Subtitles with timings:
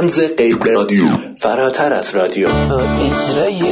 [0.00, 1.04] تنز غیر رادیو.
[1.38, 2.48] فراتر از رادیو.
[2.48, 3.62] اجرای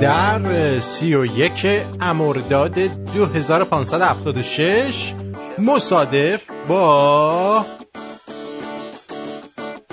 [0.00, 1.66] در سی و یک
[2.00, 2.78] امرداد
[3.14, 5.14] 2576
[5.58, 7.64] مصادف با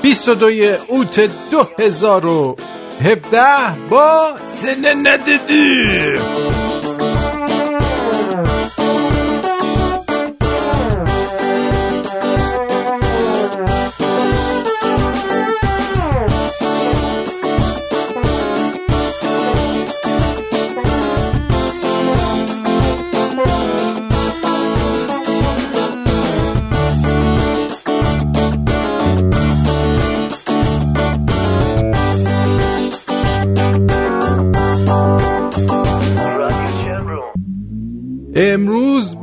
[0.02, 0.46] 22
[0.88, 3.42] اوت 2017
[3.90, 5.86] با سن ندیدی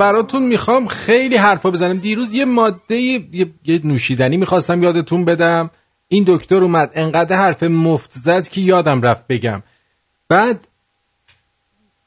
[0.02, 1.98] براتون می‌خوام خیلی حرفا بزنم.
[1.98, 5.70] دیروز یه ماده یه, یه نوشیدنی می‌خواستم یادتون بدم.
[6.08, 9.62] این دکتر اومد انقدر حرف مفت زد که یادم رفت بگم.
[10.28, 10.69] بعد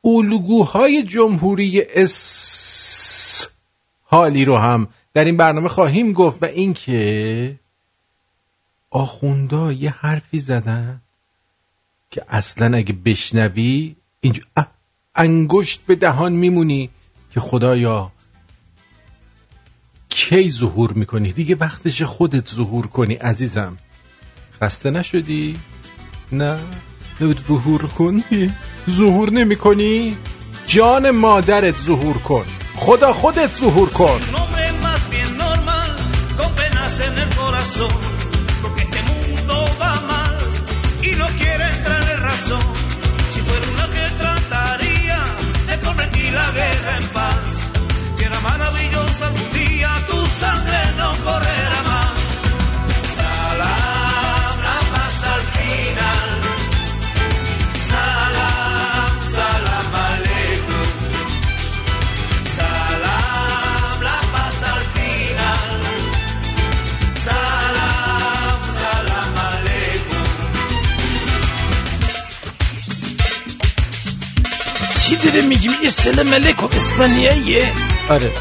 [0.05, 3.47] الگوهای جمهوری اس
[4.03, 7.55] حالی رو هم در این برنامه خواهیم گفت و اینکه
[8.91, 11.01] آخوندا یه حرفی زدن
[12.11, 14.41] که اصلا اگه بشنوی اینجا
[15.15, 16.89] انگشت به دهان میمونی.
[17.35, 18.11] که خدایا
[20.09, 23.77] کی ظهور می‌کنی دیگه وقتش خودت ظهور کنی عزیزم
[24.61, 25.57] خسته نشدی؟
[26.31, 26.59] نه
[27.47, 28.53] ظهور کنی؟
[28.89, 30.17] ظهور نمی کنی؟
[30.67, 34.44] جان مادرت ظهور کن خدا خودت ظهور کن
[75.25, 77.71] داره میگیم یه سلام علیکم اسپانیاییه
[78.09, 78.31] آره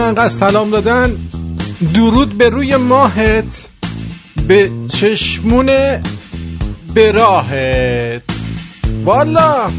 [0.00, 1.16] انقدر سلام دادن
[1.94, 3.68] درود به روی ماهت
[4.48, 5.66] به چشمون
[6.94, 8.22] به راهت.
[9.04, 9.70] والا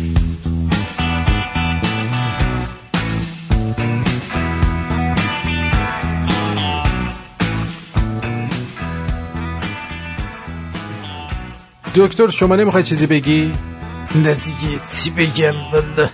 [11.96, 13.54] دکتر شما نمی‌خوای چیزی بگی؟
[14.16, 16.10] نه دیگه چی بگم؟ والا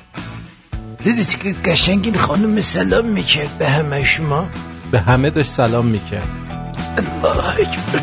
[1.07, 4.49] دیدی که قشنگ این خانم سلام می‌کرد به همه شما؟
[4.91, 6.27] به همه داشت سلام می‌کرد.
[6.97, 8.01] الله اکبر.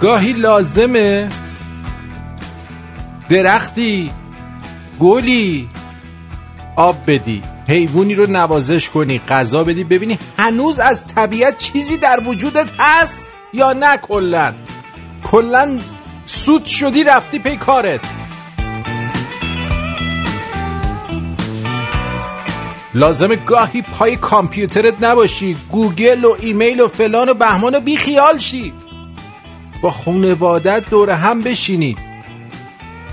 [0.00, 1.28] گاهی لازمه
[3.28, 4.10] درختی
[5.00, 5.68] گلی
[6.76, 7.42] آب بدی.
[7.68, 13.72] حیوانی رو نوازش کنی غذا بدی ببینی هنوز از طبیعت چیزی در وجودت هست یا
[13.72, 14.54] نه کلا؟
[15.24, 15.78] کلا
[16.24, 18.00] دود شدی رفتی پی کارت.
[22.94, 28.38] لازم گاهی پای کامپیوترت نباشی گوگل و ایمیل و فلان و بهمان و بی خیال
[28.38, 28.72] شی.
[29.82, 31.98] با خونوادت دور هم بشینید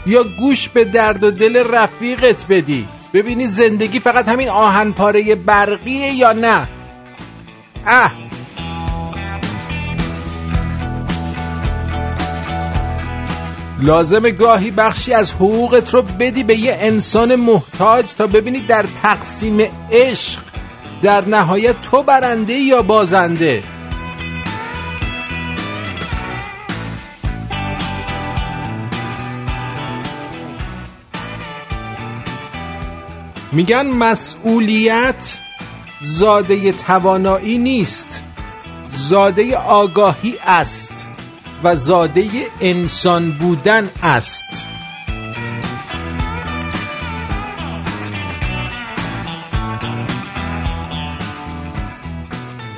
[0.05, 2.87] یا گوش به درد و دل رفیقت بدی.
[3.13, 6.67] ببینی زندگی فقط همین آهن پاره برقیه یا نه؟
[7.87, 8.11] اه.
[13.81, 19.69] لازم گاهی بخشی از حقوقت رو بدی به یه انسان محتاج تا ببینی در تقسیم
[19.91, 20.41] عشق
[21.01, 23.63] در نهایت تو برنده یا بازنده.
[33.51, 35.39] میگن مسئولیت
[36.01, 38.23] زاده توانایی نیست
[38.89, 41.09] زاده آگاهی است
[41.63, 42.29] و زاده
[42.61, 44.67] انسان بودن است.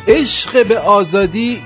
[0.08, 1.62] عشق به آزادی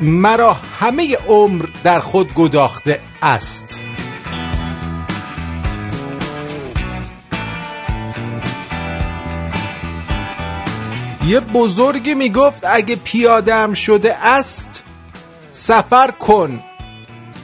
[0.00, 3.87] مرا همه عمر در خود گداخته است.
[11.28, 14.84] یه بزرگی می‌گفت اگه پیادم شده است
[15.52, 16.62] سفر کن.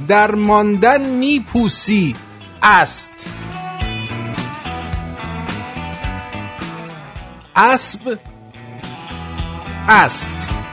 [0.09, 2.17] در ماندن میپوسی
[2.63, 3.27] است.
[7.57, 8.19] اسب
[9.89, 10.64] است.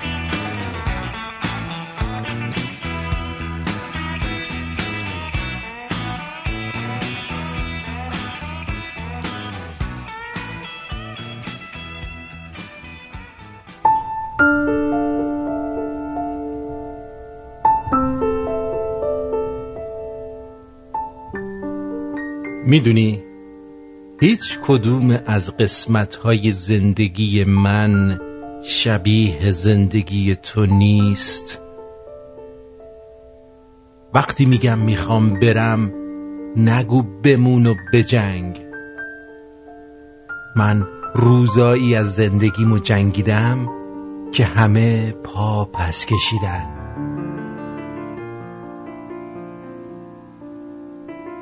[22.72, 23.24] می‌دونی
[24.20, 28.20] هیچ کدوم از قسمت های زندگی من
[28.64, 31.62] شبیه زندگی تو نیست.
[34.14, 35.92] وقتی میگم می‌خوام برم
[36.56, 38.62] نگو بمون و بجنگ.
[40.56, 43.70] من روزایی از زندگیمو جنگیدم
[44.32, 46.66] که همه پا پس کشیدن.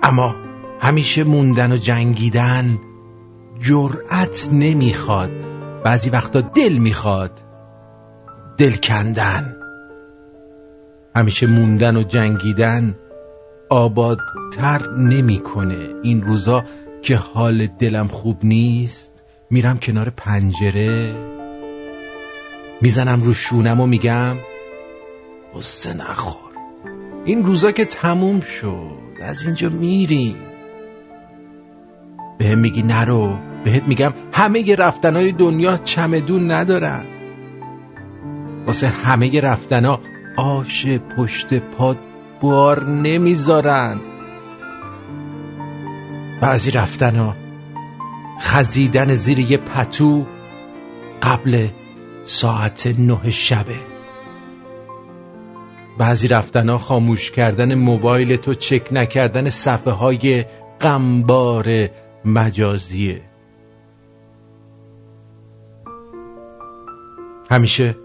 [0.03, 0.48] اما
[0.79, 2.79] همیشه موندن و جنگیدن
[3.59, 5.31] جرأت نمی‌خواد.
[5.83, 7.39] بعضی وقتا دل می‌خواد
[8.57, 9.55] دل کندن.
[11.15, 12.95] همیشه موندن و جنگیدن
[13.69, 15.89] آبادتر نمی‌کنه.
[16.03, 16.63] این روزا
[17.01, 19.13] که حال دلم خوب نیست
[19.49, 21.15] میرم کنار پنجره
[22.81, 24.35] می‌زنم رو شونم و میگم
[25.55, 26.51] قصه نخور.
[27.25, 30.35] این روزا که تموم شد از اینجا میریم.
[32.39, 33.37] به هم میگی نرو.
[33.63, 37.03] بهت میگم همه رفتنهای دنیا چمدون ندارن.
[38.65, 39.99] واسه همه رفتنها
[40.37, 41.95] آش پشت پا
[42.41, 43.99] بار نمی‌ذارن.
[46.41, 47.35] بعضی رفتنها
[48.41, 50.25] خزیدن زیر یه پتو
[51.21, 51.67] قبل
[52.23, 53.75] ساعت نه شبه.
[55.97, 60.45] بعضی رفتنها خاموش کردن موبایل تو چک نکردن صفحه های
[60.81, 61.89] غمبار
[62.25, 63.21] مجازیه.
[67.51, 67.95] همیشه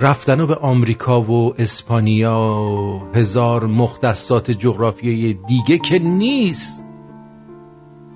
[0.00, 6.84] رفتن به آمریکا و اسپانیا و هزار مختصات جغرافیایی دیگه که نیست.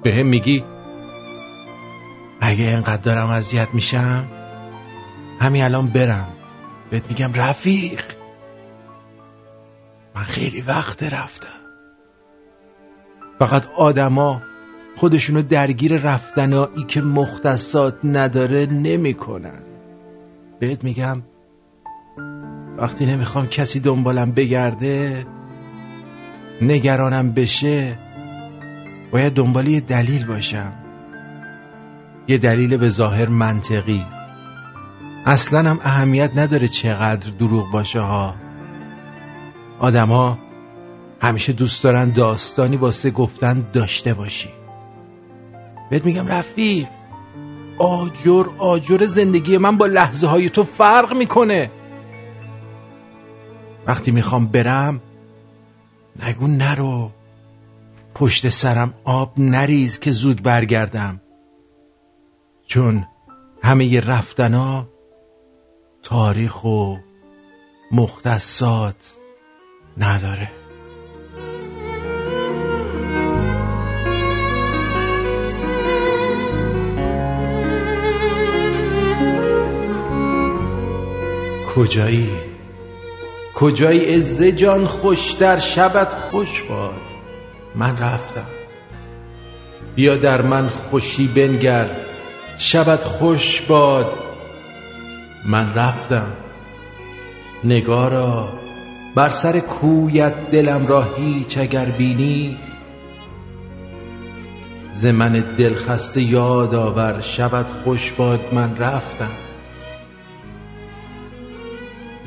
[0.02, 0.64] به هم میگی
[2.40, 4.28] اگه اینقدر دارم اذیت میشم
[5.40, 6.28] همین الان برم.
[6.90, 8.02] بهت میگم رفیق.
[10.14, 11.48] من خیلی وقت رفتم.
[13.38, 14.42] فقط آدما
[14.98, 19.62] خودشونو درگیر رفتنایی که مختصات نداره نمی‌کنن.
[20.60, 21.22] بهت میگم
[22.78, 25.26] وقتی نمی‌خوام کسی دنبالم بگرده
[26.62, 27.98] نگرانم بشه
[29.10, 30.72] باید دنبال یه دلیل باشم.
[32.28, 34.04] یه دلیل به ظاهر منطقی.
[35.26, 38.34] اصلا هم اهمیت نداره چقدر دروغ باشه ها.
[39.78, 40.38] آدما
[41.20, 44.57] همیشه دوست دارن داستانی واسه گفتن داشته باشی.
[45.90, 46.86] بهت میگم رفیق.
[47.78, 51.70] آجر آجر زندگی من با لحظه های تو فرق می‌کنه.
[53.86, 55.00] وقتی می‌خوام برم
[56.22, 57.10] نگو نرو.
[58.14, 61.20] پشت سرم آب نریز که زود برگردم.
[62.66, 63.06] چون
[63.62, 64.88] همه ی رفتنا
[66.02, 66.96] تاریخ و
[67.92, 69.16] مختصات
[69.98, 70.57] نداره.
[81.78, 82.30] کجایی؟
[83.54, 87.00] کجایی از جان خوش در شبت خوش باد؟
[87.74, 88.46] من رفتم.
[89.94, 91.86] بیا در من خوشی بنگر
[92.56, 94.18] شبت خوش باد.
[95.44, 96.32] من رفتم.
[97.64, 98.48] نگارا
[99.14, 102.58] بر سر کویت دلم را هیچ اگر بینی
[104.92, 108.40] ز من دلخسته یاد آور شبت خوش باد.
[108.54, 109.47] من رفتم.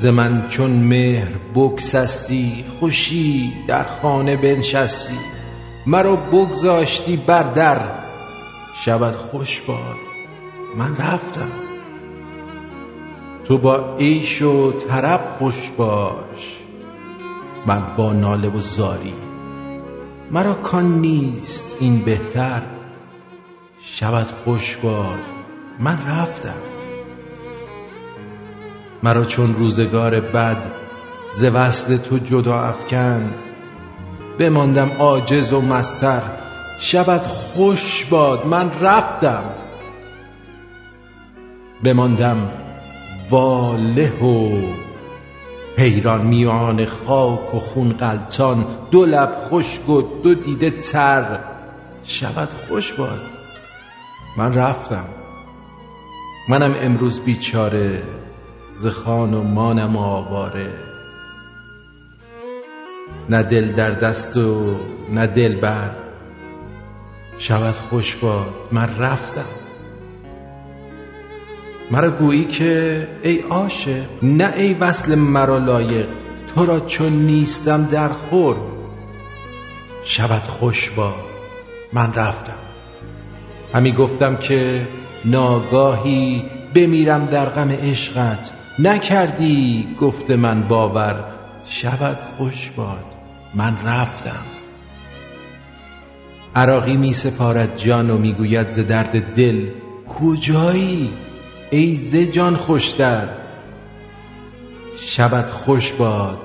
[0.02, 5.18] ز من چون مهر بگسستی خوشی در خانه بنشستی.
[5.86, 7.80] مرا بگذاشتی بر در
[8.74, 9.96] شبت خوش باد
[10.76, 11.50] من رفتم.
[13.44, 16.58] تو با عیش و طرب خوش باش
[17.66, 19.14] من با ناله و زاری.
[20.30, 22.62] مرا کان نیست این بهتر
[23.80, 25.20] شبت خوش باد
[25.78, 26.71] من رفتم.
[29.02, 30.62] مرا چون روزگار بد
[31.32, 33.34] ز وصل تو جدا افکند.
[34.38, 36.22] بماندم عاجز و مستر
[36.78, 39.44] شبت خوش باد من رفتم.
[41.84, 42.50] بماندم
[43.30, 44.62] واله و
[45.76, 51.38] حیران میان خاک و خون غلطان دو لب خشک و دو دیده تر.
[52.04, 53.20] شبت خوش باد
[54.36, 55.04] من رفتم.
[56.48, 58.02] منم امروز بیچاره
[58.82, 58.86] ز
[59.54, 60.70] مانم آواره.
[63.30, 64.76] نه دل در دست و
[65.10, 65.90] نه دل بر.
[67.38, 69.44] شود خوش باد من رفتم.
[71.90, 76.06] مرا گویی که ای عاشق نه ای وصل مرا لایق.
[76.54, 78.56] تو را چون نیستم در خور.
[80.04, 81.24] شود خوش باد
[81.92, 82.62] من رفتم.
[83.74, 84.88] همی گفتم که
[85.24, 88.61] ناگاهی بمیرم در غم عشقت.
[88.78, 91.24] نکردی گفت من باور؟
[91.66, 93.04] شبت خوش باد
[93.54, 94.42] من رفتم.
[96.56, 99.68] عراقی می سپارد جان و می‌گوید ز درد دل
[100.08, 101.12] کجایی؟
[101.70, 103.28] ای ز جان خوشتر.
[104.96, 106.38] شبت خوش باد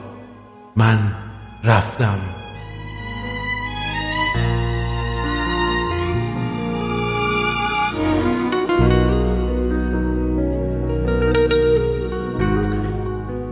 [0.75, 1.15] من
[1.63, 2.19] رفتم.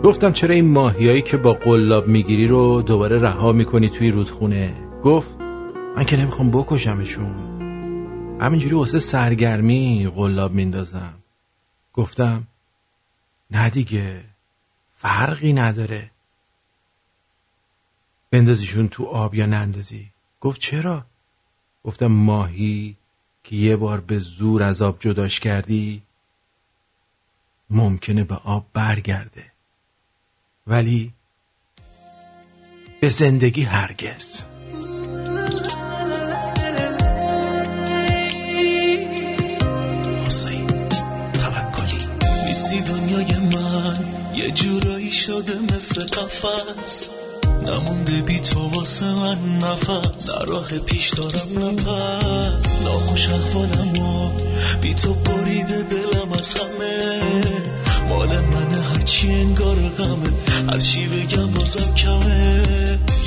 [0.05, 5.37] گفتم چرا این ماهیایی که با قلاب می‌گیری رو دوباره رها می‌کنی توی رودخونه؟ گفت
[5.95, 7.61] من که نمی‌خوام بکشمشون.
[8.41, 11.13] همینجوری واسه سرگرمی قلاب میندازم.
[11.93, 12.47] گفتم
[13.51, 14.23] نه دیگه
[14.95, 16.11] فرقی نداره.
[18.31, 21.05] بندازیشون تو آب یا نندازی؟ گفت چرا؟
[21.83, 22.97] گفتم ماهی
[23.43, 26.01] که یه بار به زور از آب جداش کردی
[27.69, 29.54] ممکنه به آب برگرده.
[30.67, 31.13] ولی
[33.01, 34.41] به زندگی هرگز.
[40.27, 40.67] حسین
[41.33, 42.07] توکلی.
[42.47, 43.97] نیستی دنیای من
[44.35, 47.09] یه جورایی شده مثل قفص
[47.65, 50.35] نمونده بی تو واسه من نفس.
[50.35, 52.81] در راه پیش دارم نفس.
[52.81, 54.31] ناخوش احوالم و
[54.81, 57.21] بی تو بریده دلم از همه.
[58.09, 60.33] مال منه هرچی انگار غمه
[60.71, 62.63] هرچی بگم بازم کمه.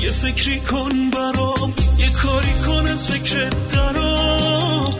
[0.03, 4.93] یه فکری کن برام یه کاری کن از فکرت درام.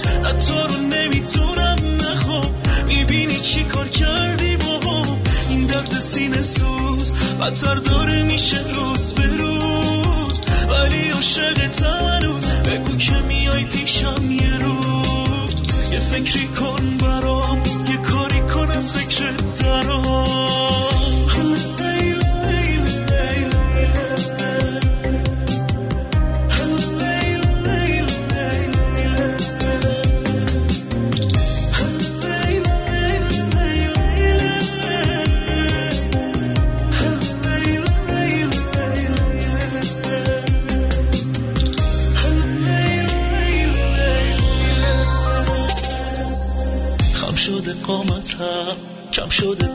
[0.47, 2.51] تو رو نمی‌تونم نخوام
[2.87, 5.03] می‌بینی چی کار کردی با
[5.49, 10.41] این درد سینه سوز بدتر داره میشه روز به روز.
[10.69, 15.53] ولی عاشق هنوز بگو که میای پیشم یه روز.
[15.93, 19.88] یه فکری کن برام یه کاری کن از فکر درام.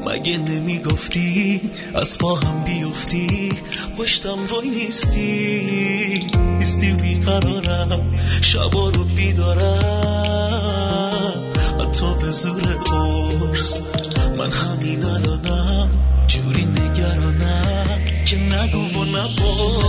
[0.06, 1.60] مگه نمی‌گفتی؟
[1.94, 3.52] از پا هم بیفتی
[3.98, 6.26] پشتم وای نیستی.
[6.58, 10.14] نیستی بیقرارم شبا رو بیدارم.
[11.80, 13.76] حتی به زور قرص
[14.38, 15.90] من همین الانم.
[16.26, 19.88] جوری نگرانم که نگو و نبا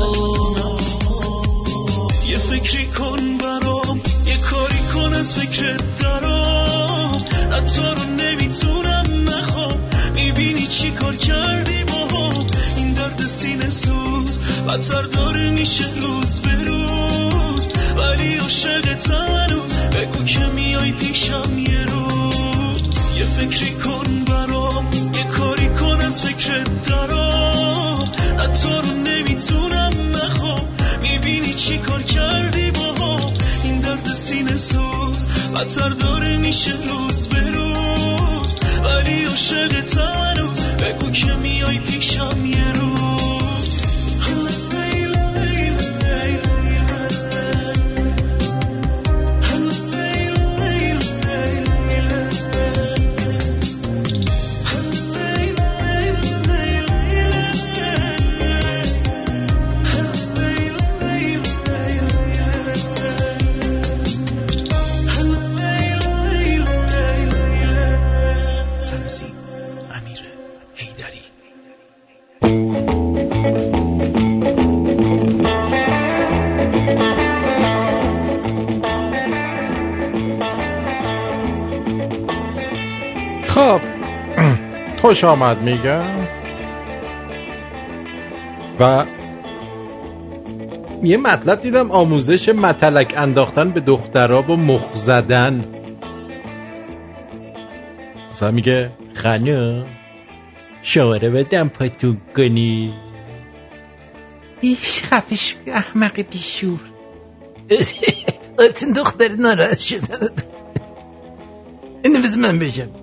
[2.29, 3.68] یه فکری کن کاری
[5.09, 7.17] کن از فکر درام
[7.75, 9.79] تو رو نمی‌تونم نخوام.
[10.15, 12.29] می‌بینی چی کار کردی با
[12.75, 14.39] این درد سینه سوز.
[14.67, 17.67] بدتر داره میشه روز به روز.
[17.97, 22.81] ولی عاشق هنوز بگو که میای پیشم یه روز.
[23.17, 24.87] یه فکری کن برام.
[25.15, 28.05] یه کاری کن از فکر درام
[28.63, 30.67] تو رو نمی‌تونم نخوام.
[31.01, 32.48] می‌بینی چی کار کردی
[34.29, 35.27] سینه سوز.
[35.55, 38.55] بدتر داره میشه روز به روز.
[38.83, 42.98] ولی عاشق هنوز بگو که میای پیشم یه روز.
[85.01, 86.27] خوش آمد میگم.
[88.79, 89.05] و
[91.03, 95.65] یه مطلب دیدم آموزش متلک انداختن به دخترها و مخ زدن.
[98.31, 99.85] مثلا میگه خانم
[100.81, 102.93] شواره بدم پاتون کنی.
[104.61, 106.79] ایش خفش احمق بیشور.
[108.59, 110.29] البته دختر ناراحت شدن.
[112.03, 112.98] اینو بذار من بگم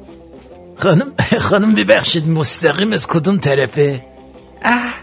[0.76, 1.12] خانم
[1.48, 4.06] خانم ببخشید مستقیم از کدوم طرفه؟
[4.62, 4.94] اه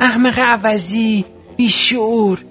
[0.00, 1.24] احمق عوضی
[1.56, 2.38] بیشور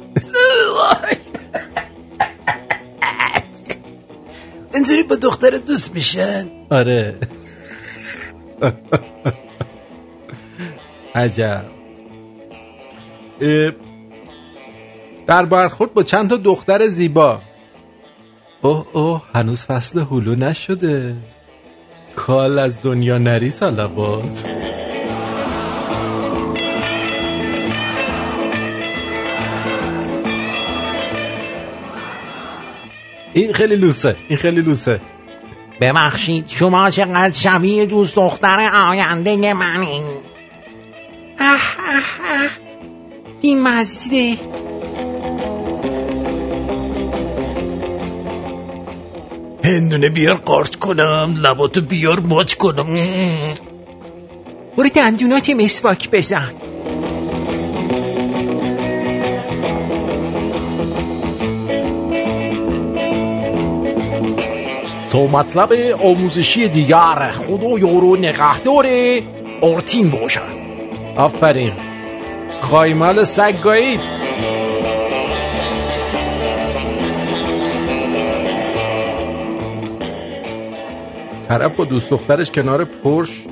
[4.75, 7.15] اینطوری با دختر دوست میشن؟ آره.
[11.15, 11.65] عجب.
[15.27, 17.41] در برخورد با چند تا دختر زیبا.
[18.61, 21.15] اوه اوه هنوز فصل هلو نشده.
[22.17, 24.45] کال از دنیا نری سلوات
[33.34, 35.01] این خیلی لوسه این خیلی لوسه.
[35.82, 40.03] ببخشید شما چقدر شبیه دوست دختر آینده منین.
[41.39, 42.03] اه اه
[42.36, 42.49] اه
[43.41, 44.38] این مزیده
[49.67, 52.95] هندونه بیار قارت کنم لباتو بیار ماچ کنم
[54.77, 56.51] برو دندونات مسواک بزن
[65.10, 68.88] تا مطلب آموزشی دیگر خدا یارو نگهدار
[69.62, 70.58] آرتین باشد
[71.15, 71.73] آفرین
[72.62, 74.26] خایمال سگ گایید
[81.47, 83.43] طرف با دوست دخترش کنار پرش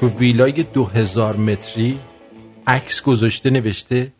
[0.00, 2.00] تو ویلای دو هزار متری
[2.66, 4.12] عکس گذاشته نوشته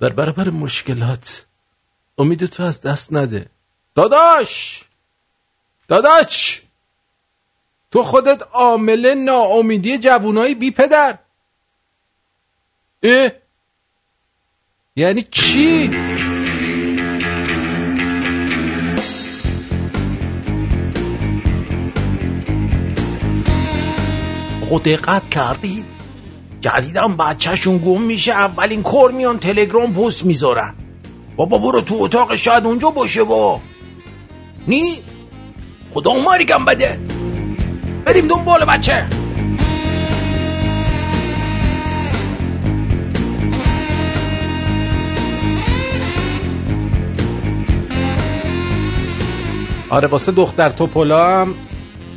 [0.00, 1.46] در برابر مشکلات
[2.18, 3.46] امید تو از دست نده.
[3.94, 4.84] داداش!
[5.88, 6.62] داداش!
[7.90, 11.18] تو خودت عامل ناامیدی جوونای بی پدر.
[13.02, 13.30] اه؟
[14.96, 16.03] یعنی چی؟
[24.74, 25.84] آقا دقت کردید؟
[26.60, 30.74] جدیدم بچهشون گم میشه اولین کار میان تلگرام پست می‌ذارن.
[31.36, 33.60] بابا برو تو اتاق شاید اونجا باشه با.
[34.68, 34.98] نی؟
[35.94, 36.98] خدا مارگم بده.
[38.04, 39.06] بریم دنبال بچه.
[49.90, 51.54] آره واسه دختر توپولا هم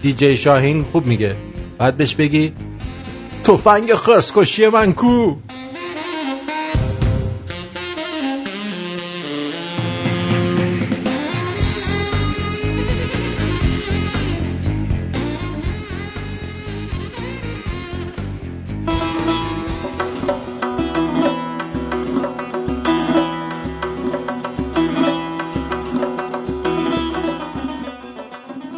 [0.02, 1.47] دیجی شاهین خوب میگه.
[1.78, 2.54] بعد بهش بگی
[3.44, 5.36] تفنگ خرسکشی من کو؟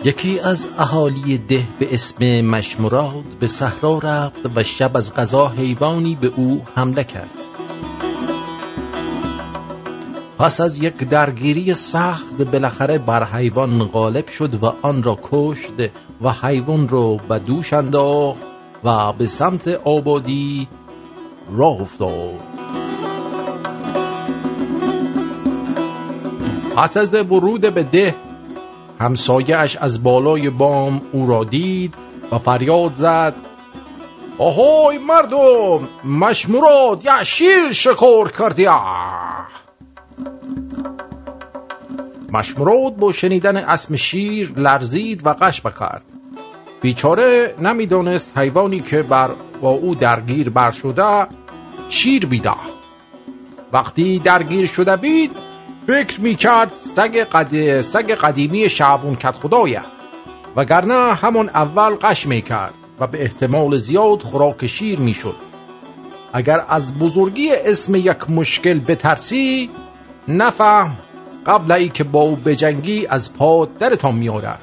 [0.10, 6.16] یکی از اهالی ده به اسم مشمراد به صحرا رفت و شب از غذا حیوانی
[6.22, 7.30] به او حمله کرد.
[10.38, 15.74] پس از یک درگیری سخت بالاخره بر حیوان غالب شد و آن را کشت
[16.22, 18.42] و حیوان را به دوش انداخت
[18.84, 20.68] و به سمت آبادی
[21.52, 22.40] راه افتاد.
[26.76, 28.29] پس از ورود به ده
[29.00, 31.94] همسایهاش از بالای بام او را دید
[32.32, 33.36] و فریاد زد
[34.38, 38.68] آهای مردم مشمورات یا شیر شکار کردی
[42.32, 46.04] مشمورات با شنیدن اسم شیر لرزید و قش بکرد.
[46.82, 49.30] بیچاره نمی‌دانست حیوانی که بر
[49.62, 51.28] با او درگیر بر شده
[51.90, 52.52] شیر بیده
[53.74, 55.49] وقتی درگیر شده بید
[55.90, 57.82] فکر می‌کرد سگ, قد...
[57.82, 59.82] سگ قدیمی شعبون کت خدایه.
[60.56, 65.36] وگرنه همون اول قش می‌کرد و به احتمال زیاد خوراک شیر می‌شد.
[66.34, 69.70] اگر از بزرگی اسم یک مشکل بترسی
[70.28, 70.98] نفهم
[71.46, 74.54] قبل ای که با او بجنگی از پا درتان میاره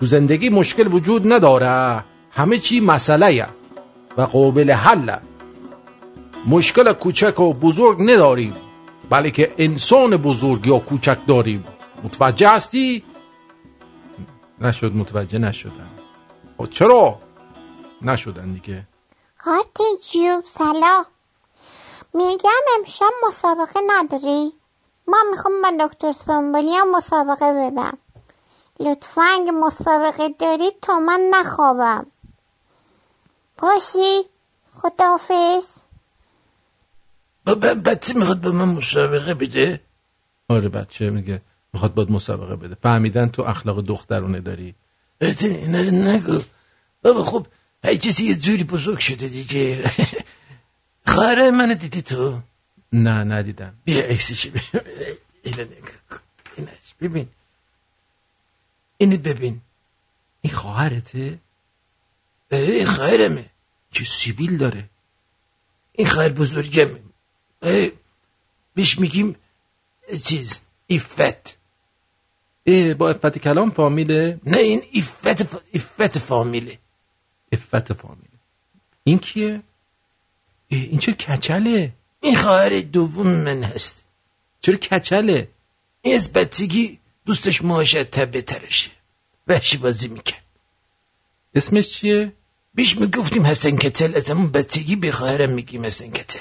[0.00, 3.46] تو زندگی مشکل وجود نداره همه چی مسئله
[4.18, 5.16] و قابل حل
[6.46, 8.54] مشکل کوچک و بزرگ نداریم.
[9.12, 11.64] بلکه انسان بزرگ یا کوچک داریم.
[12.04, 13.04] متوجه هستی؟
[14.60, 15.90] نشد متوجه نشدن
[16.58, 17.18] خب چرا؟
[18.02, 18.86] نشدن دیگه.
[19.40, 21.04] هاتی جو سلام.
[22.14, 24.52] میگم امشب مسابقه نداری؟
[25.06, 27.98] ما می‌خوام با دکتر سنبولی هم مسابقه بدم.
[28.80, 32.06] لطفا اگه مسابقه دارید تا من نخوابم.
[33.58, 34.22] باشی
[34.74, 35.81] خداحافظ.
[37.46, 39.80] بچه می‌خواد به من مسابقه بده.
[40.48, 42.76] آره بچه میگه می‌خواد باید مسابقه بده.
[42.82, 44.74] فهمیدن تو اخلاق دخترونه داری.
[45.20, 46.40] رو نگو.
[47.02, 47.46] بابا خب
[47.84, 49.90] هی کسی یه جوری بزرگ شده دیگه.
[51.06, 52.40] خواهره منو دیدی تو؟
[52.92, 53.74] نه ندیدم.
[53.84, 54.62] بیا عکسش ببین.
[55.42, 56.18] اینو نگاه کن.
[56.56, 57.28] اینش ببین.
[58.98, 59.60] اینو ببین.
[60.40, 61.38] این خواهرته؟
[62.50, 63.50] این خواهرمه.
[63.90, 64.88] چه سیبیل داره؟
[65.92, 67.00] این خواهر بزرگمه.
[68.74, 69.36] بیش میگیم
[70.24, 71.56] چیز ایفت.
[72.98, 75.56] با افت کلام فامیله نه این ایفت ف...
[75.72, 76.78] ایفت فامیله
[77.52, 78.38] افت فامیله
[79.04, 79.62] این کیه؟
[80.68, 84.04] این چرا کچله؟ این خواهر دوم من هست.
[84.60, 85.48] چرا کچله؟
[86.02, 87.62] این از بچگی دوستش
[88.04, 88.90] تبه ترشه.
[89.48, 90.44] وحشی بازی می‌کرد.
[91.54, 92.32] اسمش چیه؟
[92.74, 96.40] بیش می‌گفتیم حسن کتل از همون بچگی به خواهرم میگیم حسن کتل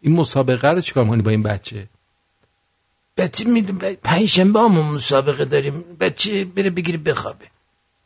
[0.00, 1.88] این مسابقه رو چیکار می‌کنی با این بچه؟
[3.16, 5.84] بچه میدون پنج شنبه همون مسابقه داریم.
[6.00, 7.46] بچه بره بگیری بخوابه.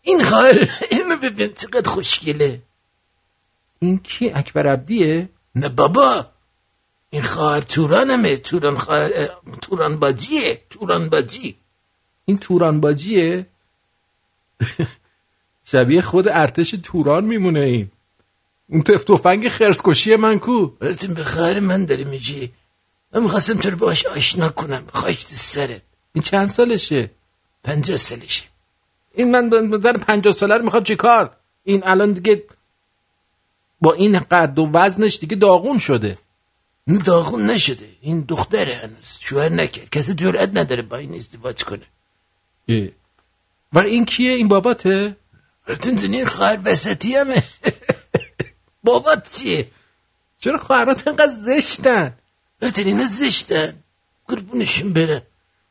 [0.03, 2.63] این خواهر اینو ببین چقدر خوشگله.
[3.79, 6.27] این کی؟ اکبر عبدیه؟ نه بابا.
[7.11, 8.37] این خواهر تورانمه.
[8.37, 9.29] توران خواهر
[9.63, 11.57] توران باجیه توران باجی
[12.25, 13.47] این توران باجیه
[15.71, 17.91] شبیه خود ارتش توران میمونه این.
[18.69, 22.53] اون تف تفنگ خرسکشی من کو؟ براتون به خواهر من داری میگی.
[23.13, 24.85] من می‌خواستم تو رو باش آشنا کنم.
[24.93, 25.83] خواهش تو سرت.
[26.13, 27.11] این چند سالشه؟
[27.65, 28.43] پنجاه سالشه.
[29.15, 32.45] این من بزن پنجاه ساله رو می‌خوام چی کار این الان دیگه
[33.81, 36.19] با این قد و وزنش دیگه داغون شده.
[36.87, 37.89] نه داغون نشده.
[38.01, 39.19] این دختره هنوز.
[39.21, 39.91] شوهر نکرد.
[39.91, 41.87] کسی جرأت نداره با این ازدواج کنه.
[42.69, 42.89] اه.
[43.73, 45.17] و این کیه؟ این باباته؟
[45.67, 47.43] براتون زنی خواهر وسطی همه.
[48.87, 49.63] بابات چیه
[50.43, 52.09] چرا خواهرات انقدر زشتن؟
[52.61, 53.73] براتون اینا زشتن.
[54.29, 55.23] قربونشون برن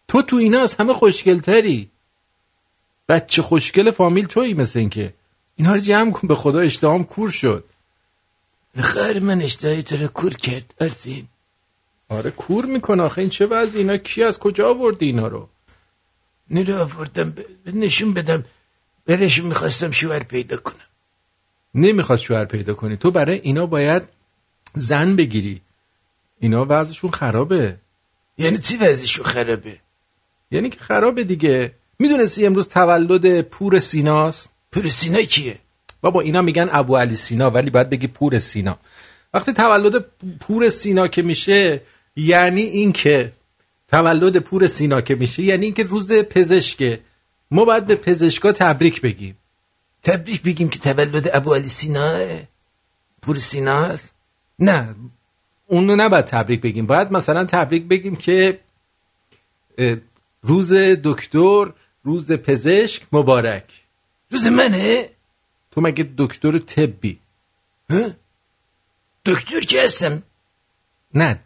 [0.08, 1.90] تو تو اینا از همه خوشگلتری.
[3.10, 5.14] بچه خوشگل فامیل تویی مثل این که
[5.56, 7.64] اینا رو جمع کن به خدا اشتهام کور شد.
[8.84, 11.28] خواهر من اشتهای تو رو کور کرد آرتین
[12.10, 13.20] آره کور می‌کنه آخه.
[13.22, 15.50] این چه وضع اینا کی از کجا آوردی اینا رو؟
[16.50, 17.46] نرو آوردم ب-
[17.84, 18.46] نشون بدم.
[19.06, 20.90] برشون می‌خواستم شوهر پیدا کنم.
[21.76, 22.98] نمی‌خواد شوهر پیدا کنی.
[22.98, 24.04] تو برای اینا باید
[24.76, 25.62] زن بگیری.
[26.40, 27.76] اینا وضعشون خرابه.
[28.38, 29.78] یعنی چی وضعشون خرابه؟
[30.52, 31.72] یعنی که خرابه دیگه.
[32.00, 35.60] می‌دونستی امروز تولد پور سیناست؟ پور سینا کیه؟
[36.02, 38.78] بابا اینا میگن ابو علی سینا ولی باید بگی پور سینا.
[39.34, 40.06] وقتی تولد
[40.40, 41.82] پور سینا که میشه
[42.16, 43.32] یعنی این که
[43.88, 47.00] تولد پور سینا که میشه یعنی اینکه روز پزشکه.
[47.52, 49.38] ما باید به پزشکا تبریک بگیم.
[50.06, 52.40] تبریک بگیم که تولد ابو علی سینا
[53.22, 54.14] پور سیناست
[54.60, 54.96] نه
[55.68, 56.86] اونو نباید تبریک بگیم.
[56.86, 58.60] باید مثلا تبریک بگیم که
[60.44, 61.66] روز دکتر
[62.04, 63.86] روز پزشک مبارک.
[64.32, 65.10] روز منه؟
[65.72, 67.20] تو مگه دکتر طبی؟
[69.26, 70.24] دکتر که هستم؟
[71.14, 71.40] نه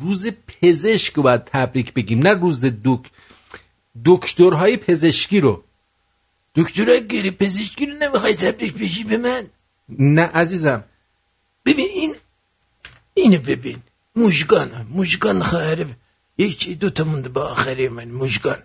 [0.00, 3.10] روز پزشک رو باید تبریک بگیم نه روز دک
[4.04, 5.64] دکترهای پزشکی رو.
[6.58, 9.46] دکترها گری پزشکی رو نمی‌خوای تبریک بگی به من؟
[9.88, 10.84] نه عزیزم.
[11.66, 12.14] ببین این
[13.14, 13.82] اینو ببین.
[14.16, 15.86] مشگان مشگان خواهر
[16.38, 18.62] یکی دو تا مونده با آخری من مشگان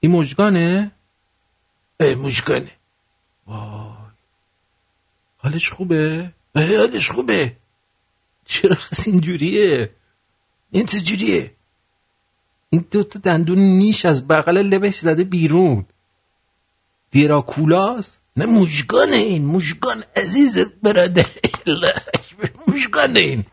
[0.00, 0.92] این مجگانه
[2.00, 2.70] اه مشگانه
[5.36, 7.56] حالش خوبه؟ اه حالش خوبه.
[8.44, 9.90] چرا اینجوریه
[10.70, 11.54] این چجوریه
[12.70, 15.86] این دو تا دندون نیش از بغل لبش زده بیرون.
[17.10, 21.26] دیراکولاس؟ نه مشگانه این مشگان عزیز برادر.
[22.68, 23.44] مشگانه این.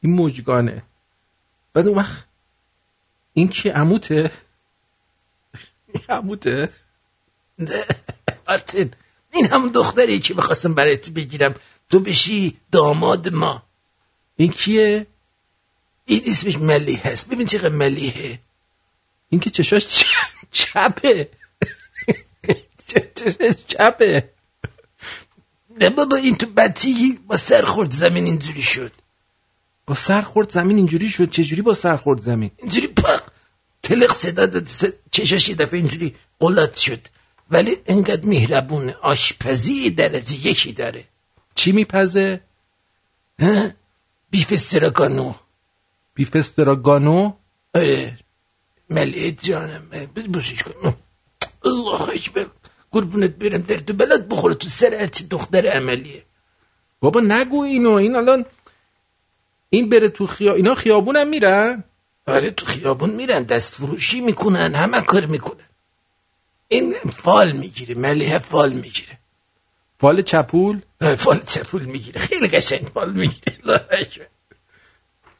[0.00, 0.82] این مجگانه
[1.74, 2.24] بعد اون وقت
[3.32, 4.30] این کی عموته؟
[6.08, 6.72] عموته؟
[8.46, 8.90] آرتین
[9.32, 11.54] این همون دختری که بخواستم برای تو بگیرم.
[11.90, 13.62] تو بشی داماد ما.
[14.36, 15.06] این کیه؟
[16.04, 17.28] این اسمش ملیح هست.
[17.28, 18.40] ببین چقدر ملیحه.
[19.28, 20.04] این که چشاش
[20.50, 21.28] چپه.
[23.66, 24.30] چپه؟
[25.80, 28.92] نه بابا این تو بچگی با سر خورد زمین اینجوری شد.
[29.86, 33.22] با سر خورد زمین اینجوری شد؟ چجوری با سر خورد زمین؟ اینجوری پق
[33.82, 34.68] تلق صدا داد
[35.10, 37.08] چشاش یه دفعه اینجوری قلات شد.
[37.50, 41.04] ولی انقدر مهربونه آشپزی درجه یکی داره.
[41.54, 42.40] چی میپزه؟
[44.30, 45.34] بیف استراگانو
[46.14, 47.32] بیف استراگانو
[47.74, 48.18] آره.
[48.90, 50.06] ملیت جانم.
[50.32, 50.94] بوسش کن.
[51.64, 52.46] الله اکبر.
[52.92, 56.22] قربونت برم درد و بلد بخوره تو سر هرچی دختر عملیه.
[57.00, 58.44] بابا نگو اینو این الان
[59.70, 61.84] این بره تو خیا اینا خیابونم میرن؟
[62.26, 65.68] آره تو خیابون میرن دست فروشی می‌کنن همه کار می‌کنن.
[66.68, 69.18] این فال می‌گیره ملیه فال می‌گیره.
[70.00, 70.80] فال چپول؟
[71.18, 73.58] فال چپول می‌گیره خیلی قشنگ فال می‌گیره.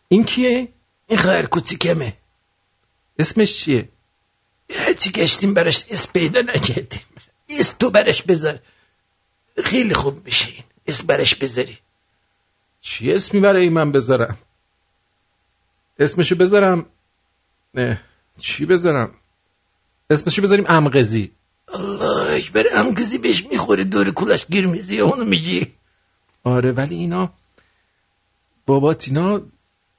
[0.09, 0.69] این کیه؟
[1.07, 2.17] این خواهر کوچیکمه.
[3.19, 3.89] اسمش چیه؟
[4.71, 7.01] هرچی گشتیم براش اسم پیدا نکردیم.
[7.59, 8.59] اسم تو براش بذار.
[9.65, 10.65] خیلی خوب میشه این.
[10.87, 11.79] اسم براش بذاری.
[12.81, 14.39] چی اسمی برای من بذارم؟
[15.99, 16.87] اسمشو بذارم.
[17.75, 18.01] نه
[18.39, 19.15] چی بذارم؟
[20.11, 21.33] اسمشو بذاریم امقزی
[21.69, 25.75] الله اکبر کسی بهش می‌خوره دور کولش گیر میزی اونو میگی.
[26.45, 27.33] آره ولی اینا
[28.67, 29.41] بابات اینا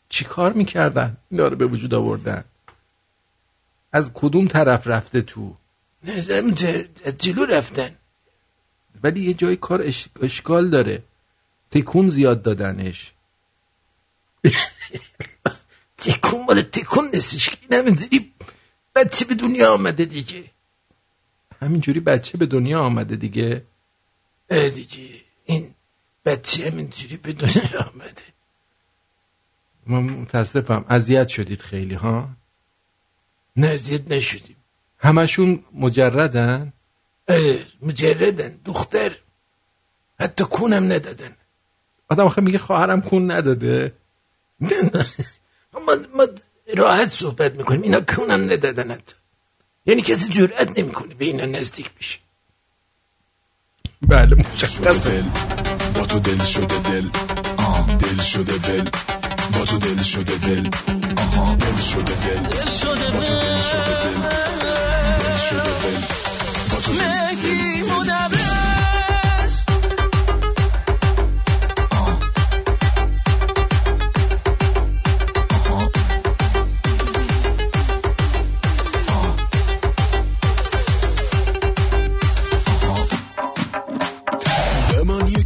[0.10, 2.44] چی کار می‌کردن؟ اینا رو به وجود آوردن.
[3.92, 5.56] از کدوم طرف رفته تو؟
[7.06, 7.96] از جلو رفتن.
[9.04, 10.08] ولی یه جای کار اش...
[10.22, 11.04] اشکال داره.
[11.72, 13.14] تکون زیاد دادنش.
[15.98, 18.34] تکون مال تکون نیستش که این همینجوری
[18.96, 20.44] بچه به دنیا آمده دیگه.
[21.62, 23.66] همینجوری بچه به دنیا آمده دیگه.
[24.50, 25.10] اه دیگه.
[25.46, 25.76] این
[26.26, 28.24] بچه همینجوری به دنیا آمده.
[29.88, 30.86] من متاسفم.
[30.90, 32.30] اذیت شدید خیلی ها؟
[33.56, 34.56] نه زیاد نشدیم.
[35.04, 36.74] همشون مجردن؟
[37.82, 39.12] مجردن دختر.
[40.20, 41.36] حتی کونم ندادن.
[42.10, 43.94] آدم آخه میگه خواهرم کون نداده.
[44.60, 45.06] نه نه.
[45.74, 46.28] ما, ما
[46.78, 47.82] راحت صحبت می‌کنیم.
[47.82, 49.16] اینا کونم ندادن حتی.
[49.86, 52.20] یعنی کسی جرأت نمی‌کنه به اینا نزدیک بشه.
[54.02, 55.24] بله دل
[55.96, 57.10] با تو دل شده دل.
[57.58, 58.90] آه دل شده ول
[59.60, 60.70] با تو دل شده دل.
[61.18, 62.42] آها دل شده دل.
[62.42, 64.43] دل شده با تو دل.
[65.50, 66.02] شده ول
[66.72, 67.14] با تو.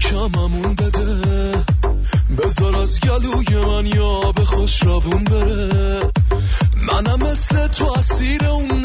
[0.10, 1.06] کممون بده
[2.38, 6.02] بذار از گلوی من یا به خوش رابون بره
[6.76, 8.77] منم مثل تو اسیر اون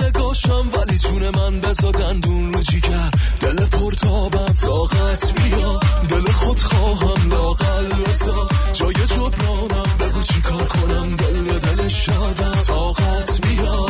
[1.53, 3.11] من بزا دندون رو جیگر.
[3.41, 5.81] دل پرتابم طاقت بیا.
[6.09, 11.17] دل خود خواهم لاغل بسا جای جبرانم بگو چی کار کنم.
[11.17, 13.87] دل به دل شادم طاقت بیا.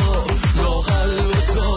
[0.57, 1.75] لاغل بسا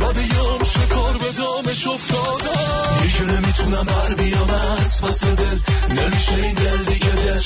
[0.00, 3.02] بعد یام شکار به دامش افتادم.
[3.02, 4.50] دیگه نمی‌تونم بر بیام.
[4.80, 5.58] از پس دل
[5.90, 7.45] نمیشه این دل دیگه دلش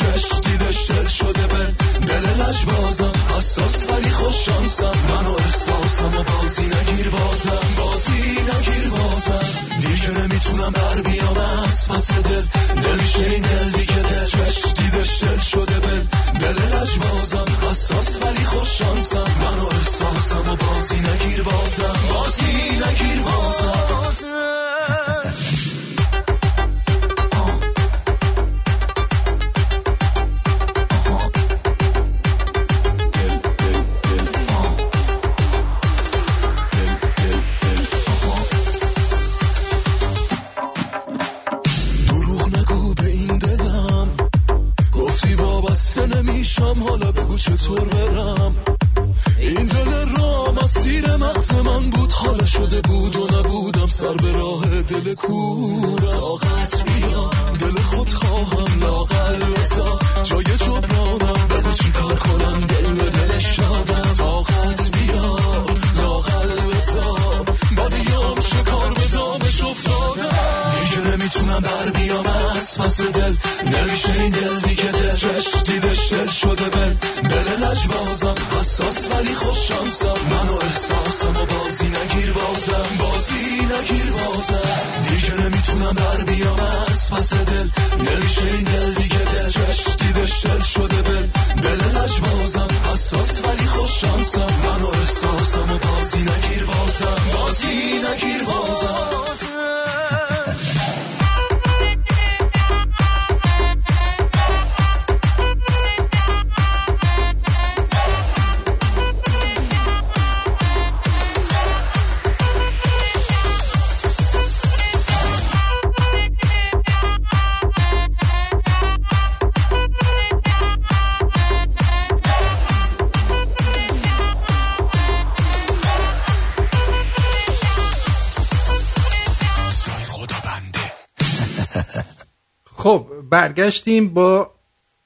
[133.30, 134.50] برگشتیم با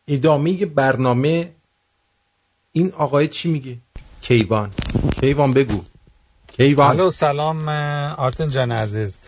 [0.09, 1.51] ادامه برنامه
[2.73, 3.77] این آقای چی میگه؟
[4.23, 4.71] کیوان.
[5.21, 5.81] کیوان بگو.
[6.57, 7.11] کیوان.
[7.11, 7.69] سلام
[8.17, 9.19] آرتن جان عزیز.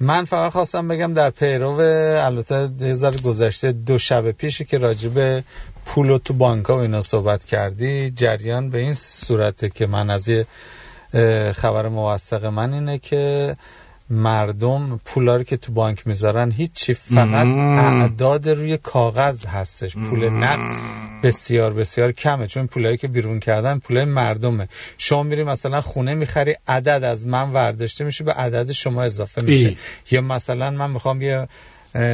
[0.00, 1.80] من فقط خواستم بگم در پیرو
[2.24, 5.44] البته یه گذشته دو شب پیشی که راجع به
[5.86, 10.28] پول و تو بانک و اینا صحبت کردی جریان به این صورته که من از
[10.28, 10.46] یه
[11.52, 13.56] خبر موثق من اینه که
[14.10, 19.96] مردم پولا رو که تو بانک می‌ذارن هیچی فقط اعداد روی کاغذ هستش.
[19.96, 20.76] پول نقد
[21.22, 24.68] بسیار بسیار کمه چون پولایی که بیرون کردن پولای مردمه.
[24.98, 29.68] شما میری مثلا خونه می‌خری عدد از من ورداشته میشه به عدد شما اضافه میشه.
[29.68, 29.76] ای.
[30.10, 31.48] یا مثلا من می‌خوام یه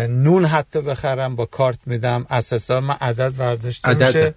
[0.08, 3.94] نون حتی بخرم با کارت میدم از حساب من عدد ورداشته.
[3.94, 4.34] میشه.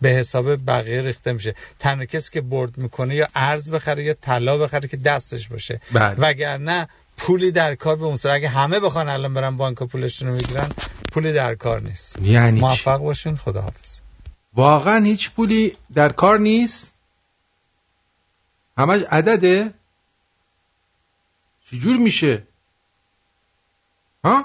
[0.00, 1.54] به حساب بقیه ریخته میشه.
[1.78, 5.80] تنها کسی که برد می‌کنه یا ارز بخره یا طلا بخره که دستش باشه.
[5.92, 6.14] بله.
[6.18, 10.34] وگرنه پولی در کار به اون صورت اگه همه بخوان الان برن بانک پولشون رو
[10.34, 10.68] بگیرن
[11.12, 12.18] پولی در کار نیست.
[12.22, 14.00] یعنی چی؟ موفق باشین خداحافظ.
[14.54, 16.92] واقعا هیچ پولی در کار نیست؟
[18.78, 19.74] همش عدده؟
[21.64, 22.42] چجور میشه؟
[24.24, 24.44] ها؟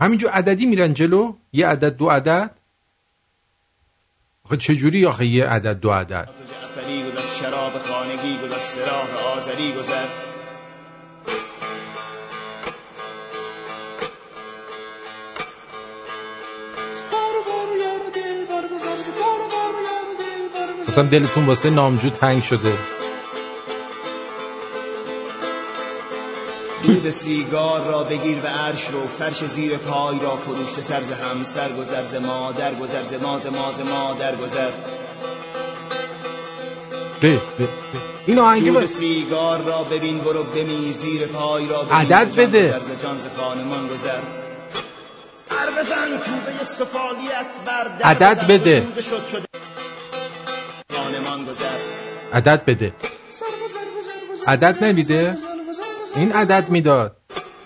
[0.00, 2.50] همینجور عددی میرن جلو؟ یه عدد دو عدد؟
[4.48, 6.28] آخه چجوری آخه یه عدد دو عدد؟
[7.06, 10.06] گذر شراب خانگی گذر سراح آذری گذر
[21.10, 22.97] دلتون واسه نامجو تنگ شده.
[26.82, 31.72] دود سیگار را بگیر و عرش رو فرش زیر پای را فروشته سرز هم سر
[31.72, 34.70] گذر ز مادر گذر ز ماز ماز مادر گذر.
[37.20, 37.68] به به.
[38.26, 38.86] این آهنگه با...
[38.86, 42.68] سیگار را ببین برو بمیر زیر پای را ببین عدد بده.
[42.68, 44.20] گذر ز جان ز خانمان گذر.
[45.50, 48.80] هر بزن کوبه سفالیت بر عدد بده.
[48.80, 49.46] گشوده شد شده.
[50.94, 51.78] خانمان گذر.
[52.32, 52.92] عدد بده.
[54.46, 55.36] عدد نمیده؟
[56.16, 57.16] این عدد می‌داد.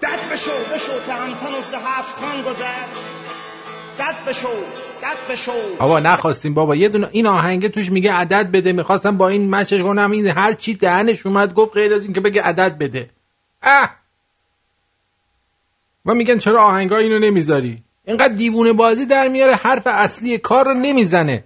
[0.03, 2.87] دد بشو بشو تهمتن و زهف کن گذر
[3.99, 4.49] دد بشو
[5.03, 5.53] دد بشو.
[5.79, 6.77] بابا نخواستیم بابا.
[6.77, 8.73] یه دونه این آهنگه توش میگه عدد بده.
[8.73, 10.11] می‌خواستم با این مچش کنم.
[10.11, 13.11] این هر چی دهنش اومد گفت غیر از این که بگه عدد بده.
[13.63, 13.97] اه!
[16.07, 20.75] و میگن چرا آهنگا اینو نمی‌ذاری؟ اینقدر دیوونه بازی در میاره حرف اصلی کار رو
[20.75, 21.45] نمی‌زنه.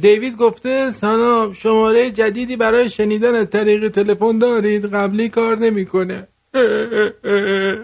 [0.00, 6.28] دیوید گفته سلام شماره جدیدی برای شنیدن از طریق تلفن دارید؟ قبلی کار نمی‌کنه.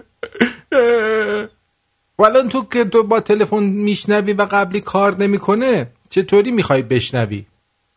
[2.19, 7.45] الان تو که تو با تلفن میشنوی و قبلی کار نمی‌کنه چطوری می‌خوای بشنوی؟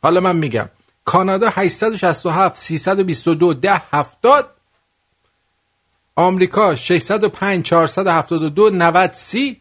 [0.02, 0.68] حالا من میگم.
[1.04, 4.50] کانادا 867 322 10 70
[6.16, 9.60] آمریکا 605 472 90 30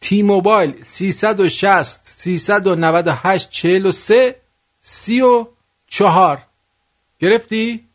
[0.00, 4.36] تی موبایل 360 398 43
[4.80, 6.46] 34
[7.18, 7.88] گرفتی؟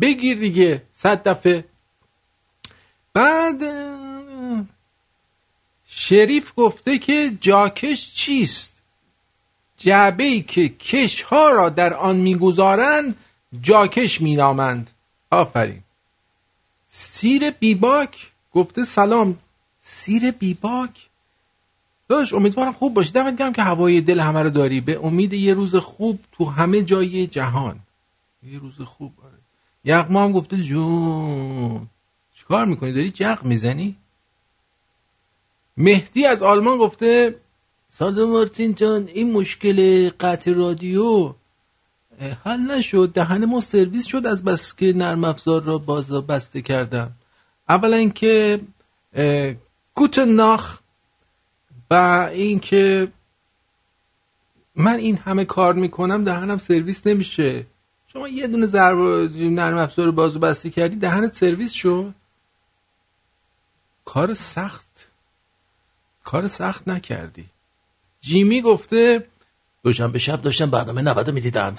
[0.00, 1.64] بگیر دیگه صد دفعه.
[3.12, 3.62] بعد
[5.86, 8.72] شریف گفته که جاکش چیست؟
[9.76, 13.16] جعبه ای که کش ها را در آن می‌گذارند
[13.60, 14.90] جاکش مینامند.
[15.30, 15.82] آفرین.
[16.90, 19.38] سیر بیباک گفته سلام.
[19.82, 21.08] سیر بیباک.
[22.08, 23.12] داداش امیدوارم خوب باشی.
[23.12, 24.80] دمت گرم که هوای دل همه رو داری.
[24.80, 27.80] به امید یه روز خوب تو همه جای جهان.
[28.42, 29.38] یه روز خوب آره.
[29.84, 31.86] یغما هم گفته جون
[32.34, 33.96] چیکار می‌کنی؟ داری جق می‌زنی؟
[35.76, 37.36] مهدی از آلمان گفته
[37.90, 41.34] سازا مارتین جان این مشکل قطع رادیو
[42.44, 43.12] حل نشد.
[43.14, 47.12] دهن ما سرویس شد از بس که نرم افزار را باز بسته کردم
[47.68, 48.10] اولا
[49.14, 49.54] اه،
[50.00, 50.80] گوتن ناخ
[51.90, 51.94] و
[52.32, 53.12] اینکه
[54.74, 57.66] من این همه کار می‌کنم دهنم سرویس نمیشه.
[58.06, 58.98] شما یه دونه ضرب
[59.36, 62.14] نرم افزار رو باز و بسته کردی دهنت سرویس شد؟
[64.04, 65.08] کار سخت.
[66.24, 67.46] کار سخت نکردی.
[68.20, 69.26] جیمی گفته
[69.82, 71.76] دوشنبه شب داشتم برنامه 90 رو می‌دیدم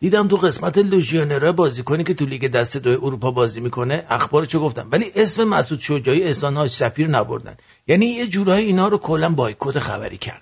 [0.00, 4.06] دیدم تو قسمت لوژیونرا بازیکنی که تو لیگ دست دو اروپا بازی می‌کنه.
[4.10, 4.88] اخبارشو گفتم.
[4.92, 7.56] ولی اسم مسعود شجاعی احسان حاج سفیر نبردن.
[7.86, 10.40] یعنی یه جورایی اینا رو کلا بایکوت خبری کردن.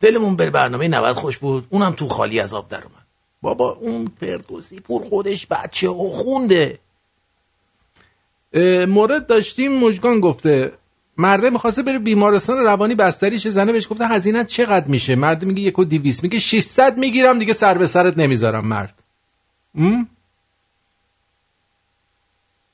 [0.00, 1.66] دلمون به برنامه 90 خوش بود.
[1.70, 3.06] اونم تو خالی از آب در اومد.
[3.42, 6.78] بابا اون فردوسی پور خودش بچه و خونده.
[8.88, 10.72] مورد داشتیم مژگان گفته.
[11.18, 15.78] مرده می‌خواسته بره بیمارستان روانی بستریش زنه بهش گفته هزینه چقدر میشه؟ مرد میگه یک
[15.78, 17.38] و دیویس میگه 600 می‌گیرم.
[17.38, 19.02] دیگه سر به سرت نمی‌ذارم مرد؟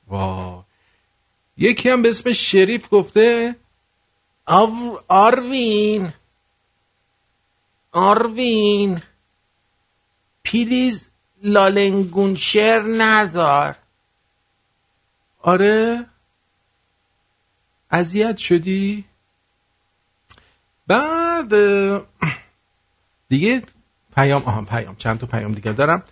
[0.07, 0.65] وا
[1.57, 3.55] یکی هم به اسم شریف گفته.
[5.07, 6.13] آروین.
[7.91, 9.01] آروین.
[10.45, 11.09] پلیز
[11.43, 13.75] لالنگونشر نزار
[15.41, 16.05] آره؟
[17.91, 19.05] اذیت شدی؟
[20.87, 21.53] بعد
[23.29, 23.61] دیگه
[24.15, 26.03] پیام آها پیام چند تا پیام دیگه دارم.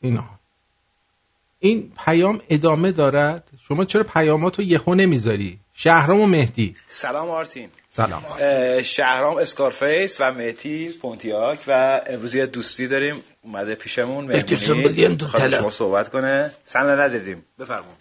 [0.00, 0.24] اینا.
[1.58, 6.74] این پیام ادامه دارد؟ شما چرا پیاماتو یهو نمی‌ذاری؟ شهرام و مهدی.
[6.88, 7.68] سلام آرتین.
[7.90, 8.22] سلام.
[8.82, 13.16] شهرام اسکارفیس و مهتی پونتیاک و امروز یه دوستی داریم.
[13.42, 15.16] اومده پیشمون مهمونی.
[15.16, 15.58] طلا.
[15.58, 16.50] شما صحبت کنه.
[16.64, 17.44] سن ندیدیم.
[17.58, 17.94] بفرمون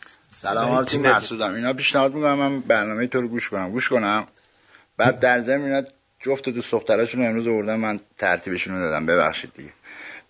[0.43, 3.71] سلام آرتین محسودم اینا پیشنهاد می‌کنم من برنامه تو رو گوش کنم.
[3.71, 4.27] گوش کنم.
[4.97, 5.83] بعد در ضمن اینا
[6.19, 9.05] جفت دوست دختراشون رو امروز آوردن من ترتیبشون رو دادم.
[9.05, 9.73] ببخشید دیگه.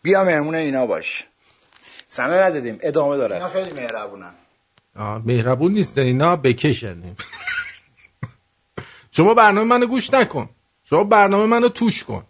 [0.01, 1.25] بیا مهمون اینا باش.
[2.07, 4.31] سن ندیدیم ادامه اینا دارد خیلی مهربونن.
[4.95, 7.15] آه، مهربون نیست اینا بکشن.
[9.11, 10.49] شما برنامه منو گوش نکن.
[10.83, 12.23] شما برنامه منو توش کن.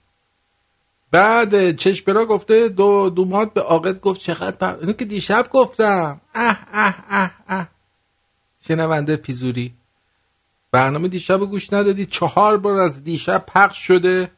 [1.11, 4.79] بعد چشپرا گفته دو دومات به عاقد گفت چقدر پر...
[4.79, 6.21] اینو که دیشب گفتم.
[6.35, 7.72] اه اه اه اه.
[8.67, 9.73] شنونده پیزوری.
[10.71, 14.31] برنامه دیشب گوش ندادی چهار بار از دیشب پخش شده.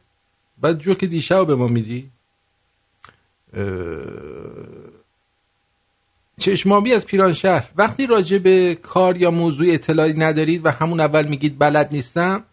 [0.58, 2.10] بعد جو که دیشب به ما میدی.
[6.38, 11.58] چشمابی از پیرانشهر وقتی راجع به کار یا موضوع اطلاعی ندارید و همون اول میگید
[11.58, 12.44] بلد نیستم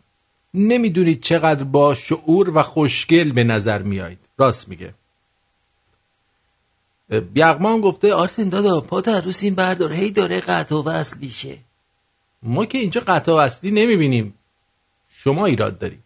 [0.54, 4.94] نمی‌دونید چقدر با شعور و خوشگل به نظر میایید راست میگه.
[7.36, 11.58] یغمان گفته آرتین دادا پا در روز این بردار هی داره قطع و وصل میشه.
[12.44, 14.34] ما که اینجا قطع و اصلی نمی‌بینیم.
[15.10, 16.04] شما ایراد دارید.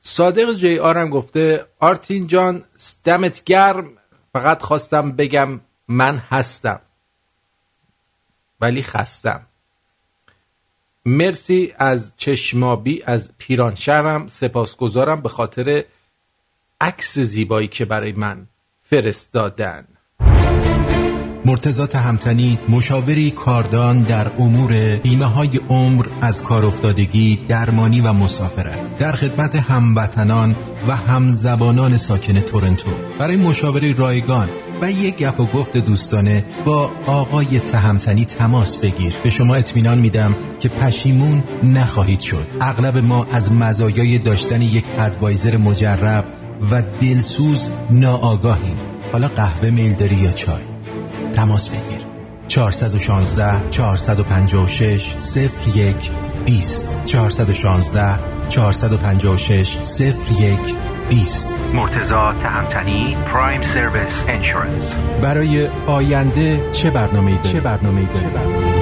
[0.00, 2.64] صادق جی آرم گفته آرتین جان
[3.04, 3.92] دمت گرم.
[4.32, 6.80] فقط خواستم بگم من هستم.
[8.60, 9.46] ولی خستم.
[11.04, 15.84] مرسی از چشمابی از پیرانشهرم سپاسگزارم به خاطر
[16.80, 18.46] عکس زیبایی که برای من
[18.90, 19.84] فرستادن.
[21.44, 28.98] مرتزا همتنی مشاوری کاردان در امور بیمه های عمر از کار افتادگی درمانی و مسافرت.
[28.98, 30.56] در خدمت هموطنان
[30.88, 32.90] و همزبانان ساکن تورنتو.
[33.18, 34.48] برای مشاوره رایگان
[34.82, 39.14] و یک گپ و گفت دوستانه با آقای تهمتنی تماس بگیر.
[39.24, 42.46] به شما اطمینان میدم که پشیمون نخواهید شد.
[42.60, 46.37] اغلب ما از مزایای داشتن یک ادوایزر مجرب
[46.70, 48.76] و دلسوز ناآگاهیم
[49.12, 50.62] حالا قهوه میل داری یا چای؟
[51.32, 52.08] تماس بگیر.
[52.48, 55.14] 416 456
[55.76, 55.96] 01
[56.44, 59.78] 20 416 456
[60.40, 60.58] 01
[61.08, 68.77] 20 مرتزا تهمتنی پرایم سرویس انشورنس برای آینده چه برنامه داری؟ چه برنامه داری؟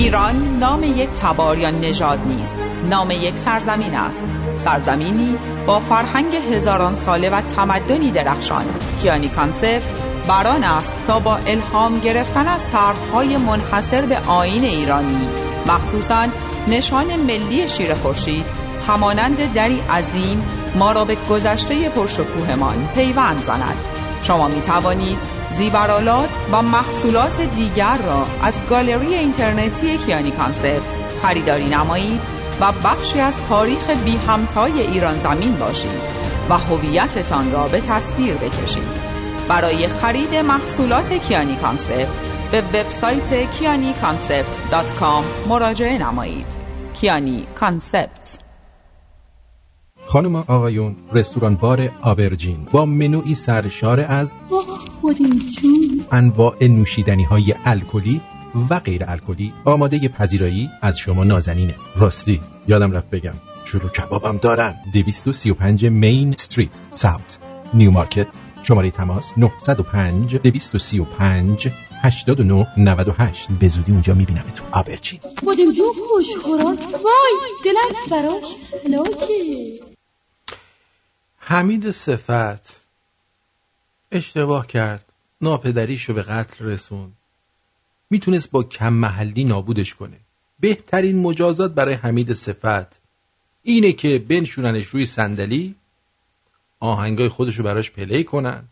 [0.00, 2.58] ایران نام یک تبار یا نژاد نیست.
[2.90, 4.24] نام یک سرزمین است.
[4.56, 5.36] سرزمینی
[5.66, 8.64] با فرهنگ هزاران ساله و تمدنی درخشان.
[9.02, 9.92] کیانی Concept
[10.28, 15.28] بر آن است تا با الهام گرفتن از طرحهای منحصر به آیین ایرانی.
[15.66, 16.26] مخصوصا
[16.68, 18.44] نشان ملی شیر خورشید
[18.88, 20.44] همانند دری عظیم
[20.74, 23.84] ما را به گذشته پرشکوهمان پیوند زند.
[24.22, 30.92] شما می توانید زیورالات و محصولات دیگر را از گالری اینترنتی کیانی Concept
[31.22, 32.20] خریداری نمایید
[32.60, 36.20] و بخشی از تاریخ بی همتای ایران زمین باشید
[36.50, 39.10] و هویتتان را به تصویر بکشید.
[39.48, 42.20] برای خرید محصولات کیانی Concept
[42.50, 43.94] به وبسایت کیانی
[45.48, 46.56] مراجعه نمایید.
[46.94, 48.38] کیانی Concept
[50.06, 54.34] خانم آقایون رستوران بار Aubergine با منوی سرشار از
[56.12, 58.20] انواع نوشیدنی های الکلی
[58.70, 61.74] و غیر الکلی آماده پذیرایی از شما نازنینه.
[61.96, 63.34] راستی یادم رفت بگم
[63.64, 64.74] شروع کبابم دارن.
[64.92, 67.38] 235 مین استریت ساوت.
[67.74, 68.26] نیو مارکت
[68.62, 71.68] شماره تماس 905 235
[72.02, 74.64] 89 98 به زودی اونجا می‌بینم تو.
[74.72, 78.44] آبرچین بودیم جو خوش خوران وای دلت براش.
[78.88, 79.80] لاکه
[81.36, 82.79] حمید صفت.
[84.12, 85.04] اشتباه کرد.
[85.40, 87.12] ناپدریشو به قتل رسون
[88.10, 90.16] می‌تونست با کم محلی نابودش کنه.
[90.60, 93.00] بهترین مجازات برای حمید صفت
[93.62, 95.74] اینه که بنشوننش روی صندلی
[96.80, 98.64] آهنگای خودشو براش پلی کنن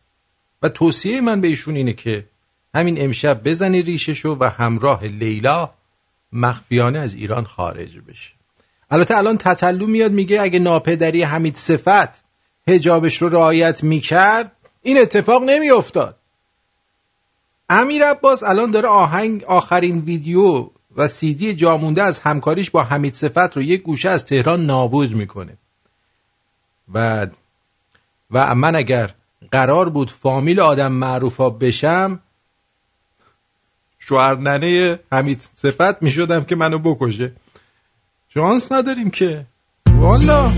[0.63, 2.25] و توصیه من به ایشون اینه که
[2.75, 5.71] همین امشب بزنی ریششو و همراه لیلا
[6.33, 8.33] مخفیانه از ایران خارج بشه.
[8.91, 12.25] البته الان تطلو میاد میگه اگه ناپدری حمید صفت
[12.69, 14.53] هجابش رو رعایت می‌کرد
[14.83, 16.17] این اتفاق نمیافتاد.
[17.69, 23.57] امیر عباس الان داره آهنگ آخرین ویدیو و سیدی جامونده از همکاریش با حمید صفت
[23.57, 25.59] رو یک گوشه از تهران نابود می‌کنه.
[26.95, 27.27] و
[28.31, 29.15] و من اگر
[29.51, 32.21] قرار بود فامیل آدم معروفا بشم
[33.99, 37.33] شوهر ننه حمید صفت می‌شدم که منو بکشه.
[38.35, 39.47] شانس نداریم که.
[39.87, 40.51] والا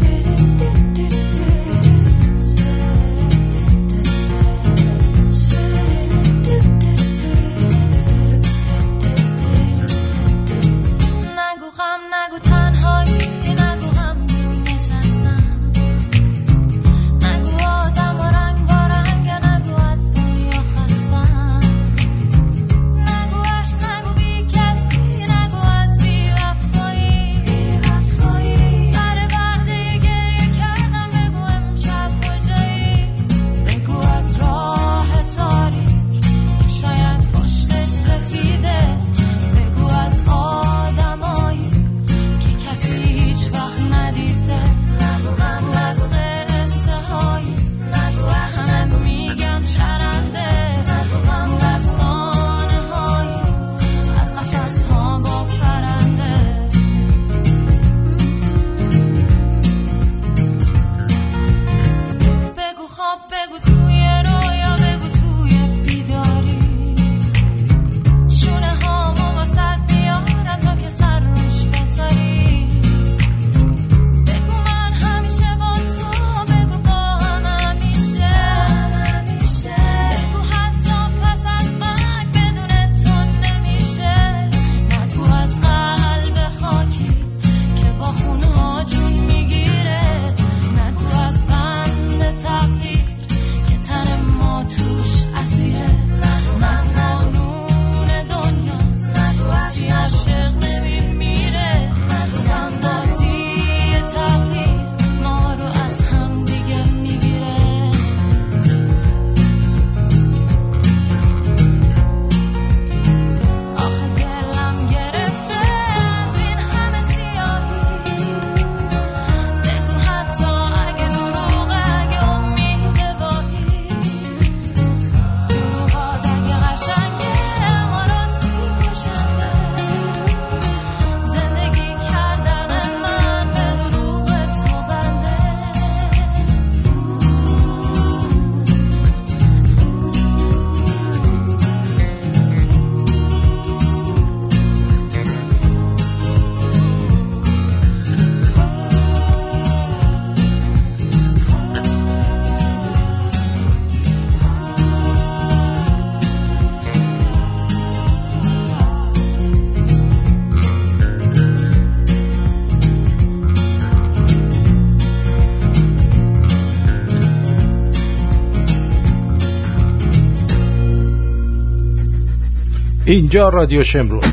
[173.11, 174.24] اینجا رادیو شمرون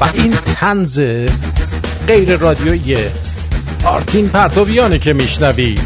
[0.00, 1.00] و این تنز
[2.06, 2.96] غیر رادیویی
[3.84, 5.78] آرتین پرتویانه که میشنوی.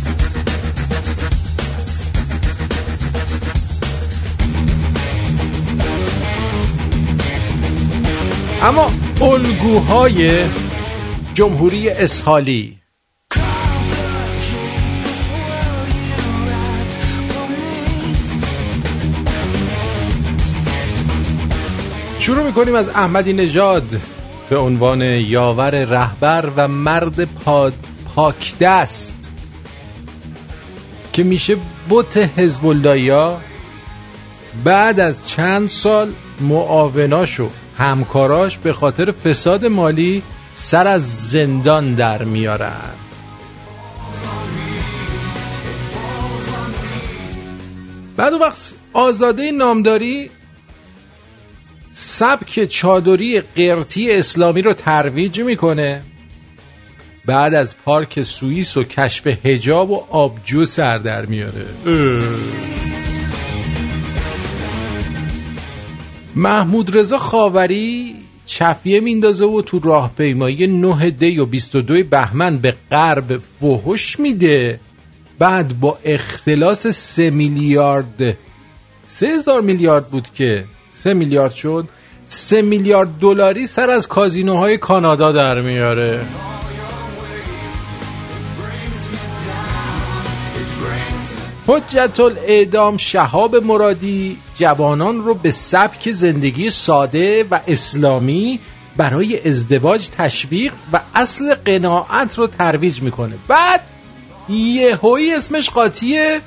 [8.62, 8.90] اما
[9.20, 10.44] الگوهای
[11.34, 12.78] جمهوری اسحالی
[22.24, 24.00] شروع می‌کنیم از احمدی نژاد
[24.50, 27.72] به عنوان یاور رهبر و مرد پاد
[28.14, 29.32] پاک دست
[31.12, 31.56] که میشه
[31.88, 32.64] بوت حزب
[34.64, 37.48] بعد از چند سال معاوناش و
[37.78, 40.22] همکاراش به خاطر فساد مالی
[40.54, 42.94] سر از زندان در میارن.
[48.16, 50.30] بعد وقت آزاده نامداری
[51.96, 56.02] سبک چادری قرتی اسلامی رو ترویج می‌کنه.
[57.26, 61.66] بعد از پارک سوئیس و کشف هجاب و آبجو سر در میاره.
[66.36, 68.14] محمود رضا خاوری
[68.46, 74.80] چفیه میندازه و تو راهپیمایی 9 دی و 22 بهمن به غرب فحش میده.
[75.38, 78.36] بعد با اختلاس 3 میلیارد
[79.06, 80.64] 3 هزار میلیارد بود که
[80.94, 81.88] 3 میلیارد شد.
[82.28, 86.20] 3 میلیارد دلاری سر از کازینوهای کانادا در میاره.
[91.66, 98.60] حجت الاعدام شهاب مرادی جوانان رو به سبک زندگی ساده و اسلامی
[98.96, 103.34] برای ازدواج تشویق و اصل قناعت رو ترویج می‌کنه.
[103.48, 103.80] بعد
[104.48, 106.40] یه هایی اسمش قاطیه.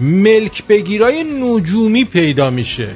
[0.00, 2.88] ملک بگیرای نجومی پیدا میشه.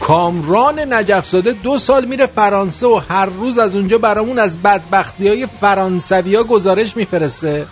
[0.00, 5.46] کامران نجفزاده دو سال میره فرانسه و هر روز از اونجا برامون از بدبختی های
[5.60, 7.66] فرانسوی ها گزارش میفرسته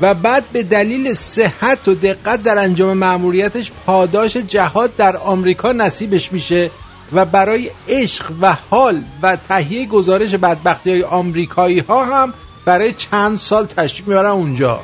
[0.00, 6.32] و بعد به دلیل صحت و دقت در انجام معمولیتش پاداش جهاد در آمریکا نصیبش
[6.32, 6.70] میشه
[7.12, 12.34] و برای عشق و حال و تهیه گزارش بدبختی های آمریکایی ها هم
[12.64, 14.80] برای چند سال تشریف می‌برن اونجا.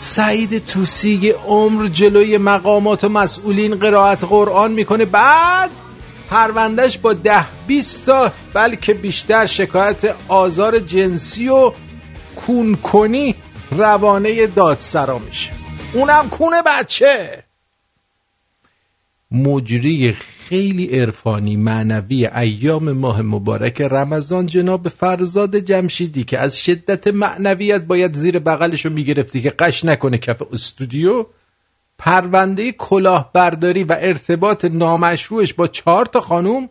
[0.00, 5.04] سعید توسی عمر جلوی مقامات و مسئولین قرائت قرآن می‌کنه.
[5.04, 5.70] بعد
[6.30, 11.72] پروندهش با ده بیست تا بلکه بیشتر شکایت آزار جنسی و
[12.36, 13.34] کونکنی
[13.70, 15.50] روانه دادسرا میشه.
[15.92, 17.41] اونم کونه بچه.
[19.32, 27.82] مجری خیلی عرفانی معنوی ایام ماه مبارک رمضان جناب فرزاد جمشیدی که از شدت معنویت
[27.82, 31.26] باید زیر بغلشو می‌گرفتی که قش نکنه کف استودیو
[31.98, 36.68] پرونده کلاهبرداری و ارتباط نامشروعش با چهار تا خانوم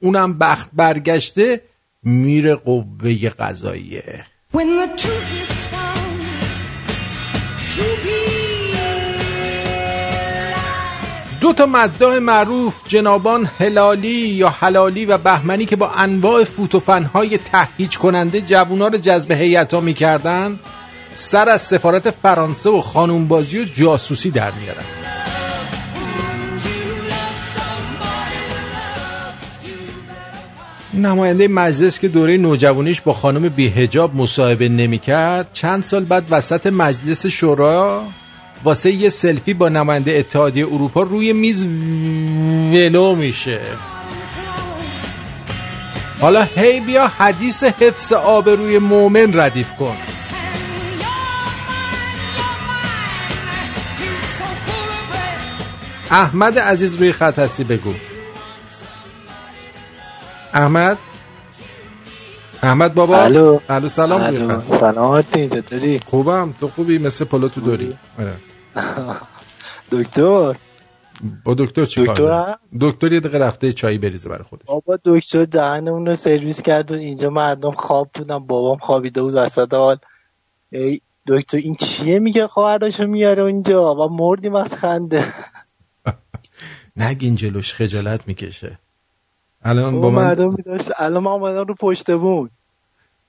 [0.00, 1.60] اونم بخت برگشته
[2.02, 4.26] میره قوه قضاییه.
[11.44, 17.98] دو تا مداح معروف جنابان هلالی یا حلالی و بهمنی که با انواع فوتوفنهای تهیج
[17.98, 20.58] کننده جوونا رو جذب هیئتا می‌کردن
[21.14, 24.84] سر از سفارت فرانسه و خانومبازی و جاسوسی در میارن.
[30.94, 37.26] نماینده مجلس که دوره نوجوانیش با خانم بیهجاب مصاحبه نمی‌کرد چند سال بعد وسط مجلس
[37.26, 38.04] شورا
[38.64, 41.64] واسه یه سلفی با نماینده اتحادیه اروپا روی میز
[42.74, 43.60] ولو میشه.
[46.20, 49.96] حالا هی بیا حدیث حفظ آب روی مومن ردیف کن.
[56.10, 57.94] احمد عزیز روی خط هستی بگو.
[60.54, 60.98] احمد؟
[62.62, 63.60] احمد بابا؟ الو.
[63.68, 64.30] الو سلام.
[64.30, 65.24] خط سلام
[66.04, 67.94] خوبم تو خوبی؟ مثل پلو تو داری.
[68.18, 68.32] آره.
[69.92, 70.56] دکتر؟
[71.44, 74.66] با دکتر چی دکتر؟ دکتر یه دقیقه رفته چایی بریزه برای خودش.
[74.66, 79.74] بابا دکتر دهنمون رو سرویس کرد و اینجا مردم خواب بودن بابام خوابیده بود وسط
[79.74, 79.96] حال.
[80.70, 85.24] ای دکتر این چیه میگه خواهراشو میاره اونجا؟ و مردیم از خنده.
[86.96, 88.78] نگین جلوش خجالت می‌کشه.
[89.62, 90.90] الان با با من مردم میداشت.
[90.96, 92.50] الان من آمدم رو پشت بود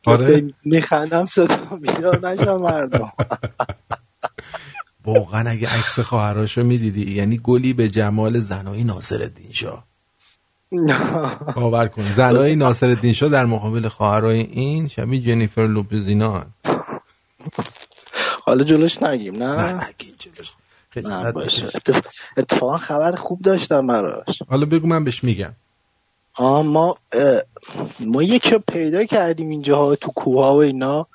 [0.05, 3.11] آره؟ میخندم صدا بیدار نشم مردم.
[5.05, 9.85] واقعا اگه عکس خواهراشو می‌دیدی یعنی گلی به جمال زنایی ناصر الدین شاه
[11.55, 16.45] باور کن زنای ناصر الدین شاه در مقابل خواهرای این شبیه جنیفر لوپزینا
[18.45, 20.53] حالا جلوش نگیم نه؟ نه نگین جلوش.
[22.37, 24.41] اتفاقا خبر خوب داشتم براش.
[24.49, 25.53] حالا بگو من بهش میگم.
[26.35, 27.41] آه ما اه،
[27.99, 31.07] ما یکی پیدا کردیم اینجاها تو کوه و اینا.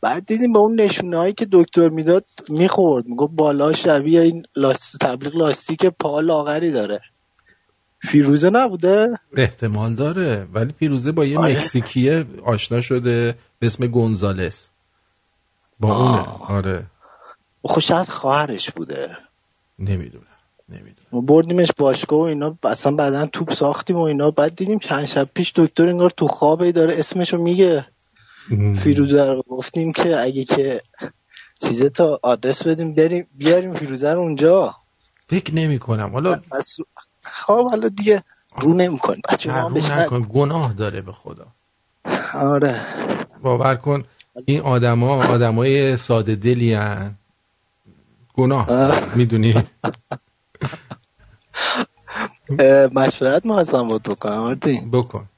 [0.00, 3.06] بعد دیدیم با اون نشونه هایی که دکتر می‌داد می‌خورد.
[3.06, 4.96] می‌گفت بالا شبیه این لاست...
[5.00, 7.00] تبلیغ لاستیک پا لاغری داره.
[8.02, 10.46] فیروزه نبوده؟ احتمال داره.
[10.52, 11.56] ولی پیروزه با یه آره.
[11.56, 14.70] مکزیکیه آشنا شده به اسم گونزالس.
[15.80, 16.24] با اونه.
[16.48, 16.86] آره.
[17.64, 19.16] خب شاید خواهرش بوده.
[19.78, 20.24] نمی‌دونم.
[20.68, 21.26] نمی‌دونم.
[21.26, 24.30] بردیمش باشگاه و اینا اصلا بعدا توپ ساختیم و اینا.
[24.30, 27.86] بعد دیدیم چند شب پیش دکتر انگار تو خوابه داره اسمشو میگه.
[28.78, 30.82] فیروزه رو گفتیم که اگه که
[31.60, 34.74] چیزه تا آدرس بدیم بریم بیاریم فیروزه رو اونجا.
[35.28, 36.76] فکر نمی کنم حالا بس
[37.22, 38.22] خب حالا دیگه
[38.58, 40.26] رو ما هم رو نکن.
[40.28, 41.46] گناه داره به خدا.
[42.34, 42.86] آره.
[43.42, 44.04] باور کن
[44.46, 47.14] این آدما آدمای ساده دلی هن.
[48.34, 48.68] گناه.
[49.16, 49.54] می‌دونی؟
[52.94, 54.54] مشورت می‌خواستم بود بکنم
[54.92, 55.28] بکن.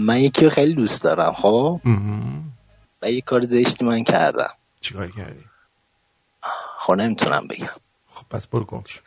[0.00, 1.80] من یکی رو خیلی دوست دارم خب.
[3.02, 4.48] و یه کار زشتی من کردم.
[4.80, 5.44] چیکار کردی؟
[6.78, 7.66] خب نمی‌تونم بگم.
[8.08, 9.00] خب پس برو گم شو.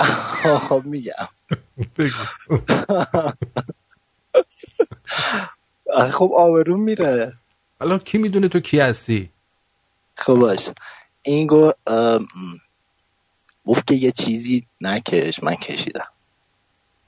[0.68, 1.28] خب میگم.
[6.12, 7.32] خب آبروم میره.
[7.80, 9.30] حالا کی می‌دونه تو کی هستی؟
[10.14, 10.68] خب باش.
[11.22, 11.72] این گو
[13.66, 16.08] گفت که یه چیزی نکش من کشیدم.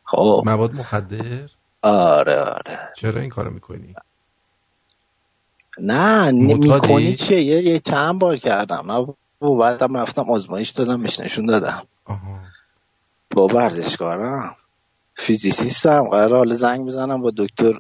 [0.05, 0.43] خب.
[0.47, 1.49] مواد مخدر؟
[1.83, 2.79] آره آره.
[2.97, 3.95] چرا این کارو می‌کنی؟
[5.79, 8.93] نه؟ می‌کنی چیه؟ یه, یه چند بار کردم.
[8.93, 9.15] نه
[9.61, 11.87] بعدم رفتم آزمایش دادم بهش نشون دادم
[13.31, 14.57] با ورزشکارم.
[15.17, 16.09] فیزیسیستم.
[16.09, 17.73] قرار حالا زنگ بزنم با دکتر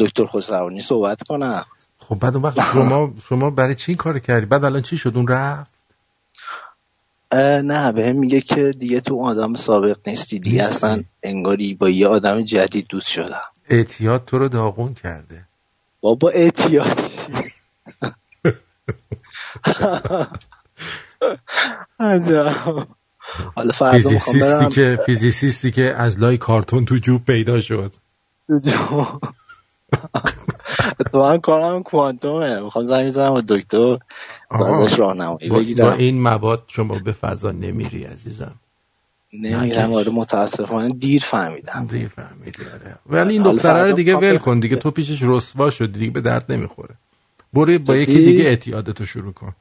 [0.00, 1.66] دکتر خسروانی صحبت کنم.
[1.98, 5.12] خب بعد اون وقت شما شما برای چی این کار کردی؟ بعد الان چی شد؟
[5.16, 5.75] اون رفت؟
[7.34, 10.38] نه به هم میگه که دیگه تو آدم سابق نیستی.
[10.38, 13.42] دیگه اصلا انگاری با یه آدم جدید دوست شدم.
[13.70, 15.48] اعتیاد تو رو داغون کرده.
[16.02, 17.00] بابا اعتیاد.
[23.56, 27.94] حالا فردا می‌خوام که فیزیسیستی که از لای کارتون تو جوب پیدا شد.
[28.48, 29.20] تو جو-
[31.00, 32.60] اتفاقا کارم کوانتومه.
[32.60, 33.98] می‌خوام زنگ بزنم با دکتر.
[34.50, 38.54] ازش راهنمایی با, با بگیرم این مواد شما به فضا نمیری عزیزم.
[39.32, 41.86] نمیرم آره متاسفانه دیر فهمیدم.
[41.90, 42.96] دیر فهمیدی آره.
[43.06, 46.20] ولی این حالا دختره رو دیگه ول کن دیگه تو پیشش رسوا شدی دیگه به
[46.20, 46.94] درد نمی‌خوره.
[47.52, 49.52] برو با یکی؟ دیگه اعتیادتو شروع کن.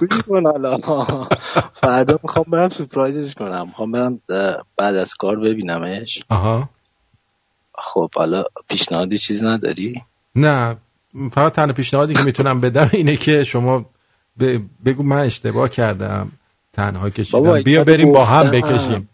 [0.00, 0.78] گوش کن حالا.
[1.74, 3.66] فردا می‌خوام برم سپرایزش کنم.
[3.66, 4.20] می‌خوام برم
[4.76, 6.24] بعد از کار ببینمش.
[6.28, 6.68] آها.
[7.80, 10.02] خب حالا پیشنهادی چیزی نداری؟
[10.36, 10.76] نه
[11.32, 13.86] فقط تنها پیشنهادی که می‌تونم بدم اینه که شما
[14.40, 16.32] ب- بگو من اشتباه کردم
[16.72, 17.62] تنها کشیدم.
[17.62, 18.50] بیا بریم با هم.
[18.50, 19.08] بکشیم.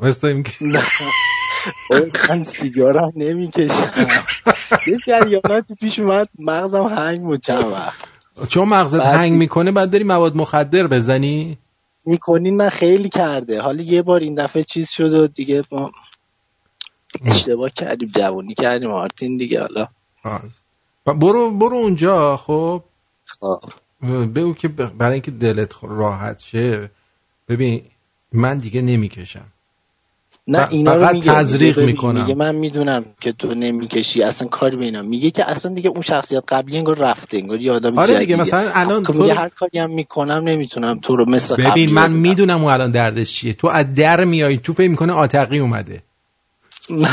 [0.00, 0.52] مثل این که
[2.30, 3.92] من سیگارم نمی‌کشم.
[4.86, 8.04] یه جریاناتی پیش اومد مغزم هنگ بود چند وقت.
[8.48, 11.58] چون مغزت هنگ می‌کنه بعد داری مواد مخدر بزنی؟
[12.06, 13.60] می‌کنین من خیلی کرده.
[13.60, 15.92] حالا یه بار این دفعه چیز شد و دیگه ما
[17.24, 19.88] اشتباه کردیم جوونی کردیم آرتین دیگه حالا
[21.06, 22.82] برو برو اونجا خب
[23.40, 23.60] خب.
[24.34, 26.90] بگو که برای اینکه دلت راحت شه
[27.48, 27.82] ببین
[28.32, 29.44] من دیگه نمی‌کشم
[30.50, 32.20] نه اینا رو فقط میگه تزریق می‌کنم.
[32.20, 36.02] میگه من می‌دونم که تو نمی‌کشی اصلا کاری به اینا میگه که اصلا دیگه اون
[36.02, 38.36] شخصیت قبلی انگار رفته انگار یه آدم آره دیگه،.
[38.36, 42.12] مثلا الان تو میگه هر کاری هم می‌کنم نمی‌تونم تو رو مثل ببین من.
[42.12, 46.02] می‌دونم اون الان دردش چیه تو از در میای تو فکر می‌کنه آتقی اومده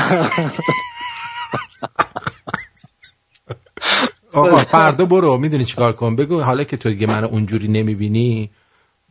[4.34, 5.38] آقا فردا برو.
[5.38, 8.52] می‌دونی چیکار کن؟ بگو حالا که تو دیگه منو اونجوری نمی‌بینی.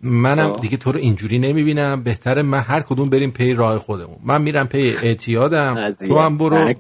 [0.02, 0.60] منم خب.
[0.60, 2.02] دیگه تو رو اینجوری نمی‌بینم.
[2.02, 4.18] بهتره من هر کدوم بریم پی راه خودمون.
[4.24, 5.92] من میرم پی اعتیادم.
[6.08, 6.74] تو هم برو.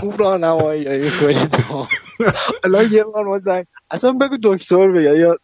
[0.00, 1.26] خوب راهنمایی تو
[2.64, 5.36] الان یه بار ما زنگ اصلا بگو دکتر بگه یا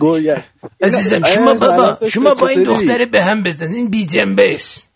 [0.00, 0.44] گویا
[0.82, 4.90] عزیزم شما بابا شما با این دختره به هم بزن این بی جنبه است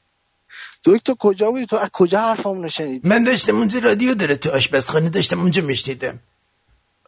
[0.85, 4.51] دکتر کجا بودی تو از کجا حرفمون رو شنیدی من داشتم اونجا رادیو داره تو
[4.51, 6.21] آشپزخانه داشتم اونجا میشنیدم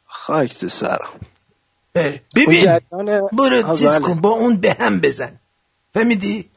[0.06, 1.20] خاک تو سرم
[2.36, 2.80] ببین
[3.32, 3.98] برو چیز.
[3.98, 5.40] کن با اون به هم بزن
[5.94, 6.50] فهمیدی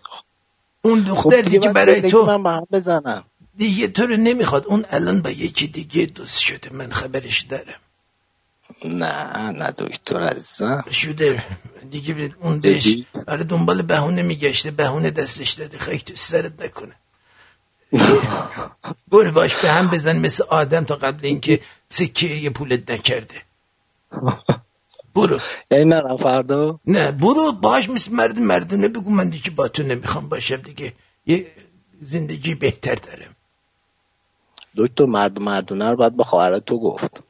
[0.86, 3.26] اون خب دختر دیگه دیگه برای تو من به هم بزنم
[3.58, 7.80] دیگه تو رو نمی‌خواد اون الان با یکی دیگه دوست شده من خبرش دارم
[8.86, 10.86] نه نه دکتر عزیزم.
[10.91, 11.43] شده.
[11.91, 12.97] دیگه اون بهش
[13.28, 14.71] برای دنبال بهونه میگشته.
[14.71, 15.78] بهونه دستش داده.
[15.78, 16.95] خیلی تو سرت نکنه.
[19.11, 21.59] برو باش به هم بزن مثل آدم تا قبل اینکه
[21.89, 23.41] سکه یه پولت نکرده.
[25.15, 25.39] برو.
[25.71, 30.30] یعنی نرم فردا؟ نه برو باش مثل مرد مردونه بگو من دیگه با تو نمی‌خوام
[30.30, 30.93] باشم دیگه.
[31.25, 31.45] یه
[32.01, 33.36] زندگی بهتر دارم.
[34.78, 37.26] دکتر مرد مردونه رو باید به خواهرت تو گفت.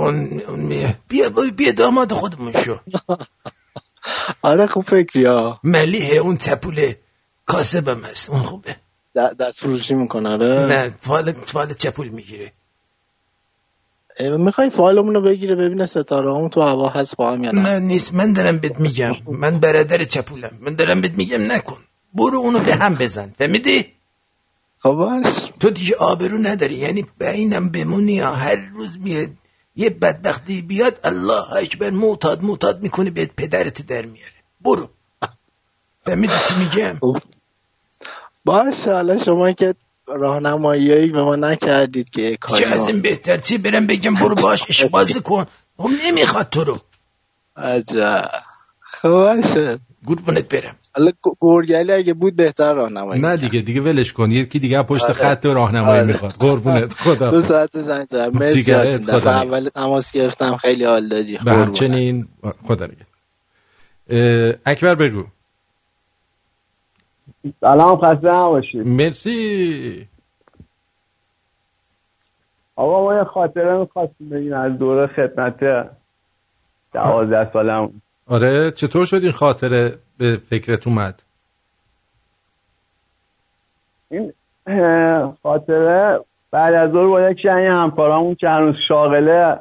[0.00, 0.98] اون, اون میه.
[1.08, 2.76] بیا بیا, داماد خودمون شو.
[4.50, 5.60] آره خوب فکری ها.
[5.64, 6.98] ملیحه اون تپوله.
[7.46, 8.30] کاسبم هست.
[8.30, 8.76] اون خوبه.
[9.40, 12.52] دست فروشی می‌کنه آره؟ نه فال فال چپول می‌گیره.
[14.20, 17.82] می‌خوای فالمون رو بگیره ببینه ستاره همون تو هوا هست با هم یا نه؟ من
[17.82, 18.14] نیست.
[18.14, 19.12] من دارم بهت میگم.
[19.26, 20.58] من برادر چپولم.
[20.60, 21.78] من دارم بهت میگم نکن.
[22.14, 23.32] برو اونو به هم بزن.
[23.38, 23.86] فهمیدی؟
[24.78, 25.22] خب
[25.60, 26.74] تو دیگه آبرو نداری.
[26.74, 29.30] یعنی به اینم بمونی یا هر روز میاد.
[29.76, 34.32] یه بدبختی بیاد الله اکبر معتاد معتاد می‌کنی بهت پدرت در میاره.
[34.60, 34.88] برو.
[36.04, 37.00] فهمیدی چی میگم؟
[38.44, 39.74] باش حالا شما که
[40.06, 44.62] راهنمایی به ما نکردید که کاری چه از این بهتر؟ چی برم بگم؟ برو باش
[44.68, 45.46] عشق بازی کن.
[45.76, 46.78] خب نمی‌خواد تو رو.
[47.56, 48.30] عجب.
[48.80, 49.78] خب باشه.
[50.06, 50.76] قربونت برم.
[50.96, 54.30] حالا گرگلی اگه بود بهتر راهنمایی نه دیگه دیگه ولش کن.
[54.30, 55.12] یکی دیگه پشت آره.
[55.12, 56.06] خط راهنمایی آره.
[56.06, 56.32] می‌خواد.
[56.32, 57.30] قربونت خدا.
[57.30, 58.72] دو ساعت زنگ زدم مرسی.
[58.72, 60.56] اول تماس گرفتم.
[60.56, 61.32] خیلی حال دادی.
[61.32, 61.66] به قربونت.
[61.66, 62.28] همچنین
[62.64, 63.06] خدا نگه
[64.66, 65.24] اکبر بگو.
[67.60, 68.86] سلام خسته نباشید.
[68.86, 70.08] مرسی.
[72.76, 75.60] آقا ما یه خاطره می‌خواستیم بگیم از دوره خدمت
[76.92, 81.22] دوازده سالم آره چطور شد این خاطره به فکرت اومد؟
[84.10, 84.32] این
[85.42, 86.20] خاطره
[86.50, 89.58] بعد از ظهر با از این همکارامون که هنوز شاغله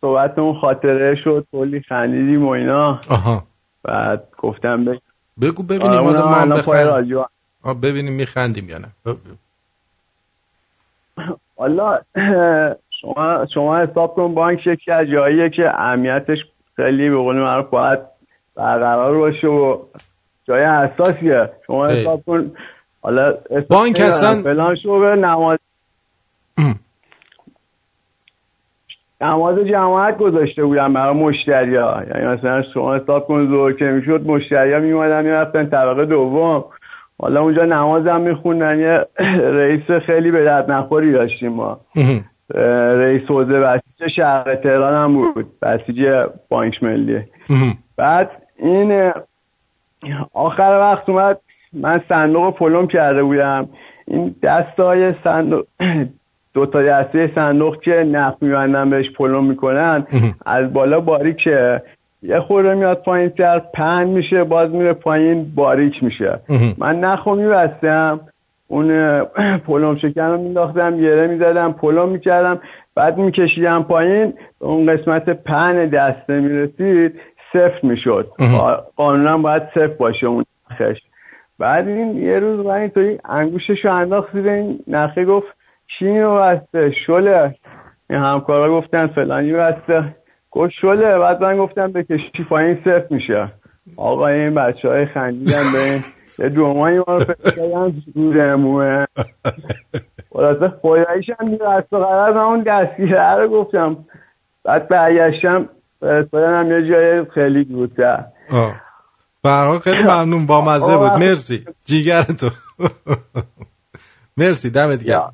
[0.00, 3.00] صحبت اون خاطره شد کلی خندیدیم و اینا.
[3.10, 3.42] آها.
[3.82, 5.00] بعد گفتم بگم
[5.42, 7.80] بگو ببینیم آره، ما پای بخند.
[7.82, 9.16] ببینیم میخندیم یا نه.
[11.56, 12.00] حالا
[13.00, 16.38] شما شما حساب کن بانک یکی از جاییه که اهمیتش
[16.76, 17.98] خیلی به قول معروف باید
[18.56, 19.78] برقرار باشه و
[20.44, 21.50] جای حساسیه.
[21.66, 21.86] شما.
[21.86, 22.50] حساب کن.
[23.02, 23.34] حالا
[23.68, 24.00] بانک.
[24.00, 25.58] اصلا- فلان شعبه نماز
[29.20, 34.26] نماز جماعت گذاشته بودن برای مشتری ها یعنی مثلا شما حساب کن ظهر که می‌شد
[34.26, 36.64] مشتری ها میومدن می‌رفتن طبقه دوم.
[37.18, 38.78] حالا اونجا نماز هم میخوندن.
[38.78, 39.06] یه
[39.60, 41.80] رئیس خیلی به درد نخوری داشتیم ما.
[42.54, 45.46] رئیس حوزه بسیج شهر تهران هم بود.
[45.62, 47.22] بسیج بانک ملی
[47.96, 49.12] بعد این
[50.34, 51.38] آخر وقت اومد
[51.72, 53.68] من صندوق پلم کرده بودم.
[54.06, 55.66] این دستای صندوق
[56.54, 60.06] دو تا دسته صندوق که نخ میبندن بهش پلم می‌کنن
[60.46, 61.82] از بالا باریکه.
[62.22, 66.40] یه خورده میاد پایین تر پهن میشه باز میره پایین باریک میشه.
[66.78, 68.20] من نخو میبستم.
[68.72, 69.24] اون
[69.58, 72.60] پلم شکن رو مینداختم یره می‌زدم پلم می‌کردم
[72.94, 77.20] بعد میکشیدم پایین به اون قسمت پهن دسته می‌رسید
[77.52, 78.28] سفت می‌شد.
[78.96, 80.98] قانونا باید سفت باشه اون نخش
[81.58, 85.46] بعد این یه روز من اینطوری انگوشش رو انداخت زیر این نخه گفت
[85.98, 87.54] کی اینو بسته شله.
[88.10, 90.04] این همکارا گفتن فلانی بسته.
[90.50, 91.18] گفت شله.
[91.18, 93.48] بعد من گفتم بکشی پایین سفت میشه.
[93.98, 96.00] آقا این بچه های خندیدن به این
[96.38, 99.06] یه دومایی ما رو فرستادن دور امومه
[100.32, 103.96] خلاصه خداییش هم دیر از تو قرار اون دستگیره رو گفتم.
[104.64, 105.68] بعد برگشتم
[106.00, 108.24] فرستادن هم یه جای خیلی دورتر.
[109.44, 111.12] هر حال خیلی ممنون با مزه بود.
[111.12, 111.64] مرسی.
[111.84, 112.50] جیگر تو.
[114.36, 115.32] مرسی دمت گرم.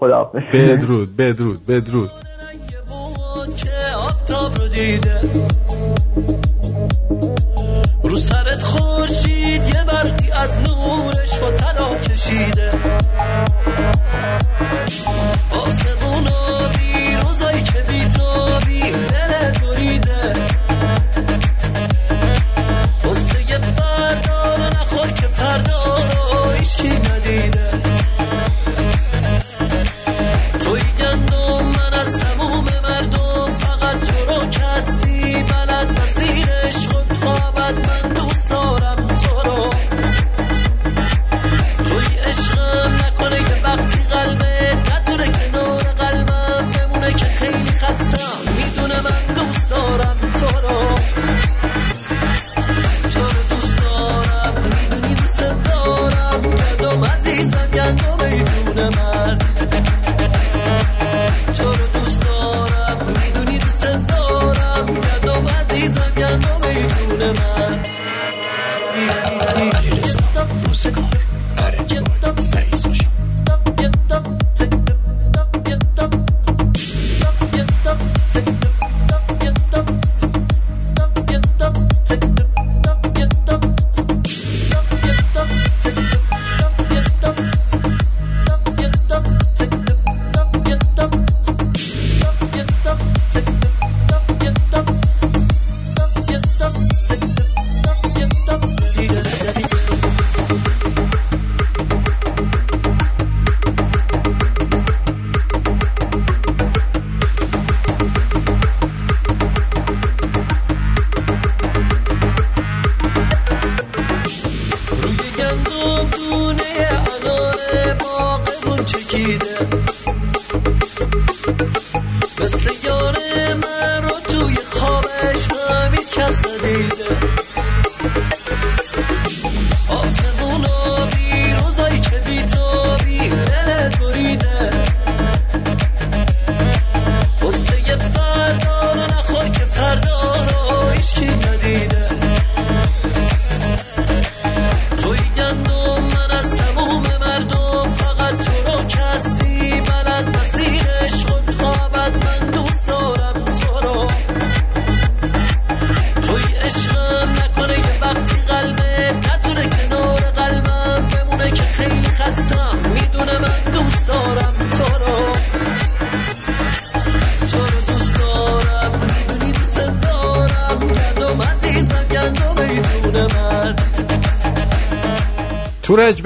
[0.00, 0.32] خدا.
[0.52, 2.10] بدرود بدرود بدرود.
[3.56, 3.70] که
[4.06, 6.49] آفتاب رو دیده.
[11.40, 12.99] با تلا کشیده.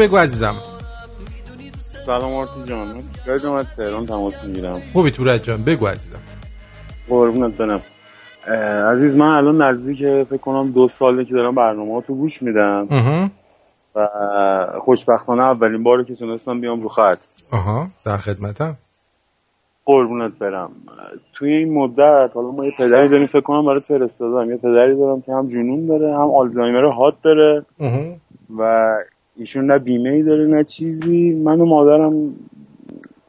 [0.05, 0.55] بگو عزیزم.
[2.07, 3.02] سلام آرتی جان.
[3.26, 4.80] یادم از تهران تماس می‌گیرم.
[4.92, 5.64] خوبی تورج جان.
[5.64, 6.18] بگو عزیزم.
[7.09, 7.82] قربونت برم.
[8.94, 12.88] عزیز من الان نزدیک فکر کنم دو ساله که دارم برنامه تو گوش میدم.
[13.96, 14.09] و
[14.80, 17.18] خوشبختانه اولین باره که تونستم بیام رو خط.
[17.52, 18.76] آها در خدمتم.
[19.84, 20.70] قربونت برم.
[21.34, 24.50] توی این مدت حالا ما یه پدری داریم فکر کنم برات فرستادم.
[24.50, 27.64] یه پدری دارم که هم جنون داره هم آلزایمر هات داره.
[28.59, 28.94] و
[29.37, 31.35] ایشون نه بیمه ای داره نه چیزی.
[31.35, 32.35] من و مادرم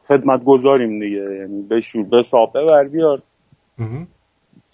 [0.08, 1.36] خدمت گذاریم دیگه.
[1.38, 3.22] یعنی بشور به سابه بر بیار.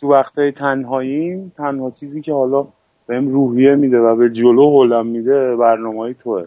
[0.01, 2.67] تو وقتای تنهاییم تنها چیزی که حالا
[3.07, 6.45] بهم روحیه میده و به جلو هلم میده برنامه توه.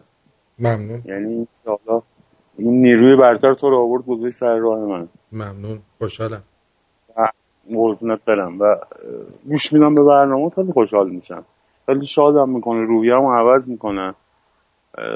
[0.59, 1.01] ممنون.
[1.05, 2.01] یعنی حالا
[2.57, 5.07] این نیروی برتر تو رو آورد گذاشت سر راه من.
[5.31, 5.79] ممنون.
[5.97, 6.43] خوشحالم.
[7.17, 7.27] و
[7.73, 8.61] قربونت برم.
[8.61, 8.75] و
[9.49, 11.45] گوش میدم به برنامه خیلی خوشحال میشم.
[11.85, 14.13] خیلی شادم می‌کنه روحیه‌مو عوض می‌کنه.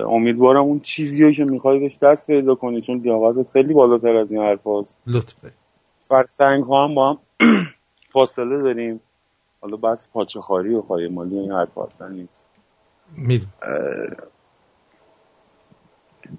[0.08, 4.32] امیدوارم اون چیزی رو که می‌خوای بهش دست پیدا کنی چون لیاقتت خیلی بالاتر از
[4.32, 4.98] این حرف هست.
[5.08, 5.56] لطف داری
[6.00, 7.18] فرسنگ ها هم با هم
[8.14, 9.00] فاصله داریم.
[9.62, 12.46] حالا بس پاچه خاری و خواهی مالی این حرف اصلا نیست.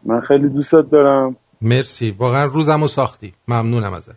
[0.05, 1.37] من خیلی دوستت دارم.
[1.61, 2.11] مرسی.
[2.19, 3.33] واقعا روزمو ساختی.
[3.49, 4.17] ممنونم ازت.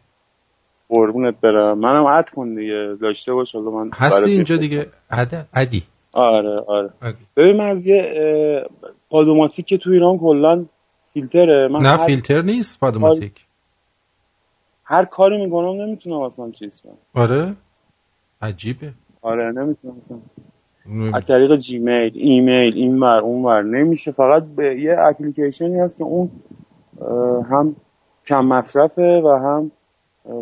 [0.89, 1.77] قربونت برم.
[1.79, 2.97] منم add کن دیگه.
[3.01, 4.57] داشته باش حالا من هستی اینجا.
[4.57, 4.87] دیگه؟
[5.53, 5.83] add ی.
[6.13, 6.89] آره آره.
[7.37, 10.65] ببین من از یه اه، Podomatic که تو ایران کلا
[11.13, 11.67] فیلتره.
[11.67, 13.45] من نه هر, فیلتر نیست Podomatic.
[14.83, 17.23] هر کاری می‌کنم نمی‌تونم اصلا چیز کنم.
[17.23, 17.53] آره؟
[18.41, 18.93] عجیبه.
[19.21, 20.17] آره نمی‌تونم اصلا.
[21.13, 23.61] از طریق Gmail ایمیل این ور اون ور.
[23.61, 24.11] نمیشه.
[24.11, 26.29] فقط به یه اپلیکیشنی هست که اون
[27.01, 27.75] اه، هم
[28.27, 29.71] کم مصرفه و هم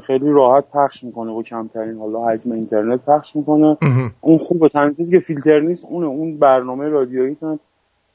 [0.08, 3.78] خیلی راحت پخش می‌کنه و کمترین حالا حجم اینترنت پخش می‌کنه.
[4.22, 7.38] اون خوبه تنها چیزی که فیلتر نیست اونه اون برنامه رادیویی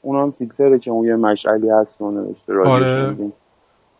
[0.01, 3.15] اون هم فیلتره که اون یه مشعلی هست و نوشته رادیو آره.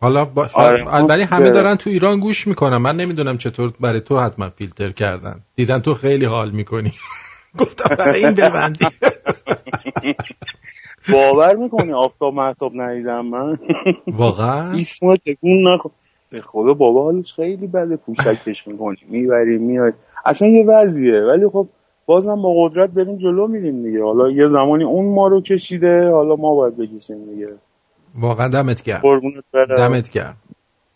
[0.00, 0.48] حالا با...
[0.54, 1.50] آره، ولی همه خوبه.
[1.50, 2.76] دارن تو ایران گوش می‌کنن.
[2.76, 5.40] من نمی‌دونم چطور برای تو حتما فیلتر کردن.
[5.56, 6.92] دیدن تو خیلی حال می‌کنی.
[7.60, 8.86] گفتم برای این ببندی.
[11.12, 13.58] باور می‌کنی؟ آفتاب محتاب ندیدم من.
[14.06, 15.88] واقعا؟ اسمو تکون نخو
[16.30, 19.92] به خدا بابا حالش خیلی بده پوشکش می‌کنی می‌بری میای
[20.26, 21.20] اصلا یه وضعیه.
[21.20, 21.68] ولی خب
[22.06, 24.04] بازم با قدرت بریم جلو میریم دیگه.
[24.04, 27.48] حالا یه زمانی اون ما رو کشیده حالا ما باید بکشیم دیگه.
[28.14, 29.02] واقعا دمت گرم.
[29.76, 30.36] دمت گرم.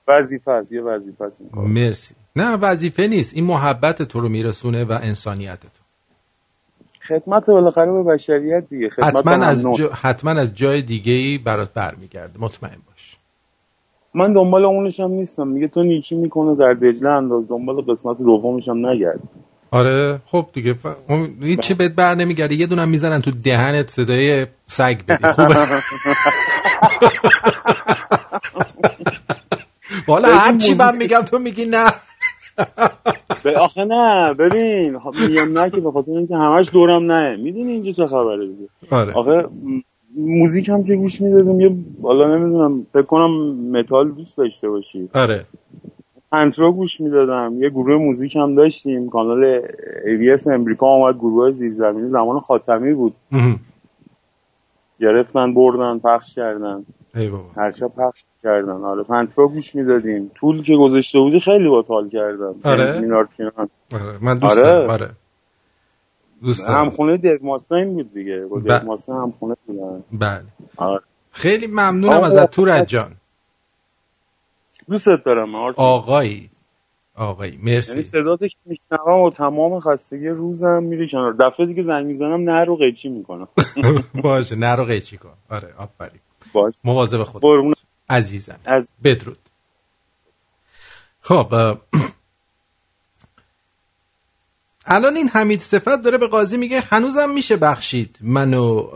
[0.08, 1.42] وظیفه است یه وظیفه است.
[1.54, 2.14] مرسی.
[2.36, 3.34] نه وظیفه نیست.
[3.34, 5.68] این محبت تو رو میرسونه و انسانیت تو.
[7.08, 8.88] خدمت بالاخره به بشریت دیگه.
[8.88, 9.66] خدمت حتما از.
[9.76, 9.88] جا...
[9.88, 12.40] حتما از جای دیگه ای برات برمیگرده.
[12.40, 12.91] مطمئن باش.
[14.14, 15.48] من دنبال اونش هم نیستم.
[15.48, 17.48] میگه تو نیکی می‌کنه در دجله انداز.
[17.48, 19.20] دنبال قسمت دومش هم نگرد
[19.70, 20.74] آره خب دیگه.
[20.74, 20.86] ف...
[21.08, 22.54] اون- هیچ چی بهت بر نمیگرده.
[22.54, 25.54] یه دونم می‌زنن تو دهنت صدای سگ بدی خوبه
[30.08, 31.86] والا هر چی من میگم تو میگی نه.
[33.42, 34.94] به آخه نه ببین.
[34.94, 37.36] ها- میگم نه که به خاطر اینکه همش دورم نه.
[37.36, 38.68] می‌دونی اینجا چه خبره دیگه.
[38.90, 39.12] آره.
[39.12, 39.44] آخه
[40.16, 45.08] موزیک هم که گوش می‌دادیم یه حالا نمی‌دونم فکر کنم متال دوست داشته باشی.
[45.14, 45.46] آره.
[46.32, 47.62] Pantera گوش می‌دادم.
[47.62, 49.10] یه گروه موزیک هم داشتیم.
[49.10, 49.60] کانال
[50.04, 53.14] ABS امریکا اومد گروه زیرزمینی زمان خاتمی بود.
[55.00, 56.84] گرفتن بردن پخش کردن.
[57.14, 57.44] ای بابا.
[57.56, 58.70] هر شب پخش کردن.
[58.84, 60.30] آره Pantera گوش می‌دادیم.
[60.34, 62.54] Tool که گذاشته بودی خیلی با حال کردم.
[62.64, 63.28] آره؟ Maynard
[63.92, 64.86] آره من دوست آره.
[64.86, 65.10] آره.
[66.42, 68.46] دوست دارم همخونه دیو ماستین بود دیگه.
[68.50, 70.04] با ب- ماستین همخونه بودن.
[70.12, 70.44] بله.
[70.76, 71.02] آره.
[71.32, 73.14] خیلی ممنونم ازت تورج جان.
[74.88, 75.54] دوستت دارم.
[75.76, 76.50] آقایی.
[77.14, 81.32] آقایی یعنی مرسی صدات که میشنوم و تمام خستگی روزم میره کنار.
[81.32, 83.48] دفعه دیگه زنگ می‌زنم نه رو قیچی می‌کنم.
[84.22, 85.32] باشه نرو قیچی کن.
[85.50, 86.20] آره آفرین.
[86.52, 86.74] باش.
[86.84, 87.42] مواظب خود
[88.10, 88.58] عزیزم.
[88.64, 89.38] از بدرود.
[91.20, 91.52] خب
[94.86, 98.18] الان این حمید صفت داره به قاضی میگه هنوزم میشه بخشید.
[98.20, 98.90] منو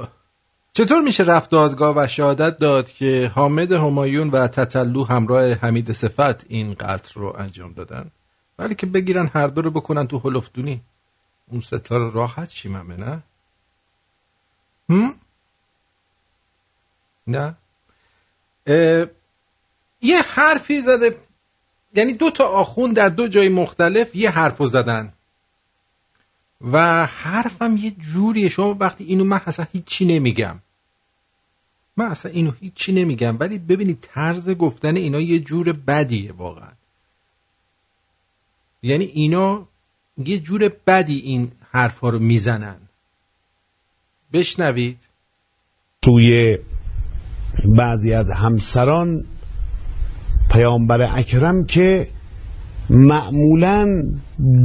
[0.73, 6.51] چطور میشه رفت دادگاه و شهادت داد که حامد همایون و تتلو همراه حمید صفت
[6.51, 8.11] این قتل رو انجام دادن؟
[8.59, 10.81] ولی که بگیرن هر دو رو بکنن تو هلفدونی
[11.51, 13.23] اون ستاره راحت شیممه نه؟
[14.89, 15.15] هم؟
[17.27, 17.57] نه.
[20.01, 21.17] یه حرفی زده
[21.95, 25.13] یعنی دو تا آخون در دو جای مختلف یه حرفو زدن.
[26.61, 28.49] و حرفم یه جوریه.
[28.49, 30.59] شما وقتی اینو من اصلا هیچی نمیگم.
[31.97, 33.37] من اصلا اینو هیچی نمیگم.
[33.41, 36.73] ولی ببینید طرز گفتن اینا یه جور بدیه واقعا.
[38.83, 39.69] یعنی اینا
[40.19, 42.77] یه جور بدی این حرفا رو می‌زنن.
[44.33, 44.99] بشنوید.
[46.03, 46.59] توی
[47.77, 49.25] بعضی از همسران
[50.51, 52.09] پیامبر اکرم که
[52.91, 53.87] معمولا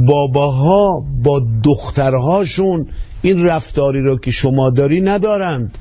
[0.08, 2.86] باباها با دخترهاشون
[3.22, 5.78] این رفتاری رو که شما داری ندارند.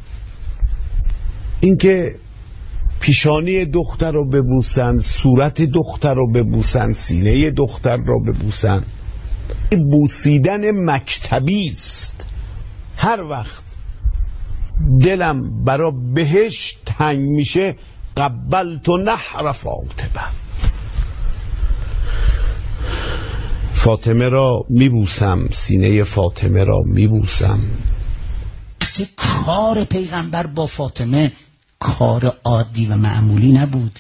[1.62, 2.16] اینکه
[3.00, 8.84] پیشانی دختر رو ببوسن صورت دختر رو ببوسن سینه دختر رو ببوسن
[9.92, 12.28] بوسیدن مکتبی است.
[12.98, 13.64] هر وقت
[15.02, 17.76] دلم برا بهش تنگ میشه
[18.18, 19.52] قبل تو نحر
[23.84, 27.60] فاطمه را میبوسم سینه فاطمه را میبوسم.
[28.82, 31.32] اصلا کار پیغمبر با فاطمه
[31.80, 34.00] کار عادی و معمولی نبود.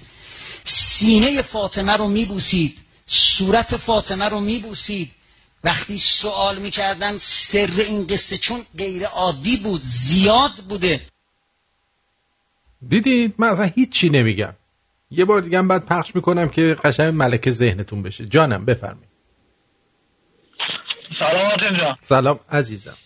[0.63, 5.11] سینه فاطمه رو میبوسید صورت فاطمه رو میبوسید.
[5.63, 11.01] وقتی سوال می‌کردن سر این قصه چون غیر عادی بود زیاد بوده.
[12.87, 14.53] دیدید؟ من اصلا هیچی نمیگم.
[15.11, 18.25] یه بار دیگه بعد پخش می‌کنم که قشنگ ملکه ذهنتون بشه.
[18.25, 19.10] جانم بفرمایید.
[21.11, 22.97] سلام آرتین جان سلام عزیزم.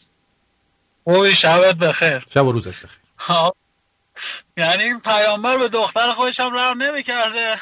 [1.03, 2.25] اوی شبت بخیر.
[2.33, 2.89] شب و روزت بخیر.
[3.17, 3.55] ها.
[4.57, 7.55] یعنی این پیامبر به دختر خودش هم رحم نمی‌کرده.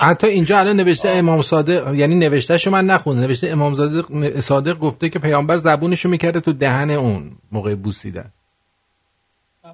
[0.00, 3.22] حتی اینجا الان نوشته امام صادق یعنی نوشتهشو من نخوندم.
[3.22, 8.32] نوشته امام صادق صادق گفته که پیامبر زبونشو می‌کرده تو دهن اون موقع بوسیدن.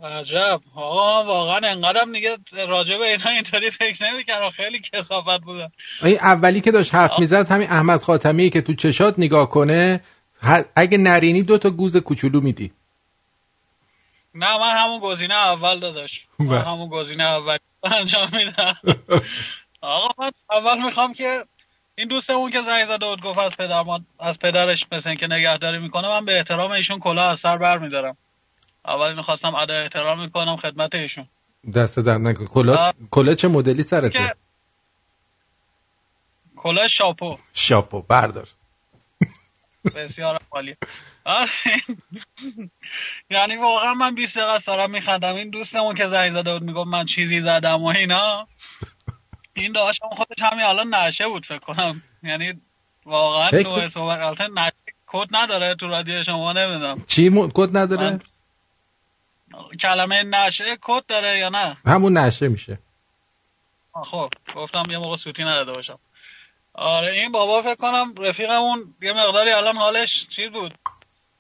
[0.05, 0.61] عجب.
[0.75, 4.51] آقا واقعا انقدرم دیگه راجع به اینا اینطوری فکر نمی‌کردم.
[4.51, 5.69] خیلی کسافت بودن.
[6.03, 10.01] این اولی که داشت حرف می‌زد همین احمد خاتمی که تو چشات نگاه کنه
[10.77, 12.73] اگه نرینی دو تا گوز کوچولو میدی.
[14.35, 16.27] نه من همون گزینه اول داداش.
[16.39, 16.61] من بله.
[16.61, 18.77] همون گزینه اول انجام میدم.
[19.81, 21.45] آقا من اول می‌خوام که
[21.95, 23.85] این دوستمون که زنگ زده بود گفت از پدر
[24.21, 28.17] از پدرش مثل که نگهداری می‌کنه من به احترام ایشون کلاه از سر بر میدارم
[28.85, 31.29] اول اینو خواستم ادای احترام می‌کنم خدمت ایشون.
[31.75, 32.45] دست در نکن.
[32.45, 32.95] کلا آه.
[33.11, 34.35] کلا چه مدلی سرته؟
[36.57, 37.39] کلاه شاپو.
[37.53, 38.49] شاپو بردار.
[39.95, 40.77] بسیار عالی.
[43.31, 45.35] یعنی واقعا من 20 دقیقه است دارم میخندم.
[45.35, 48.49] این دوستمون که زنگ زده بود می‌گفت من چیزی زدم و اینا.
[49.55, 52.03] این داشتم خودش همین الان نشه بود فکر کنم.
[52.23, 52.61] یعنی
[53.05, 54.73] واقعا نوع صحبت البته نشه.
[55.07, 57.05] کد نداره تو رادیو شما نمی‌دونم.
[57.07, 58.21] چی کد نداره؟
[59.81, 62.79] کلمه نشه کد داره یا نه؟ همون نشه میشه.
[64.05, 65.99] خب گفتم یه موقع سوتی نداده باشم.
[66.75, 70.75] آره این بابا فکر کنم رفیقمون یه مقداری الان حالش چیز بود؟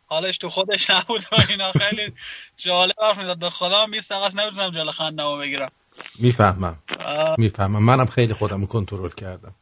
[0.07, 1.73] حالش تو خودش نبود و اینا.
[1.73, 2.12] خیلی
[2.57, 3.39] جالب حرف می‌زد.
[3.39, 5.70] به خدا هم 20 دقیقه نمی‌تونم جلو خندمو بگیرم.
[6.19, 6.77] می‌فهمم.
[7.05, 7.82] آه، می‌فهمم.
[7.82, 9.55] منم خیلی خودم کنترل کردم.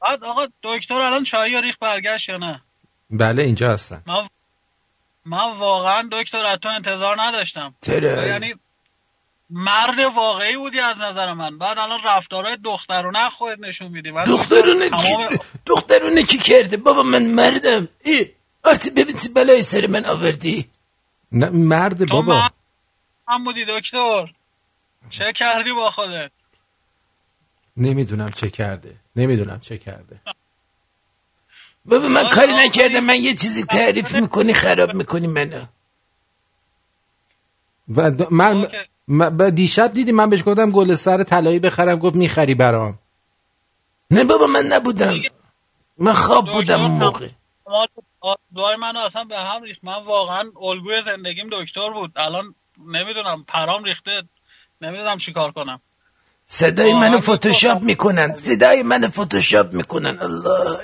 [0.00, 2.62] بعد آقا دکتر الان چایی ریخ برگشت یا نه؟
[3.10, 4.02] بله اینجا هستن.
[4.06, 4.28] من
[5.24, 7.74] من واقعا دکتر از تو انتظار نداشتم.
[7.82, 8.54] چرا؟ یعنی
[9.50, 11.58] مرد واقعی بودی از نظر من.
[11.58, 14.10] بعد الان رفتارهای دخترونه خودت نشون میدی.
[14.10, 17.88] من دخترونه تمام کی دخترونه کی کرده؟ بابا من مردم.
[18.04, 18.30] ای
[18.64, 20.68] آرتی ببین چه بلای سر من آوردی.
[21.32, 22.32] نه مرد بابا.
[22.32, 22.52] مرد
[23.28, 24.26] هم بودی دکتر.
[25.10, 26.30] چه کردی با خودت؟
[27.76, 28.96] نمی‌دونم چه کرده.
[29.16, 30.20] نمی‌دونم چه کرده.
[31.84, 33.00] بابا من کاری نکردم.
[33.00, 35.64] من یه چیزی تعریف می‌کنی خراب می‌کنی منو.
[37.96, 38.66] و من
[39.08, 42.98] من- دیشب دیدی من بهش گفتم گل سر طلایی بخرم گفت می‌خری برام.
[44.10, 45.14] نه بابا من نبودم.
[45.98, 47.28] من خواب بودم اون موقع.
[47.66, 49.84] ما دعای منو اصلا به هم ریخت.
[49.84, 52.12] من واقعا الگوی زندگیم دکتر بود.
[52.16, 52.54] الان
[52.86, 54.22] نمی‌دونم پرام ریخته.
[54.80, 55.80] نمی‌دونم چیکار کنم.
[56.46, 58.32] صدای منو فتوشاپ می‌کنن.
[58.32, 60.18] صدای منو فتوشاپ می‌کنن.
[60.20, 60.80] الله.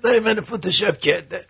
[0.00, 1.46] صدای منو فتوشاپ کرده.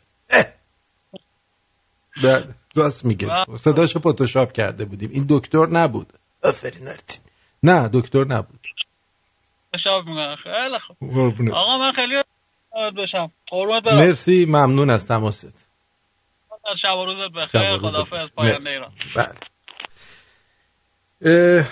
[2.22, 3.28] بله راست میگه.
[3.56, 5.10] صداشو فتوشاپ کرده بودیم.
[5.10, 6.12] این دکتر نبود.
[6.42, 7.20] آفرین آرتین.
[7.62, 8.66] نه دکتر نبود.
[9.78, 10.96] شاب می‌کنم خیلی خوب.
[11.52, 12.14] آقا من خیلی
[12.96, 13.32] بشم.
[13.48, 13.98] قربونت برم.
[13.98, 15.66] مرسی ممنون از تماست.
[16.76, 17.78] شب و روزت بخیر.
[17.78, 18.30] خدافظ.
[18.30, 18.68] پاینده مرسی.
[18.68, 18.92] ایران.
[21.22, 21.66] بله.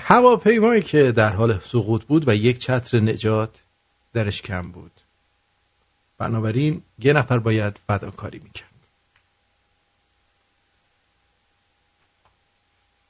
[0.00, 3.62] هواپیمایی که در حال سقوط بود و یک چتر نجات
[4.12, 4.99] درش کم بود.
[6.20, 8.70] بنابراین یه نفر باید فداکاری می‌کرد.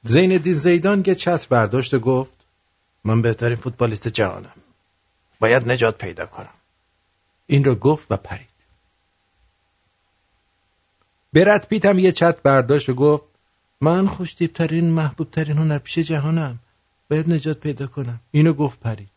[0.03, 2.33] زین الدین زیدان یه چتر برداشت و گفت
[3.03, 4.53] من بهترین فوتبالیست جهانم.
[5.39, 6.53] باید نجات پیدا کنم.
[7.47, 8.47] این رو گفت و پرید.
[11.33, 13.23] برد پیت هم یه چت برداشت و گفت
[13.81, 16.59] من خوشتیبترین محبوبترین هنرپیشه جهانم.
[17.09, 18.19] باید نجات پیدا کنم.
[18.31, 19.09] اینو گفت پرید.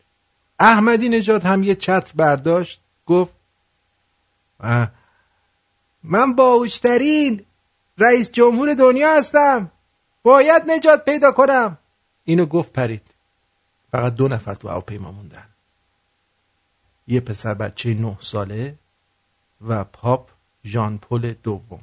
[0.59, 3.34] احمدی نجات هم یه چتر برداشت گفت
[6.03, 7.45] من باوشترین
[7.97, 9.71] رئیس جمهور دنیا هستم.
[10.23, 11.77] باید نجات پیدا کنم.
[12.23, 13.01] اینو گفت پرید.
[13.91, 15.49] فقط دو نفر تو هواپیما موندن.
[17.07, 18.75] یه پسر بچه نه ساله
[19.67, 20.29] و پاپ
[20.65, 21.81] ژان پل دوم.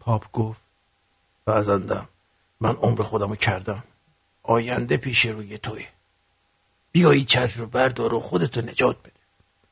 [0.00, 0.60] پاپ گفت
[1.46, 2.08] فرزندم
[2.60, 3.82] من عمر خودمو کردم.
[4.42, 5.86] آینده پیش روی توی
[6.92, 9.20] بیایی چتر رو بردار و خودتو نجات بده.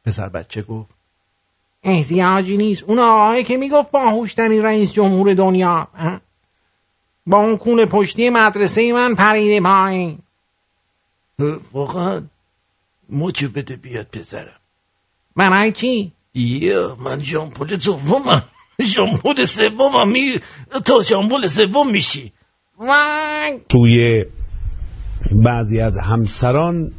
[0.05, 1.00] پسر بچه گفت
[1.83, 2.83] احتیاجی نیست.
[2.83, 5.89] اون آقایی که می‌گفت باهوشترین رئیس جمهور دنیا؟
[7.27, 10.19] با اون کون پشتی مدرسه من پریده پایین.
[11.73, 12.23] واقعا
[13.11, 14.61] مچو بده بیاد پسرم.
[15.37, 18.43] من کی؟ یا من ژامپول دومم.
[18.83, 20.09] ژامپول سومم.
[20.09, 20.41] می
[20.85, 22.33] تا ژامپول سوم میشی.
[22.79, 23.61] وای!
[23.69, 24.25] توی
[25.45, 26.93] بعضی از همسران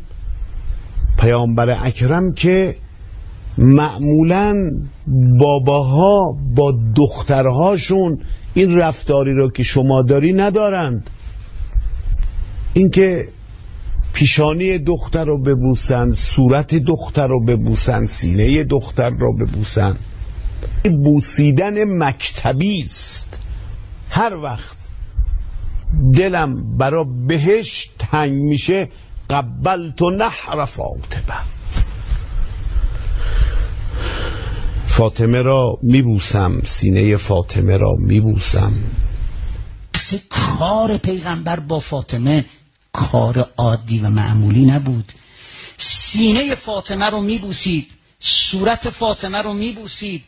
[1.20, 2.76] پیامبر اکرم که
[3.58, 4.56] معمولا
[5.40, 8.18] باباها با دخترهاشون
[8.54, 11.10] این رفتاری رو که شما داری ندارند.
[12.74, 13.28] اینکه
[14.14, 19.98] پیشانی دختر رو ببوسن صورت دختر رو ببوسن سینه دختر رو ببوسن
[21.04, 21.74] بوسیدن
[22.04, 23.40] مکتبی است.
[24.10, 24.78] هر وقت
[26.14, 28.90] دلم برا بهش تنگ میشه
[29.30, 31.61] قبلت و نحر فاطمه
[35.02, 38.74] فاطمه را میبوسم سینه فاطمه را میبوسم.
[39.94, 42.46] اصلا کار پیغمبر با فاطمه
[42.94, 45.12] کار عادی و معمولی نبود.
[45.76, 47.88] سینه فاطمه رو میبوسید
[48.20, 50.24] صورت فاطمه رو میبوسید.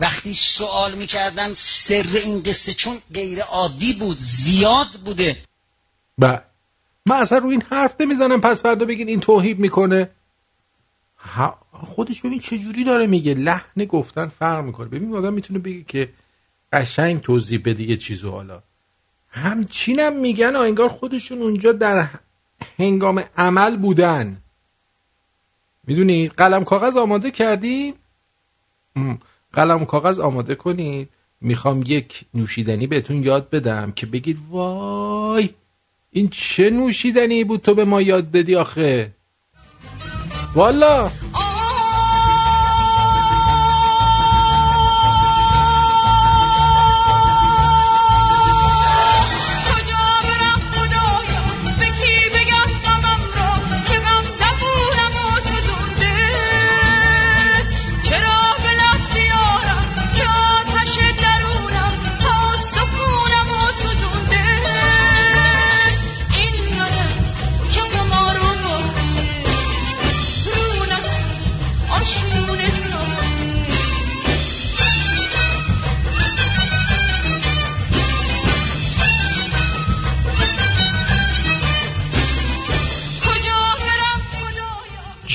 [0.00, 5.36] وقتی سوال می‌کردن سر این قصه چون غیر عادی بود زیاد بوده.
[6.18, 6.40] و
[7.06, 10.10] من اصلا رو این حرف نمی‌زنم پس فردا بگین این توهیب می‌کنه.
[11.72, 13.34] خودش ببین چه جوری داره میگه.
[13.34, 14.88] لحن گفتن فرق می‌کنه.
[14.88, 16.08] ببین آدم می‌تونه بگه که
[16.72, 18.62] قشنگ توضیح بده یه چیزو حالا.
[19.28, 22.08] همچینم میگن انگار خودشون اونجا در
[22.78, 24.36] هنگام عمل بودن.
[25.86, 27.94] می‌دونی؟ قلم کاغذ آماده کردی
[29.52, 31.08] قلم کاغذ آماده کنید
[31.40, 35.50] می‌خوام یک نوشیدنی بهتون یاد بدم که بگید وای
[36.10, 39.12] این چه نوشیدنی بود تو به ما یاد دادی آخه؟
[40.56, 41.10] والا.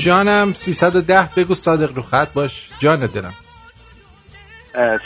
[0.04, 2.70] جانم 310 بگو صادق رو خط باش.
[2.78, 3.34] جان دلم.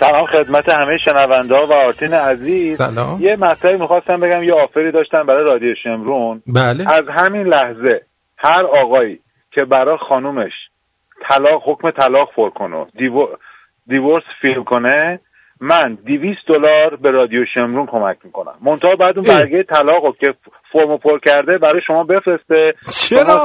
[0.00, 2.78] سلام خدمت همه شنونده و آرتین عزیز.
[2.78, 3.20] سلام.
[3.20, 6.42] یه مطلبی می‌خواستم بگم یه آفری داشتم برای رادیو شمرون.
[6.46, 6.92] بله.
[6.92, 8.02] از همین لحظه
[8.38, 9.20] هر آقایی
[9.52, 10.52] که برای خانومش
[11.28, 13.26] طلاق حکم طلاق فور کنه دیو...
[13.86, 15.20] دیورس فیل کنه
[15.60, 18.54] من 200 دلار به رادیو شمرون کمک می‌کنم.
[18.62, 20.34] منتها بعد اون برگه طلاق که
[20.72, 22.74] فرمو پر کرده برای شما بفرسته.
[23.08, 23.44] چرا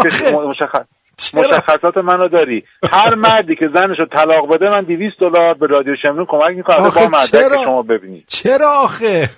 [0.50, 0.86] مشخص
[1.34, 2.64] مشخصات منو داری.
[2.94, 6.78] هر مردی که زنشو طلاق بده من 200 دلار به رادیو شمرون کمک می‌کنم.
[6.78, 8.24] با مدرک که شما ببینید.
[8.28, 9.30] چرا آخه؟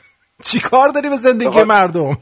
[0.44, 1.64] چی کار داری به زندگی آخه...
[1.64, 2.18] مردم؟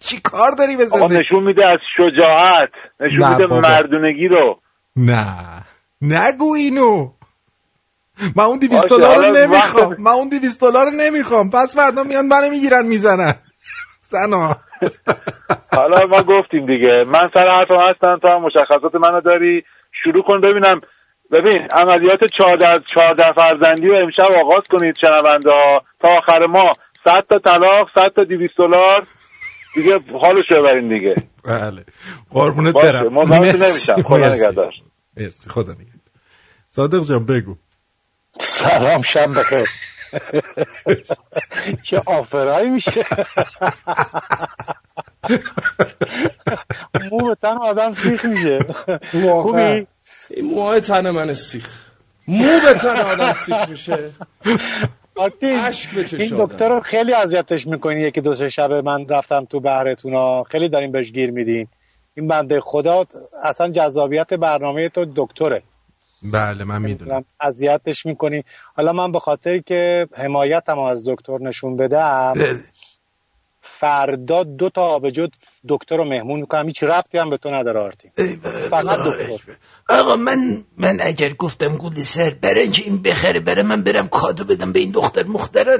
[0.00, 2.70] چی کار داری به زندگی نشون میده از شجاعت.
[3.00, 4.60] نشون میده مردونگی رو.
[4.96, 5.26] نه.
[6.02, 7.10] نگو اینو.
[8.36, 9.96] من اون 200 دلار رو نمی‌خوام.
[9.98, 11.50] من اون 200 دلار رو نمی‌خوام.
[11.50, 13.34] پس فردا میان منو می‌گیرن می‌زنن.
[14.00, 14.56] سنا
[15.74, 17.04] حالا ما گفتیم دیگه.
[17.06, 19.64] من سر حرفم هستم تو هم مشخصات منو داری.
[20.04, 20.80] شروع کن ببینم.
[21.32, 25.82] ببین عملیات 14 14 فرزندی رو امشب آغاز کنید شنونده ها.
[26.00, 26.72] تا آخر ما
[27.04, 29.06] 100 تا طلاق 100 تا 200 دلار.
[29.74, 31.14] دیگه حالش ببرین دیگه.
[31.44, 31.84] بله.
[32.30, 33.14] قربونت برم.
[33.28, 33.58] مرسی.
[33.58, 34.72] نمیشم خدا نگهدار.
[35.16, 35.50] مرسی.
[35.50, 35.92] خدا نگهدار.
[36.70, 37.56] صادق جان بگو.
[38.40, 39.68] سلام شب بخیر
[41.84, 42.92] چه آفرایی میشه.
[47.10, 48.58] مو به تن آدم سیخ میشه.
[49.42, 49.86] خوبی؟
[50.30, 51.68] این موهای تن من سیخ.
[52.28, 54.10] مو به تن آدم سیخ میشه.
[56.18, 60.68] این دکتر رو خیلی اذیتش می‌کنی یکی دو سه شب من رفتم تو بهرتون خیلی
[60.68, 61.68] داریم بهش گیر میدین.
[62.14, 63.06] این بنده خدا
[63.44, 65.62] اصلا جذابیت برنامه تو دکتره.
[66.22, 67.24] بله من می‌دونم.
[67.40, 68.44] اذیتش می‌کنی.
[68.74, 72.34] حالا من به خاطر که حمایتم از دکتر نشون بدم
[73.82, 75.26] فردا دو تا آبجو
[75.68, 76.66] دکتر رو مهمون می‌کنم.
[76.66, 78.10] هیچ ربطی هم به تو نداره آرتین
[78.70, 79.56] فقط دکتر.
[79.88, 84.72] آقا من من اگر گفتم گل سر اینکه این بخره بره من برم کادو بدم
[84.72, 85.78] به این دختر مخترن.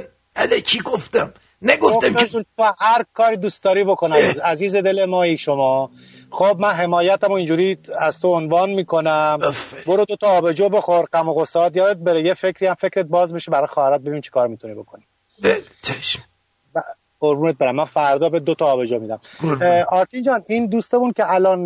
[0.65, 2.43] چی گفتم؟ نگفتم که تو
[2.79, 5.91] هر کاری دوست داری بکن عزیز, عزیز دل مایی شما.
[6.31, 9.39] خب من حمایتم و اینجوری از تو عنوان می‌کنم.
[9.87, 12.21] برو دو تا آبجو بخور غم و غصات یادت بره.
[12.21, 15.03] یه فکری هم فکرت باز میشه برای خواهرت ببین چی کار می‌تونی بکنی.
[15.81, 16.19] چشم.
[17.23, 17.75] قربونت برم.
[17.75, 19.19] من فردا به دو تا آبجو میدم.
[19.89, 21.59] آرتین جان این دوستمون که الان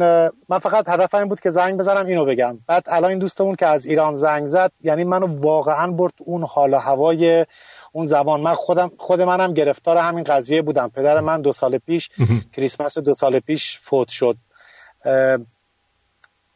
[0.50, 2.60] من فقط هدفم این بود که زنگ بزنم اینو بگم.
[2.68, 6.74] بعد الان این دوستمون که از ایران زنگ زد یعنی منو واقعا برد اون حال
[6.74, 7.46] و هوای
[7.92, 8.42] اون زبان.
[8.42, 10.90] من خودم خود منم گرفتار همین قضیه بودم.
[10.90, 12.10] پدر من دو سال پیش
[12.54, 14.38] کریسمس دو سال پیش فوت شد.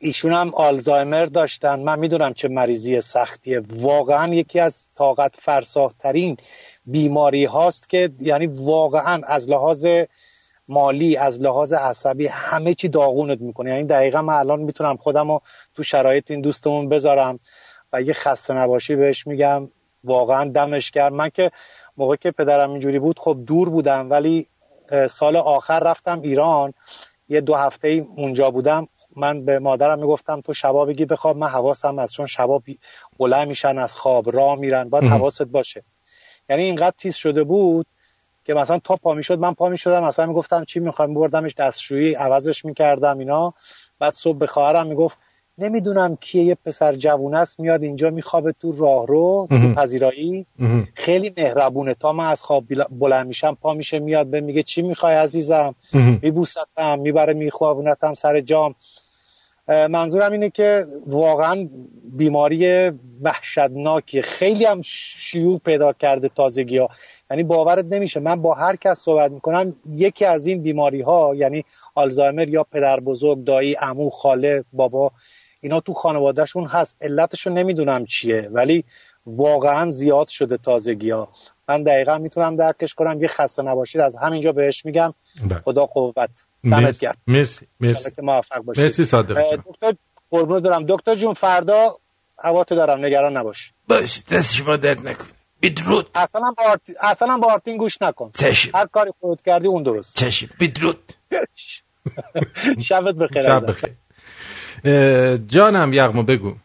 [0.03, 1.79] ایشون هم آلزایمر داشتن.
[1.79, 3.61] من می‌دونم چه مریضی سختیه.
[3.69, 6.37] واقعا یکی از طاقت فرساخترین
[6.85, 9.87] بیماری هاست که یعنی واقعا از لحاظ
[10.67, 13.69] مالی از لحاظ عصبی همه چی داغونت می‌کنه.
[13.69, 15.41] یعنی دقیقا من الان می‌تونم خودم رو
[15.75, 17.39] تو شرایط این دوستمون بذارم
[17.93, 19.69] و یه خسته نباشی بهش میگم.
[20.03, 21.13] واقعا دمش گرم.
[21.13, 21.51] من که
[21.97, 24.47] موقع که پدرم اینجوری بود خب دور بودم ولی
[25.09, 26.73] سال آخر رفتم ایران.
[27.29, 28.87] یه دو هفته ای اونجا بودم.
[29.15, 32.61] من به مادرم می‌گفتم تو شبا بگی بخواب من حواسم از چون شبا
[33.19, 34.89] بلند میشن از خواب راه میرن.
[34.89, 35.03] باید.
[35.03, 35.83] حواست باشه.
[36.51, 37.85] یعنی اینقدر تیز شده بود
[38.45, 42.65] که مثلا تا پا می‌شد من پا می‌شدم مثلا می‌گفتم چی می‌خوایم؟ بردمش دستشویی عوضش
[42.65, 43.53] می‌کردم اینا.
[43.99, 45.17] بعد صبح به خواهرم می‌گفت
[45.57, 49.75] نمی‌دونم کیه یه پسر جوون است میاد اینجا میخوابه تو راهرو تو مهم.
[49.75, 50.45] پذیرایی.
[50.93, 54.81] خیلی مهربونه تا من از خواب بل- بلند میشم پا میشه میاد به میگه چی
[54.81, 55.75] می‌خوای عزیزم.
[56.21, 58.75] میبوستم می‌بره میخوابونتم سر جام.
[59.72, 61.69] منظورم اینه که واقعا
[62.03, 62.91] بیماری
[63.22, 66.89] وحشتناکیه خیلی هم شیوع پیدا کرده تازگی ها
[67.31, 68.19] یعنی باورت نمیشه.
[68.19, 71.65] من با هر کس صحبت می‌کنم یکی از این بیماری ها یعنی
[71.95, 75.11] آلزایمر یا پدر بزرگ دایی امو خاله بابا
[75.61, 76.98] اینا تو خانوادهشون هست.
[77.02, 78.84] علتشو نمی‌دونم چیه ولی
[79.26, 81.30] واقعا زیاد شده تازگی ها
[81.69, 83.22] من دقیقا می‌تونم درکش کنم.
[83.22, 85.14] یه خسته نباشید از همینجا بهش میگم.
[85.65, 86.30] خدا قوت.
[86.63, 86.99] دمت مرسی.
[86.99, 87.15] گرم.
[87.27, 87.67] مرسی.
[87.79, 87.95] مرسی.
[87.95, 88.83] انشالله که موفق باشید.
[88.83, 89.55] مرسی صادق.
[89.55, 89.93] دکتر
[90.31, 90.85] قربونت دارم.
[90.88, 91.97] دکتر جون فردا
[92.39, 93.05] هواتو دارم.
[93.05, 93.73] نگران نباش.
[93.88, 94.23] باش.
[94.31, 95.25] دست شما درد نکن
[95.61, 98.31] بدرود اصلا با آرتین اصلا با آرتین گوش نکن.
[98.35, 98.77] چشم.
[98.77, 100.17] هر کاری خودت کردی اون درست.
[100.17, 100.49] چشم.
[100.59, 101.13] بدرود
[102.88, 103.41] شبت بخیر.
[103.43, 103.65] شب.
[103.65, 103.95] بخیر.
[105.38, 106.55] جانم یغما بگو.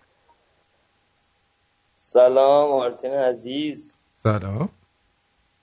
[1.97, 3.97] سلام آرتین عزیز.
[4.23, 4.69] سلام.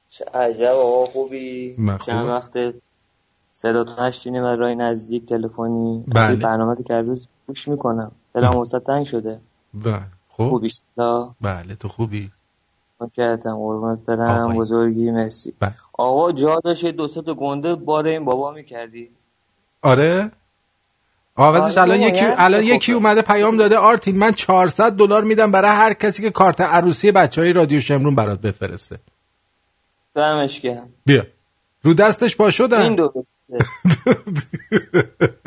[0.09, 2.27] چه عجب آقا خوبی؟ من چند.
[2.27, 2.57] وقت
[3.63, 6.35] صدات نشینیم از راه نزدیک تلفنی بله.
[6.35, 8.11] برنامه که روز گوش می‌کنم.
[8.35, 9.39] دلم وسط تنگ شده.
[9.73, 10.01] بله.
[10.29, 10.49] خب.
[10.49, 10.69] خوبی؟
[11.41, 12.31] بله تو خوبی؟
[13.01, 14.55] نکردم قربونت برم.
[14.55, 15.53] بزرگی مرسی.
[15.59, 15.73] بله.
[15.93, 19.09] آقا جا داشت دو سه تا گنده بار این بابا می‌کردی.
[19.81, 20.31] آره.
[21.37, 25.23] عوضش آره الان یکی یعنی الان یکی خب؟ اومده پیام داده آرتین من 400 دلار
[25.23, 28.99] میدم برای هر کسی که کارت عروسی بچه های رادیو شمرون برات بفرسته.
[30.15, 30.89] دمش گرم.
[31.05, 31.23] بیا.
[31.83, 32.95] رو دستش این شدن.
[32.95, 33.23] درسته.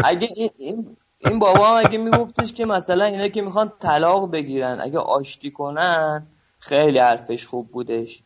[0.04, 4.78] اگه این, این, این بابا هم اگه میگفتش که مثلا اینا که می‌خوان طلاق بگیرن
[4.80, 6.26] اگه آشتی کنن
[6.58, 8.22] خیلی حرفش خوب بودش.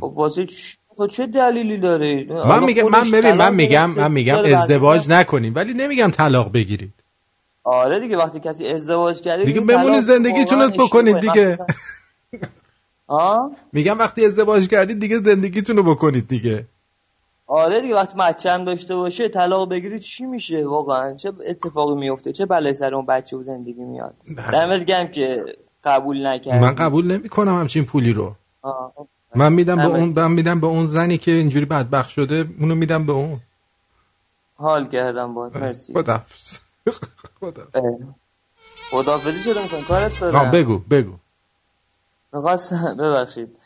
[0.00, 0.76] خب واسه چ...
[0.96, 5.72] خب چه دلیلی داره؟ من میگم من ببین من میگم من میگم ازدواج نکنیم ولی
[5.74, 6.92] نمیگم طلاق بگیرید.
[7.64, 11.20] آره دیگه وقتی کسی ازدواج کرده دیگه بمونید طلاق زندگیتون رو بکنید.
[11.20, 11.58] دیگه.
[13.06, 16.66] آه؟ میگم وقتی ازدواج کردید دیگه زندگیتون رو بکنید دیگه.
[17.54, 22.46] آره دیگه وقتی هم داشته باشه طلاق بگیری چی میشه؟ واقعا چه اتفاقی میفته؟ چه
[22.46, 24.14] بلای سر اون بچه و زندگی میاد؟
[24.52, 25.44] دمت گرم که
[25.84, 26.58] قبول نکردی.
[26.58, 28.34] من قبول نمی‌کنم همچین پولی رو.
[28.62, 28.92] آه.
[29.34, 33.06] من میدم به اون من میدم به اون زنی که اینجوری بدبخت شده اونو میدم
[33.06, 33.40] به اون.
[34.56, 35.94] حال کردم باید مرسی.
[35.98, 36.04] اه.
[38.90, 40.50] خداحافظی چرا می‌کنی؟ کارت دارم.
[40.50, 41.12] بگو بگو.
[42.32, 43.58] می‌خواستم ببخشید.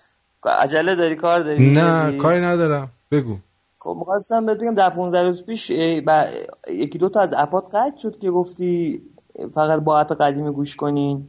[0.45, 2.91] عجله داری؟ کار داری؟ نه؟ کاری ندارم.
[3.11, 3.37] بگو.
[3.87, 5.71] خب می‌خواستم بهت بگم در 15 روز پیش
[6.71, 9.03] یکی دو تا از اپات قطع شد که گفتی
[9.55, 11.29] فقط با اپ قدیمی گوش کنین.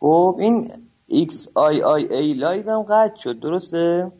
[0.00, 0.68] خب این
[1.10, 4.12] XIIA Live هم قطع شد درسته؟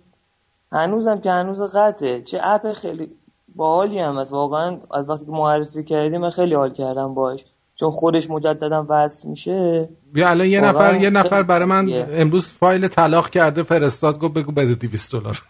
[0.73, 2.23] هنوزم که هنوز قطعه.
[2.23, 3.11] چه app خیلی
[3.55, 4.33] باحالی هم هست.
[4.33, 7.45] واقعا از وقتی که معرفی کردی من خیلی حال کردم باش
[7.75, 9.89] چون خودش مجددا وصل میشه.
[10.13, 12.07] بیا الان یه نفر یه نفر برای من.
[12.11, 15.43] امروز فایل طلاق کرده فرستاد گفت بگو بده 200 دلار.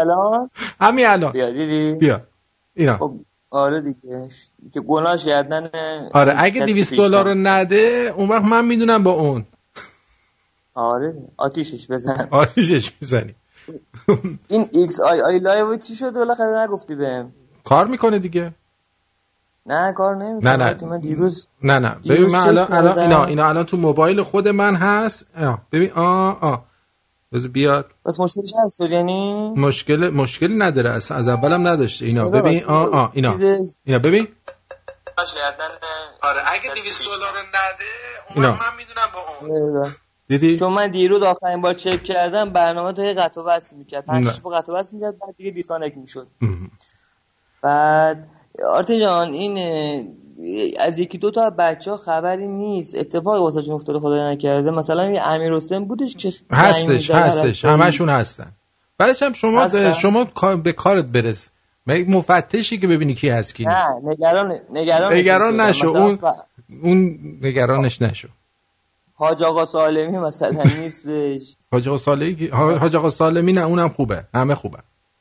[0.00, 0.50] الان؟
[0.80, 1.32] همین الان.
[1.32, 2.20] بیا دیدی؟ بیا.
[2.74, 2.96] اینا.
[2.96, 3.14] خب
[3.50, 4.28] آره دیگه.
[4.74, 5.68] که گناهش گردن
[6.12, 7.34] آره اگه کسی که 200 پیش دلار رو.
[7.36, 9.46] نده اون وقت من می‌دونم با اون.
[10.74, 12.28] آره آتیشش بزن.
[12.30, 13.34] آتیشش می‌زنی.
[14.48, 17.32] این ایکس آی آی لایو چی شد؟ بالاخره نگفتی بهم.
[17.64, 18.52] کار می‌کنه دیگه.
[19.66, 20.56] نه کار نمی‌کنه.
[20.56, 20.84] نه نه.
[20.88, 21.96] من دیروز نه نه.
[22.08, 22.98] ببین من الان الان.
[22.98, 25.26] اینا اینا الان تو موبایل خود من هست.
[25.72, 26.56] ببین آ آ
[27.32, 27.90] بذار بیاد.
[28.06, 30.90] بس مشکلش حل شد یعنی؟ مشکل مشکلی نداره.
[30.90, 33.34] اصلا از اولم نداشته اینا؟ ببین؟ آ آ اینا.
[33.84, 34.28] اینا ببین.
[36.22, 37.84] آره اگه 200 دلار نده
[38.34, 38.50] اینا.
[38.50, 39.94] من می‌دونم با اون.
[40.28, 44.06] دیدی؟ چون من دیروز آخرین بار چک کردم برنامه تو قطع و وصل می‌کرد.
[44.06, 46.26] پنج با قطع و وصل می‌کرد بعد دیگه disconnect می‌شد.
[47.62, 48.28] بعد
[48.66, 50.19] آرتی جان این
[50.80, 52.94] از یکی دو تا بچه ها خبری نیست.
[52.94, 54.70] اتفاقی واسشون افتاده خدا نکرده.
[54.70, 57.64] مثلا یه امیر حسین بودش که هستش هستش.
[57.64, 58.52] همشون هستن.
[58.98, 60.26] بعدش هم شما هستن؟ شما
[60.56, 61.48] به کارت برس.
[61.86, 63.76] مفتشی که ببینی کی هست کی نیست.
[63.76, 65.86] نه نگران نگران نگران نشو.
[65.88, 66.34] اون ف-
[66.82, 68.28] اون نگرانش نشو.
[69.14, 71.56] حاج آقا سالمی مثلا نیستش.
[71.72, 74.24] حاج آقا که- حاج آقا سالمی نه اونم خوبه.
[74.34, 74.78] همه خوبه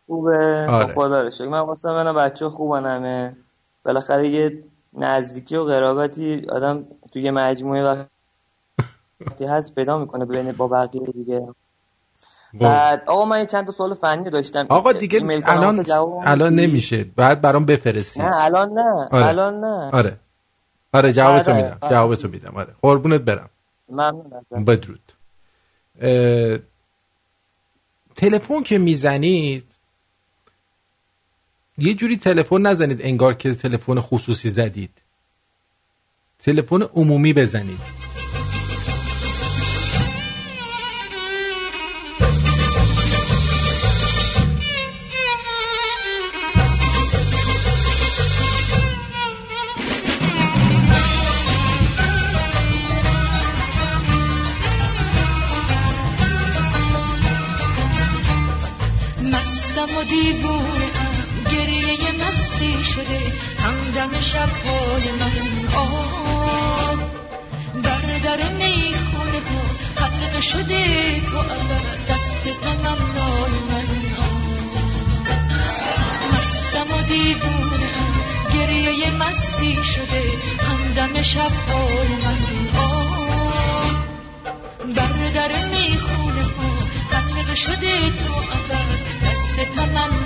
[0.08, 0.66] خوبه.
[0.70, 0.86] آره.
[0.88, 1.48] خب خدا رو شکر.
[1.48, 3.36] من واسه من بچه خوبن همه.
[3.86, 4.64] بالاخره یه
[4.94, 8.08] نزدیکی و قرابتی آدم توی یه مجموعه
[9.22, 11.48] وقتی هست پیدا می‌کنه بین با بقیه دیگه.
[12.54, 14.66] بعد آقا من چند تا سوال فنی داشتم.
[14.70, 15.86] آقا دیگه الان
[16.24, 17.04] الان؟ نمیشه.
[17.16, 18.20] بعد برام بفرستی.
[18.20, 19.08] نه الان نه.
[19.12, 19.26] آره.
[19.26, 19.90] الان نه.
[19.92, 20.18] آره.
[20.94, 21.78] آره جوابتو آره، میدم.
[21.82, 21.94] آره.
[21.94, 22.54] جوابتو میدم.
[22.56, 22.76] آره.
[22.82, 23.50] قربونت برم.
[23.90, 24.66] ممنون.
[24.68, 25.12] بدرود.
[26.02, 26.58] اه،
[28.16, 29.66] تلفن که می‌زنید
[31.80, 34.92] یه جوری تلفن نزنید انگار که تلفن خصوصی زدید.
[36.40, 38.09] تلفن عمومی بزنید.
[63.00, 65.76] شده همدم شبهای من.
[65.76, 66.96] آه
[67.84, 69.62] بر در می‌خونه ها
[70.06, 73.90] حلقه شده تو ابد دست تمنای من.
[74.20, 74.40] آه
[76.34, 77.90] مستم و دیوونه
[78.54, 80.24] گریه مستی شده
[80.70, 82.80] همدم شبهای من.
[82.80, 83.92] آه
[84.96, 86.70] بر در می‌خونه ها
[87.12, 88.90] حلقه شده تو ابد
[89.24, 90.19] دست تمنای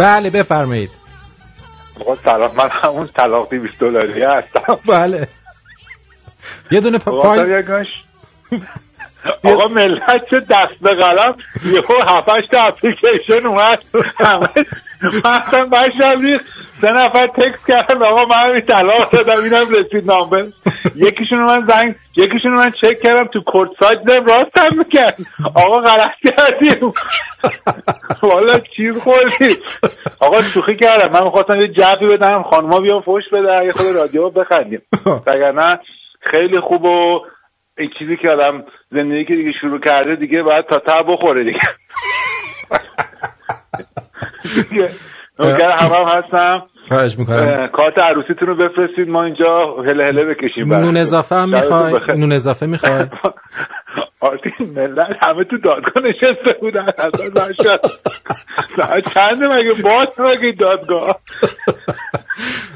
[0.00, 0.90] بله بفرمایید.
[2.00, 4.78] آقا سلام من همون طلاق 200 دلاری هستم.
[4.86, 5.28] بله.
[6.70, 7.36] یه دونه پا-
[9.44, 11.36] آقا ملت چه دست به قلم.
[11.64, 13.78] یهو هفتش تا اپلیکیشن اومد.
[15.24, 16.44] من اصلا بشم ریخت.
[16.80, 18.02] سه نفر تکس کردن.
[18.02, 19.42] آقا من همین طلاق دادم.
[19.42, 20.44] اینم رسید نامبر
[20.96, 23.28] یکیشون من زنگ یکیشون من چک کردم.
[23.32, 25.18] تو کورت سایت دارم راست هم می‌کرد.
[25.54, 26.92] آقا غلط کردیم.
[28.22, 29.56] والا چیز خوردی؟
[30.20, 31.12] آقا شوخی کردم.
[31.12, 32.42] من می‌خواستم یه جبی بدم.
[32.50, 33.64] خانما بیان فوش بده.
[33.64, 34.82] یه خود رادیو بخندیم.
[35.26, 35.80] وگرنه
[36.20, 37.20] خیلی خوب و
[37.98, 41.60] چیزی که آدم زندگی که دیگه شروع کرده دیگه باید تا تا بخوره دیگه.
[44.70, 44.90] دیگه.
[45.76, 46.62] هم هستم.
[46.88, 47.68] خواهش می‌کنم.
[47.72, 50.74] کارت عروسیتون رو بفرستید ما اینجا هله هله بکشیم.
[50.74, 51.94] نون اضافه هم می‌خوای.
[52.18, 52.92] نون اضافه می‌خوای؟
[54.20, 56.86] آرتین ملت همه تو دادگاه نشسته بودن.
[56.98, 57.44] اصلا
[58.76, 61.20] ساعت چنده مگه؟ باز مگه دادگاه؟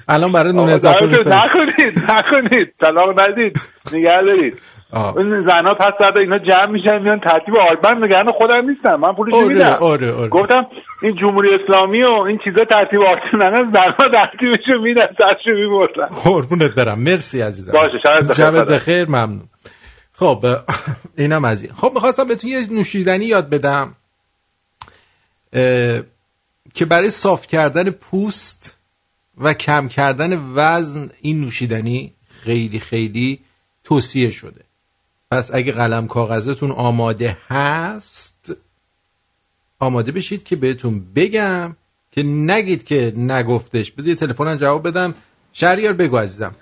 [0.09, 2.75] الان برای نون اضافه نکنید نکنید.
[2.81, 3.61] طلاق ندید.
[3.93, 4.61] نگه دارید.
[4.97, 9.37] اون زنا پس فردا اینا جمع میشن میان ترتیب آلمان نگران خودم نیستم من پولشو
[9.37, 9.77] آره، میدم.
[9.81, 10.29] آره، آره.
[10.29, 10.67] گفتم
[11.03, 16.75] این جمهوری اسلامی و این چیزا ترتیب آلمان نه زنا ترتیبشو میدن سرشو می‌برن قربونت
[16.75, 16.99] برم.
[16.99, 17.73] مرسی عزیزم.
[17.73, 19.09] باشه، شبت بخیر.
[19.09, 19.49] ممنون.
[20.13, 20.45] خب
[21.17, 21.73] اینم از این.
[21.73, 23.95] خب می‌خواستم بهتون یه نوشیدنی یاد بدم
[25.53, 26.01] اه،
[26.75, 28.79] که برای صاف کردن پوست
[29.39, 32.13] و کم کردن وزن این نوشیدنی
[32.45, 33.41] خیلی خیلی
[33.85, 34.64] توصیه شده.
[35.35, 38.53] پس اگه قلم کاغذتون آماده هست
[39.81, 41.77] آماده بشید که بهتون بگم
[42.13, 43.93] که نگید که نگفتش.
[43.93, 45.15] بذار تلفن جواب بدم.
[45.53, 46.55] شهریار بگو عزیزم.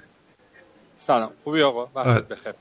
[1.00, 1.30] سلام.
[1.44, 2.20] خوبی آقا؟ وقت آره.
[2.20, 2.52] بخیر.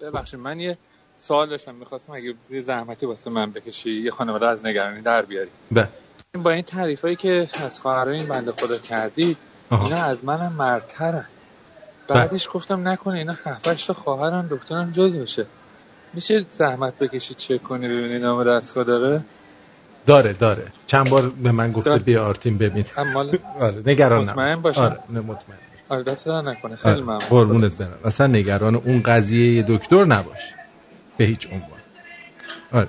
[0.00, 0.78] ببخشید من یه
[1.18, 1.74] سوال داشتم.
[1.74, 5.50] می‌خواستم اگه یه زحمتی واسه من بکشی یه خانواده از نگرانی در بیاری.
[5.72, 5.88] به
[6.34, 9.36] با این تعریفایی که از خواهرای این بنده خدا کردی.
[9.70, 11.26] اینا از منم مردترن.
[12.08, 15.46] بعدش گفتم نکنه اینا هفتش تا خواهرن دکترم جز باشه
[16.14, 19.24] میشه زحمت بکشی چک کنی ببینی نام دستگاه داره؟
[20.06, 20.72] داره داره.
[20.86, 22.02] چند بار به من گفته داره.
[22.02, 22.84] بیا آرتین ببین.
[23.14, 24.24] مال آره نگران.
[24.24, 24.80] مطمئن باشم.
[24.80, 25.58] آره مطمئن
[25.88, 26.76] آره دست نکنه.
[26.76, 27.02] خیلی آره.
[27.02, 27.18] ممنون.
[27.18, 27.98] قربونت برم.
[28.04, 30.54] اصلا نگران اون قضیه دکتر نباش.
[31.16, 31.80] به هیچ عنوان.
[32.72, 32.88] آره.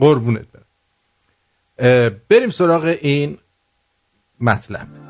[0.00, 2.20] قربونت برم.
[2.28, 3.38] بریم سراغ این
[4.40, 5.05] مطلب.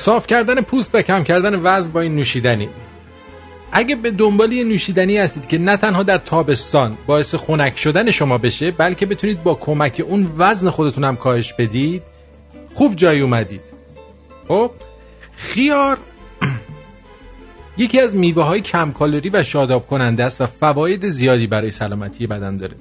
[0.00, 2.68] صاف کردن پوست و کم کردن وزن با این نوشیدنی.
[3.72, 8.38] اگه به دنبال یه نوشیدنی هستید که نه تنها در تابستان باعث خنک شدن شما
[8.38, 12.02] بشه بلکه بتونید با کمک اون وزن خودتون هم کاهش بدید
[12.74, 13.60] خوب جای اومدید.
[14.48, 14.70] خب
[15.36, 15.98] خیار
[17.76, 22.26] یکی از میوه های کم کالری و شاداب کننده است و فواید زیادی برای سلامتی
[22.26, 22.76] بدن داره.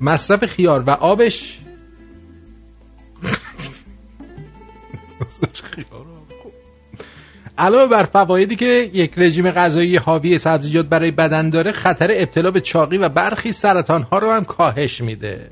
[0.00, 1.58] مصرف خیار و آبش.
[7.58, 12.60] علاوه بر فوایدی که یک رژیم غذایی حاوی سبزیجات برای بدن داره خطر ابتلا به
[12.60, 15.50] چاقی و برخی سرطان ها رو هم کاهش میده.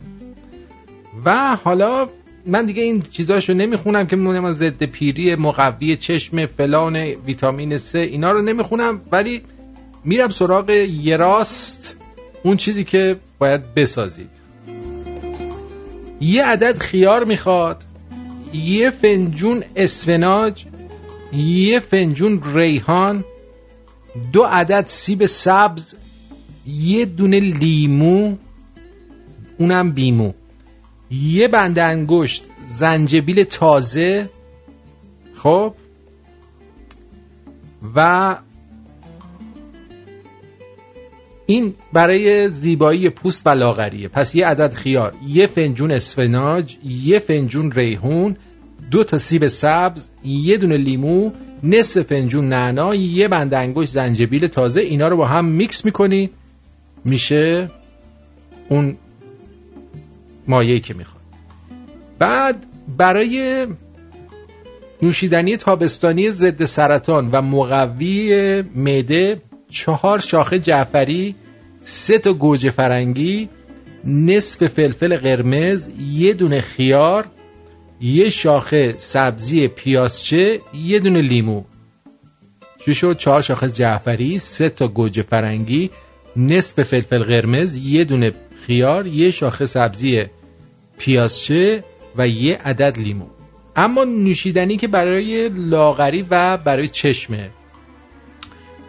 [1.25, 2.09] و حالا
[2.47, 8.33] من دیگه این چیزاشو نمی‌خونم که میمونم ضد پیری مقوی چشم فلان ویتامین C اینا
[8.33, 9.43] رو نمی‌خونم ولی
[10.05, 11.97] میرم سراغ یه راست
[12.43, 14.31] اون چیزی که باید بسازید.
[16.21, 17.83] یه عدد خیار می‌خواد
[18.53, 20.65] یه فنجون اسفناج
[21.33, 23.25] یه فنجون ریحان
[24.33, 25.95] دو عدد سیب سبز
[26.67, 28.37] یه دونه لیمو
[29.59, 30.33] اونم بیمو.
[31.11, 34.31] یه بند انگشت زنجبیل تازه
[35.35, 35.75] خب؟
[37.95, 38.37] و
[41.47, 44.09] این برای زیبایی پوست و لاغریه.
[44.09, 48.37] پس یه عدد خیار یه فنجون اسفناج یه فنجون ریحون
[48.93, 51.31] دو تا سیب سبز یه دونه لیمو
[51.63, 56.31] نصف فنجون نعنا یه بند انگشت زنجبیل تازه اینا رو با هم میکس می‌کنی
[57.05, 57.71] میشه
[58.69, 58.97] اون
[60.49, 61.23] مایه‌ای که می‌خواد.
[62.19, 62.67] بعد
[62.97, 63.67] برای
[65.03, 71.35] نوشیدنی تابستانی ضد سرطان و مقوی معده چهار شاخه جعفری
[71.83, 73.49] سه تا گوجه فرنگی
[74.05, 77.27] نصف فلفل قرمز یه دونه خیار
[78.03, 81.63] یه شاخه سبزی پیازچه یه دونه لیمو.
[82.85, 85.91] چی شد؟ چهار شاخه جعفری سه تا گوجه فرنگی
[86.37, 88.33] نصف فلفل قرمز یه دونه
[88.67, 90.27] خیار یه شاخه سبزی
[90.99, 91.85] پیازچه
[92.17, 93.27] و یه عدد لیمو.
[93.77, 97.51] اما نوشیدنی که برای لاغری و برای چشمه.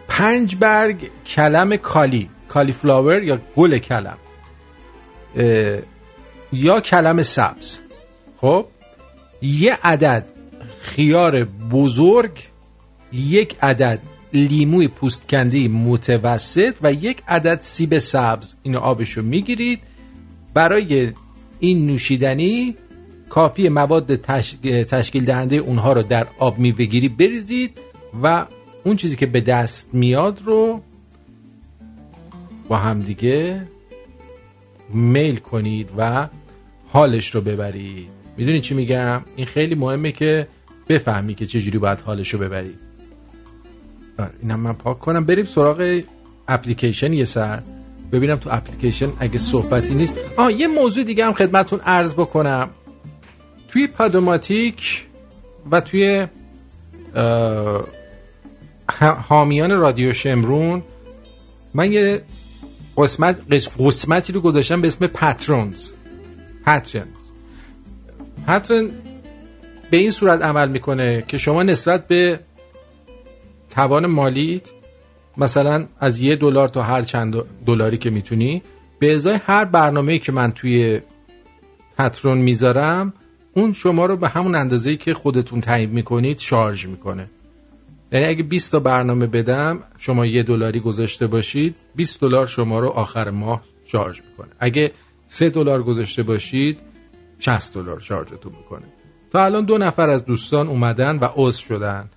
[0.08, 4.18] پنج برگ کلم کالی کالیفلاور یا گل کلم.
[6.52, 7.78] یا کلم سبز.
[8.36, 8.66] خب؟
[9.44, 10.28] یه عدد
[10.80, 12.30] خیار بزرگ
[13.12, 13.98] یک عدد
[14.32, 18.54] لیموی پوستکنده متوسط و یک عدد سیب سبز.
[18.62, 19.80] اینو آبشو می‌گیرید.
[20.54, 21.12] برای
[21.60, 22.76] این نوشیدنی
[23.28, 24.54] کافی مواد تش...
[24.88, 27.78] تشکیل دهنده اونها رو در آب میوهگیری بریزید
[28.22, 28.46] و
[28.84, 30.80] اون چیزی که به دست میاد رو
[32.68, 33.68] با همدیگه
[34.92, 36.28] میل کنید و
[36.88, 38.13] حالش رو ببرید.
[38.36, 40.48] می‌دونی چی میگم؟ این خیلی مهمه که
[40.88, 42.74] بفهمی که چجوری باید حالش رو ببری.
[44.18, 45.24] آره، اینم من پاک کنم.
[45.24, 46.00] بریم سراغ
[46.48, 47.62] اپلیکیشن یه سر.
[48.12, 50.14] ببینم تو اپلیکیشن اگه صحبتی نیست.
[50.36, 52.70] آه یه موضوع دیگه هم خدمتون عرض بکنم.
[53.68, 55.04] توی پادوماتیک
[55.70, 56.26] و توی
[59.28, 60.82] حامیان رادیو شمرون
[61.74, 62.22] من یه
[62.96, 65.88] قسمت قس- قسمتی رو گذاشتم به اسم پترونز
[66.66, 67.23] پترونز
[68.46, 68.90] پترن
[69.90, 72.40] به این صورت عمل می‌کنه که شما نسبت به
[73.70, 74.70] توان مالیت
[75.36, 78.62] مثلا از یه دلار تا هر چند دلاری که می‌تونی
[78.98, 81.00] به ازای هر برنامه که من توی
[81.98, 83.12] پترون می‌ذارم
[83.54, 87.30] اون شما رو به همون اندازه که خودتون تعیین می‌کنید شارژ می‌کنه.
[88.12, 92.88] یعنی اگه 20 تا برنامه بدم شما یه دلاری گذاشته باشید 20 دلار شما رو
[92.88, 94.48] آخر ماه شارژ می‌کنه.
[94.60, 94.92] اگه
[95.28, 96.80] 3 دلار گذاشته باشید
[97.38, 98.86] 60 دلار شارژتون می‌کنه.
[99.30, 102.10] تا الان دو نفر از دوستان اومدن و عضو شدن.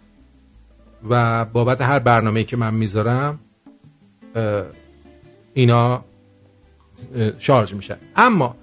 [1.09, 3.39] و بابت هر برنامه که من می‌ذارم
[5.53, 6.05] اینا
[7.39, 8.55] شارژ میشن اما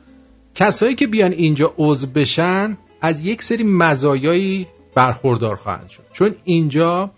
[0.54, 6.02] کسایی که بیان اینجا عضو بشن از یک سری مزایایی برخوردار خواهند شد.
[6.12, 7.10] چون اینجا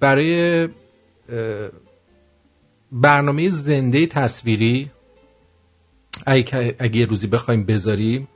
[0.00, 0.68] برای
[2.92, 4.90] برنامه زنده تصویری
[6.78, 8.28] اگه روزی بخوایم بذاریم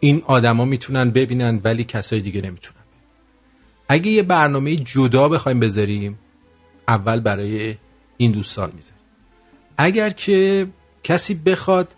[0.00, 2.78] این آدما می‌تونن ببینن ولی کسای دیگه نمی‌تونن.
[3.88, 6.18] اگه یه برنامه جدا بخوایم بذاریم
[6.88, 7.76] اول برای
[8.16, 9.02] این دوستان می‌ذاریم.
[9.78, 10.66] اگر که
[11.04, 11.94] کسی بخواد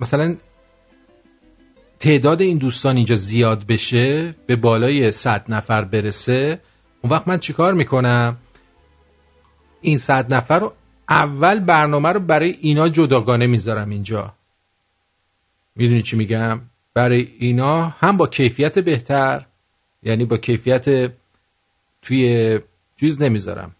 [0.00, 0.36] مثلا
[2.00, 6.60] تعداد این دوستان اینجا زیاد بشه به بالای 100 نفر برسه
[7.02, 8.36] اون وقت من چیکار می‌کنم؟
[9.80, 10.72] این صد نفر رو
[11.08, 14.34] اول برنامه رو برای اینا جداگانه می‌ذارم اینجا.
[15.76, 16.60] می‌دونی چی میگم؟
[16.94, 19.46] برای اینا هم با کیفیت بهتر
[20.02, 21.12] یعنی با کیفیت
[22.02, 22.58] توی
[23.00, 23.76] چیز نمی‌ذارم.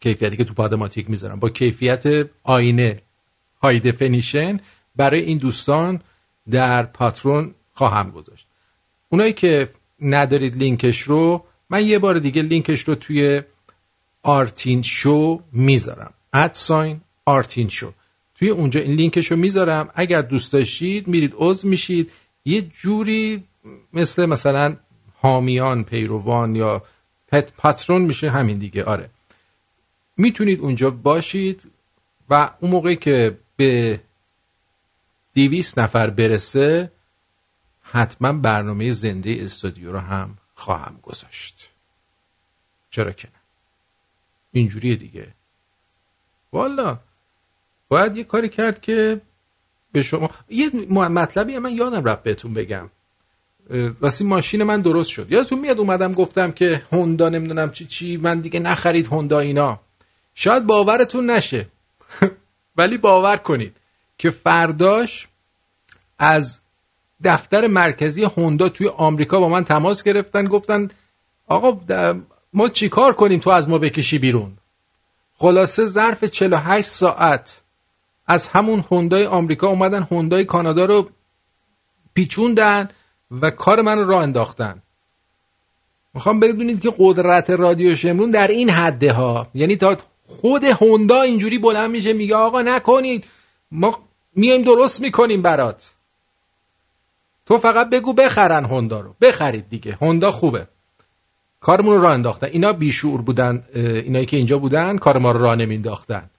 [0.00, 1.40] کیفیتی که تو Podomatic می‌ذارم.
[1.40, 3.02] با کیفیت آینه
[3.62, 4.60] high definition
[4.96, 6.00] برای این دوستان
[6.50, 8.46] در Patreon خواهم گذاشت.
[9.08, 9.68] اونایی که
[10.00, 13.42] ندارید لینکش رو من یه بار دیگه لینکش رو توی
[14.22, 16.14] Artin Show می‌ذارم.
[16.32, 17.92] at sign Artin Show.
[18.38, 19.90] توی اونجا این لینکش رو می‌ذارم.
[19.94, 22.12] اگر دوست داشتید میرید عضو میشید.
[22.44, 23.44] یه جوری
[23.92, 24.76] مثل مثلا
[25.14, 26.82] حامیان پیروان یا
[27.28, 28.84] پت پاترون میشه همین دیگه.
[28.84, 29.10] آره.
[30.16, 31.70] می‌تونید اونجا باشید
[32.30, 34.00] و اون موقعی که به
[35.32, 36.92] دیویس نفر برسه
[37.82, 41.68] حتما برنامه زنده استودیو رو هم خواهم گذاشت.
[42.90, 43.40] چرا که نه؟
[44.52, 45.34] اینجوریه دیگه.
[46.52, 46.98] والا
[47.88, 49.20] باید یه کاری کرد که
[49.92, 52.90] به شما یه مطلبی من یادم رفت بهتون بگم.
[54.00, 55.32] راستی ماشین من درست شد.
[55.32, 59.80] یادتون میاد اومدم گفتم که هوندا نمی‌دونم چی چی من دیگه نخرید هوندا اینا.
[60.34, 61.66] شاید باورتون نشه.
[62.78, 63.76] ولی باور کنید
[64.18, 65.28] که فرداش
[66.18, 66.60] از
[67.24, 70.88] دفتر مرکزی هوندا توی آمریکا با من تماس گرفتن گفتن
[71.46, 71.80] آقا
[72.52, 74.58] ما چیکار کنیم تو از ما بکشی بیرون؟
[75.34, 77.62] خلاصه ظرف 48 ساعت
[78.28, 81.10] از همون هوندای آمریکا اومدن هوندای کانادا رو
[82.14, 82.88] پیچوندن
[83.30, 84.82] و کار من راه انداختن.
[86.14, 89.96] می‌خوام بدونید که قدرت رادیو شمرون در این حده ها یعنی تا
[90.26, 93.24] خود هوندا اینجوری بلند میشه میگه آقا نکنید
[93.70, 93.98] ما
[94.36, 95.94] میایم درست می‌کنیم برات.
[97.46, 99.14] تو فقط بگو بخرن هوندا رو.
[99.20, 100.66] بخرید دیگه هوندا خوبه.
[101.60, 102.46] کارمون رو راه انداختن.
[102.46, 106.30] اینا بیشور بودن اینایی که اینجا بودن کار ما رو راه نمینداختن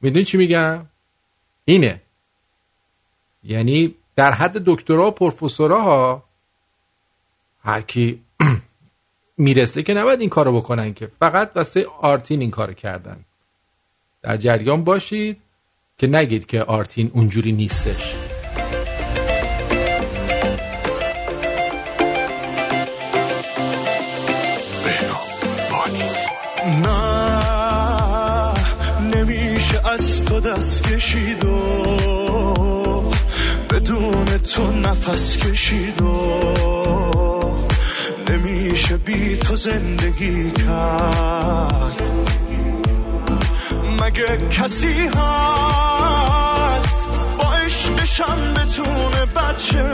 [0.00, 0.86] می‌دونی چی میگم؟
[1.64, 2.00] اینه.
[3.44, 6.24] یعنی در حد دکترا و پروفسورها ها
[7.62, 8.22] هر کی
[9.38, 11.10] می‌رسه که نباید این کارو بکنن که.
[11.18, 13.24] فقط واسه آرتین این کارو کردن.
[14.22, 15.40] در جریان باشید
[15.98, 18.14] که نگید که آرتین اونجوری نیستش.
[26.82, 27.01] نه.
[30.62, 31.60] دست کشید و
[33.70, 36.40] بدون تو نفس کشید و
[38.28, 42.10] نمیشه بی تو زندگی کرد.
[44.00, 45.18] مگه کسی هست
[47.38, 49.84] با عشقشم بتونه بچه؟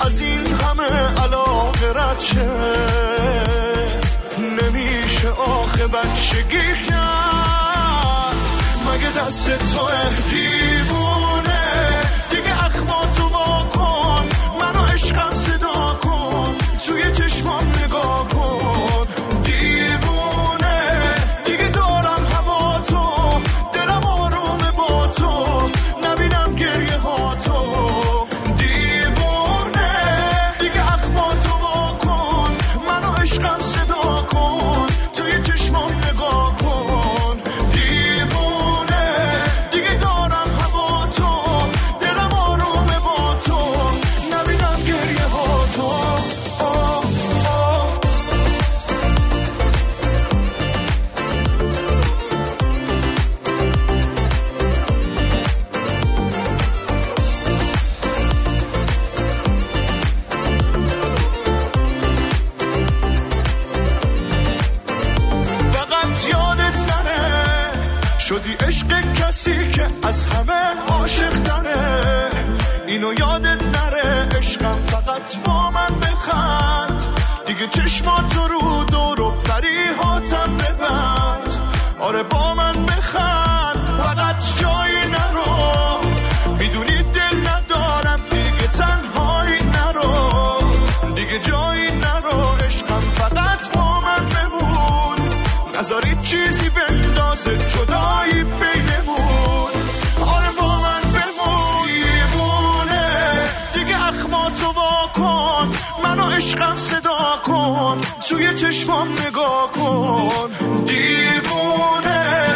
[0.00, 2.22] از این همه علاقه رد
[4.38, 7.35] نمیشه آخه بچگی کرد.
[9.16, 9.86] دست تو
[10.30, 11.45] دیوونه
[75.26, 77.02] فقط با من بخند
[77.46, 81.56] دیگه چشمات رو دور و فریحاتم ببند
[82.00, 86.08] آره با من بخند فقط جایی نرو.
[86.58, 90.58] می‌دونی دل ندارم دیگه تنهایی نرو.
[91.14, 95.28] دیگه جایی نرو عشقم فقط با من بمون.
[95.78, 98.35] نذاری چیزی بندازه جدایی
[107.86, 110.50] کن توی چشمام نگاه کن.
[110.86, 112.55] دیوونه.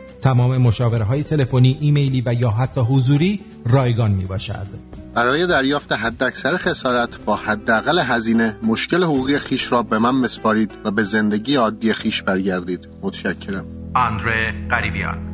[0.21, 4.67] تمام مشاوره های تلفنی، ایمیلی و یا حتی حضوری رایگان می باشد.
[5.15, 10.91] برای دریافت حداکثر خسارت با حداقل هزینه مشکل حقوقی خیش را به من مسپارید و
[10.91, 12.87] به زندگی عادی خیش برگردید.
[13.01, 13.65] متشکرم.
[13.95, 15.31] آندره قریبیان.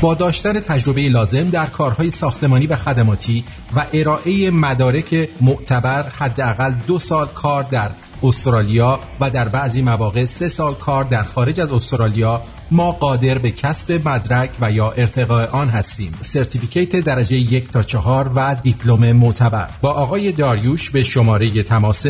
[0.00, 3.44] با داشتن تجربه لازم در کارهای ساختمانی و خدماتی
[3.76, 7.90] و ارائه مدارک معتبر حداقل دو سال کار در
[8.22, 13.50] استرالیا و در بعضی مواقع سه سال کار در خارج از استرالیا ما قادر به
[13.50, 16.18] کسب مدرک و یا ارتقاء آن هستیم.
[16.20, 19.68] certificate درجه یک تا چهار و دیپلم معتبر.
[19.80, 22.06] با آقای داریوش به شماره تماس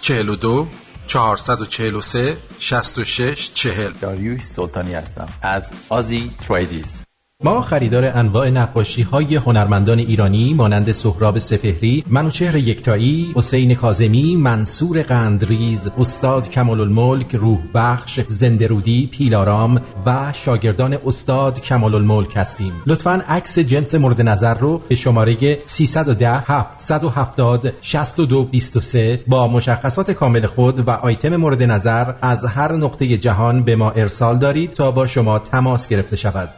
[0.00, 0.66] 042
[1.06, 5.28] 443 66 40 داریوش سلطانی هستم.
[5.42, 7.07] از Aussie Tradies.
[7.44, 15.02] ما خریدار انواع نقاشی های هنرمندان ایرانی مانند سهراب سپهری، منوچهر یکتایی، حسین کاظمی، منصور
[15.02, 22.72] قندریز، استاد کمال الملک، روح بخش، زندرودی، پیلارام و شاگردان استاد کمال الملک هستیم.
[22.86, 30.88] لطفاً عکس جنس مورد نظر رو به شماره 310 770 6223 با مشخصات کامل خود
[30.88, 35.38] و آیتم مورد نظر از هر نقطه جهان به ما ارسال دارید تا با شما
[35.38, 36.48] تماس گرفته شود.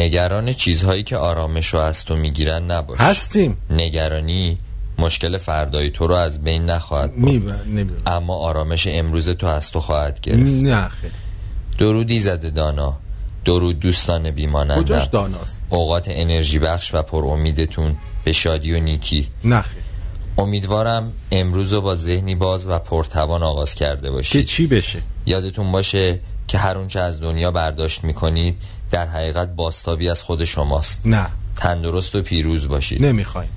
[0.00, 3.00] نگران چیزهایی که آرامش رو از تو می‌گیرن نباش.
[3.00, 3.56] هستیم.
[3.70, 4.58] نگرانی
[4.98, 8.02] مشکل فردای تو رو از بین نخواهد برد.
[8.06, 10.40] اما آرامش امروز تو از تو خواهد گرفت.
[10.40, 11.12] نه خیلی.
[11.78, 12.96] درودی زده دانا.
[13.44, 19.28] درود دوستان بیمانندم کجاش داناست؟ اوقات انرژی بخش و پر امیدتون به شادی و نیکی.
[19.44, 19.82] نه خیلی.
[20.38, 24.32] امیدوارم امروز رو با ذهنی باز و پرتوان آغاز کرده باشید.
[24.32, 28.56] که چی بشه؟ یادتون باشه که هر اونچه از دنیا برداشت می‌کنید
[28.90, 31.06] در حقیقت باستابی از خود شماست.
[31.06, 31.26] نه.
[31.56, 33.04] تندرست و پیروز باشید.
[33.04, 33.50] نمی‌خوایم.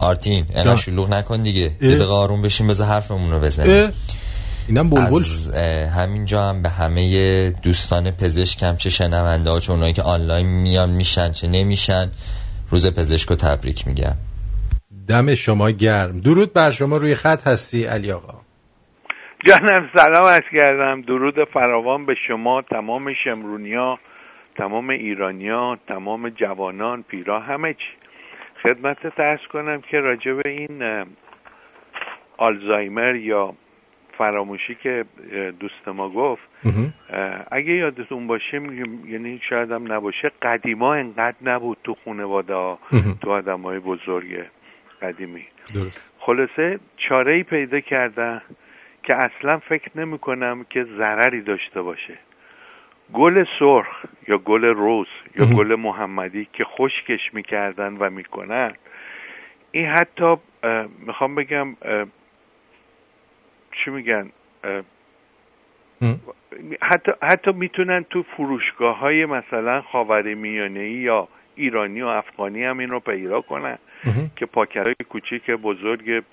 [0.00, 0.46] آرتین.
[0.54, 1.60] اینا شلوغ نکن دیگه.
[1.60, 3.92] یه دقیقه آروم بشین بذار حرفمون رو بزنیم.
[4.68, 5.16] اینم بلبل.
[5.16, 5.54] از
[5.96, 11.32] همینجا هم به همه دوستان پزشکم چه شنونده ها چه اونایی که آنلاین میان میشن
[11.32, 12.10] چه نمیشن
[12.70, 14.14] روز پزشک رو تبریک میگم.
[15.08, 16.20] دم شما گرم.
[16.20, 16.96] درود بر شما.
[16.96, 18.34] روی خط هستی علی آقا.
[19.46, 21.02] جانم سلام از کردم.
[21.02, 23.98] درود فراوان به شما تمام شمرونیا.
[24.56, 27.92] تمام ایرانیا تمام جوانان پیرا همه چی.
[28.62, 31.04] خدمت ترس کنم که راجع به این
[32.36, 33.54] آلزایمر یا
[34.18, 35.04] فراموشی که
[35.60, 36.42] دوست ما گفت
[37.50, 38.62] اگه یادتون باشه
[39.06, 42.78] یعنی شاید هم نباشه قدیما انقدر نبود تو خانواده ها
[43.22, 44.44] تو آدم های بزرگ
[45.02, 45.46] قدیمی.
[45.74, 46.14] درست.
[46.18, 48.42] خلاصه چاره ای پیدا کردن
[49.02, 52.18] که اصلا فکر نمی کنم که ضرری داشته باشه.
[53.12, 54.04] گل سرخ.
[54.28, 55.06] یا گل روز
[55.36, 55.46] یا.
[55.46, 58.74] گل محمدی که خشکش می‌کردن و می‌کنن.
[59.72, 60.36] این حتی
[60.98, 61.76] می‌خوام بگم
[63.72, 64.30] چی میگن
[66.82, 72.90] حتی حتی می‌تونن تو فروشگاه های مثلا خاور میانه یا ایرانی و افغانی هم این
[72.90, 73.78] رو پیدا کنن
[74.36, 76.24] که پاکرهای کوچیک بزرگ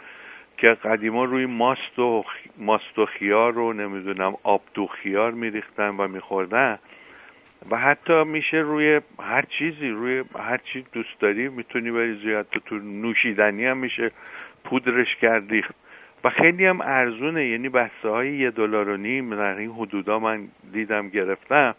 [0.57, 2.23] که قدیما روی ماست و
[2.57, 6.79] ماست و خیار رو نمی‌دونم آب دو خیار میریختن و میخوردن.
[7.69, 12.75] و حتی میشه روی هر چیزی روی هر چی دوست داری می‌تونی بریزی حتی تو
[12.75, 14.11] نوشیدنی هم میشه
[14.63, 15.75] پودرش کرد ریخت
[16.23, 20.47] و خیلی هم ارزونه یعنی بسته های یه دلار و نیم در این حدودا من
[20.73, 21.75] دیدم گرفتم.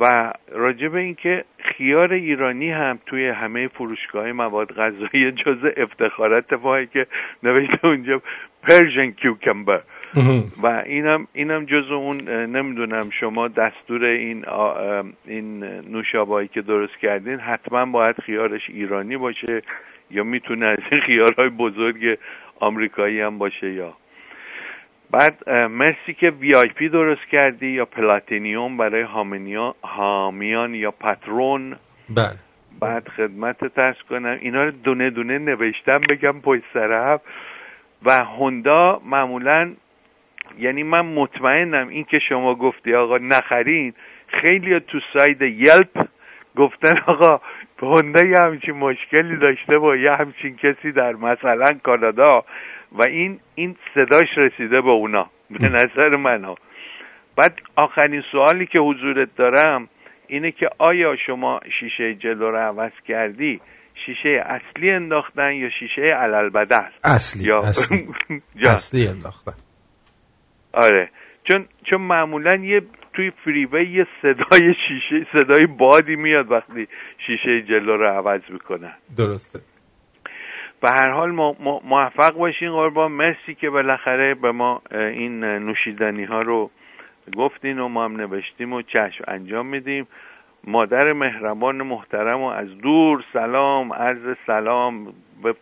[0.00, 6.86] و راجع به اینکه خیار ایرانی هم توی همه فروشگاه مواد غذایی جز افتخارات ما
[6.86, 7.06] که
[7.42, 8.22] نوشته اونجا
[8.62, 9.82] Persian cucumber
[10.62, 14.44] و اینم اینم جز اون نمی‌دونم شما دستور این
[15.26, 19.62] این نوشابایی که درست کردین حتما باید خیارش ایرانی باشه
[20.10, 22.18] یا می‌تونه از این خیارهای بزرگ
[22.60, 23.94] آمریکایی هم باشه یا.
[25.10, 29.02] بعد مرسی که VIP درست کردی یا platinum برای
[29.82, 31.76] حامیان یا Patreon
[32.08, 32.36] بله.
[32.80, 37.18] بعد خدمتت عرض کنم اینا رو دونه دونه نوشتم بگم پشت سر
[38.02, 39.72] و هوندا معمولا
[40.58, 43.94] یعنی من مطمئنم این که شما گفتی آقا نخرین
[44.26, 46.06] خیلی تو ساید یلپ
[46.56, 47.40] گفتن آقا
[47.82, 52.44] هوندا یه همچین مشکلی داشته با یه همچین کسی در مثلا کانادا.
[52.92, 56.54] و این این صداش رسیده به اونا به نظر من ها
[57.36, 59.88] بعد آخرین سوالی که حضورت دارم
[60.26, 63.60] اینه که آیا شما شیشه جلو رو عوض کردی؟
[64.06, 68.08] شیشه اصلی انداختن یا شیشه علل بدل اصلی یا اصلی.
[68.64, 69.67] اصلی انداختن.
[70.72, 71.10] آره.
[71.44, 72.82] چون چون معمولا یه
[73.12, 76.88] توی فریوی یه صدای شیشه صدای بادی میاد وقتی
[77.26, 78.92] شیشه جلو رو عوض می‌کنن.
[79.16, 79.58] درسته.
[80.80, 83.12] به هر حال ما موفق باشین قربان.
[83.12, 86.70] مرسی که بالاخره به ما این نوشیدنی ها رو
[87.36, 90.06] گفتین و ما هم نوشتیم و چشم انجام میدیم.
[90.64, 95.04] مادر مهربان محترم و از دور سلام عرض سلام.
[95.42, 95.54] به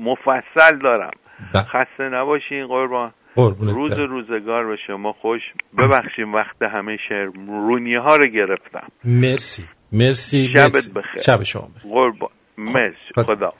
[0.00, 1.10] مفصل دارم.
[1.54, 3.12] خسته نباشین قربان.
[3.36, 5.40] روز روزگار به شما خوش.
[5.78, 8.86] ببخشیم وقت همه شهرونی ها رو گرفتم.
[9.04, 9.64] مرسی.
[9.92, 10.48] مرسی.
[10.54, 10.90] شبت مرسی.
[10.90, 11.22] بخیر.
[11.22, 11.92] شب شما بخیر.
[11.92, 12.30] قربان.
[12.58, 13.26] مرسی.
[13.26, 13.52] خدا.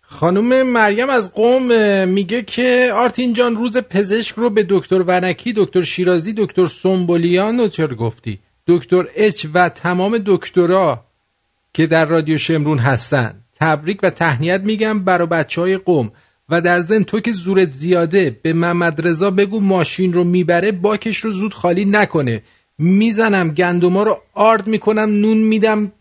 [0.00, 1.68] خانم مریم از قوم
[2.08, 7.68] میگه که آرتین جان روز پزشک رو به دکتر ونکی دکتر شیرازی دکتر سنبولیان رو
[7.68, 11.04] چرا گفتی؟ دکتر اچ و تمام دکترا
[11.74, 13.40] که در رادیو شمرون هستن.
[13.60, 16.12] تبریک و تهنیت میگم برای بچه های قوم.
[16.48, 21.18] و در ضمن تو که زورت زیاده به محمد رضا بگو ماشین رو می‌بره باکش
[21.18, 22.42] رو زود خالی نکنه.
[22.78, 25.92] می‌زنم گندما رو آرد می‌کنم نون میدم.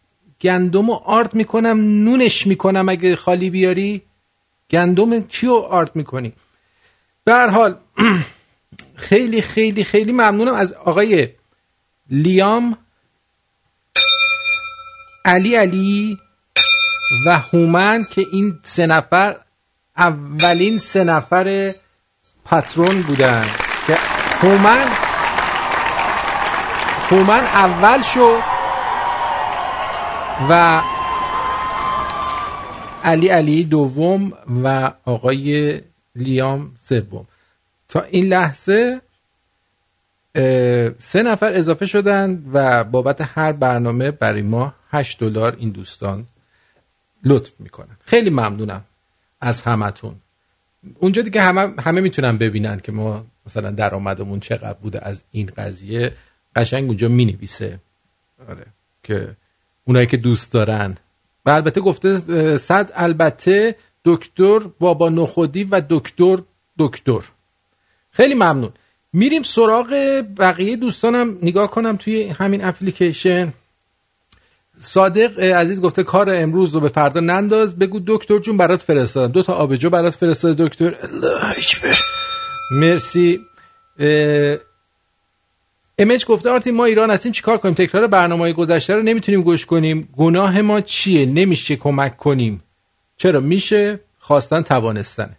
[0.41, 4.01] گندم رو آرد می‌کنم نونش می‌کنم اگه خالی بیاری.
[4.69, 6.33] گندم کیو آرد می‌کنی؟
[7.23, 7.75] به حال
[8.95, 11.29] خیلی خیلی خیلی ممنونم از آقای
[12.09, 12.77] لیام
[15.25, 16.17] علی علی
[17.25, 19.44] و هومن که این سه نفر
[19.97, 21.73] اولین سه نفر
[22.45, 23.47] پترون بودن
[23.87, 23.97] که
[24.41, 24.85] هومن
[27.09, 28.39] هومن اول شد
[30.49, 30.81] و
[33.03, 35.81] علی علی دوم و آقای
[36.15, 37.27] لیام سوم.
[37.89, 39.01] تا این لحظه
[40.99, 46.25] سه نفر اضافه شدن و بابت هر برنامه برای ما 8 دلار این دوستان
[47.23, 47.97] لطف می‌کنن.
[48.05, 48.83] خیلی ممنونم.
[49.45, 50.15] از همتون.
[50.99, 56.11] اونجا دیگه همه همه می‌تونن ببینن که ما مثلا درآمدمون چقدر بوده از این قضیه.
[56.55, 57.79] قشنگ اونجا می‌نویسه.
[58.49, 58.65] آره.
[59.03, 59.35] که
[59.85, 60.97] اونایی که دوست دارن.
[61.45, 62.17] و البته گفته
[62.57, 66.37] صد البته دکتر بابا نخودی و دکتر
[66.79, 67.21] دکتر.
[68.11, 68.73] خیلی ممنون.
[69.13, 69.87] میریم سراغ
[70.37, 71.37] بقیه دوستانم.
[71.41, 73.53] نگاه کنم توی همین اپلیکیشن.
[74.79, 77.79] صادق عزیز گفته کار امروز رو به فردا ننداز.
[77.79, 79.31] بگو دکتر جون برات فرستادم.
[79.31, 80.95] دو تا آبجو برات فرستاده دکتر.
[82.71, 83.39] مرسی.
[85.99, 89.65] امج گفته آرتی ما ایران هستیم چیکار کنیم؟ تکرار برنامه های گذشته رو نمی‌تونیم گوش
[89.65, 90.09] کنیم.
[90.17, 92.63] گناه ما چیه؟ نمیشه کمک کنیم.
[93.17, 95.35] چرا؟ میشه خواستن توانستن.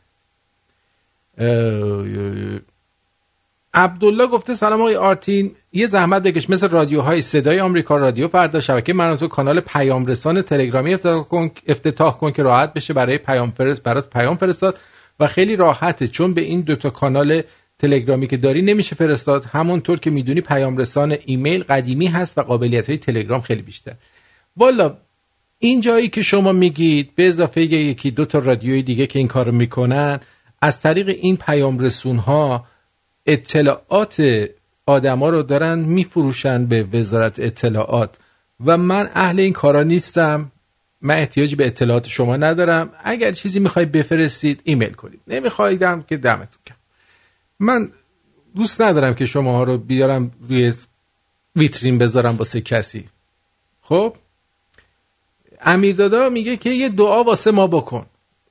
[3.74, 5.56] عبدالله گفته سلام آقای آرتین.
[5.76, 10.42] یه زحمت بکش مثل رادیوهای صدای آمریکا رادیو فردا شبکه من تو کانال پیام رسان
[10.42, 14.78] تلگرامی افتتاح کن افتتاح کن که راحت بشه برای پیام فرست برات پیام فرستاد
[15.20, 17.42] و خیلی راحته چون به این دوتا کانال
[17.78, 22.88] تلگرامی که داری نمیشه فرستاد همونطور که می‌دونی پیام رسان ایمیل قدیمی هست و قابلیت
[22.88, 23.94] های تلگرام خیلی بیشتر
[24.56, 24.96] والا
[25.58, 29.52] این جایی که شما میگید به اضافه یکی دو تا رادیوی دیگه که این کارو
[29.52, 30.20] می‌کنن
[30.62, 32.66] از طریق این پیام رسون ها
[33.26, 34.46] اطلاعات
[34.86, 38.18] آدما رو دارن میفروشن به وزارت اطلاعات.
[38.66, 40.52] و من اهل این کارا نیستم.
[41.00, 42.90] من احتیاجی به اطلاعات شما ندارم.
[43.04, 45.20] اگر چیزی می‌خوای بفرستید ایمیل کنید.
[45.28, 46.74] نمیخوایدم که دمتون کم
[47.60, 47.92] من
[48.56, 50.72] دوست ندارم که شما ها رو بیارم روی
[51.56, 53.08] ویترین بذارم واسه کسی.
[53.82, 54.16] خب؟
[55.60, 58.06] امیر دادا میگه که یه دعا واسه ما بکن.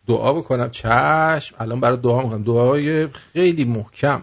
[0.07, 0.71] دعا بکنم.
[0.71, 1.55] چشم.
[1.59, 4.21] الان برای دعا می‌کنم دعای خیلی محکم.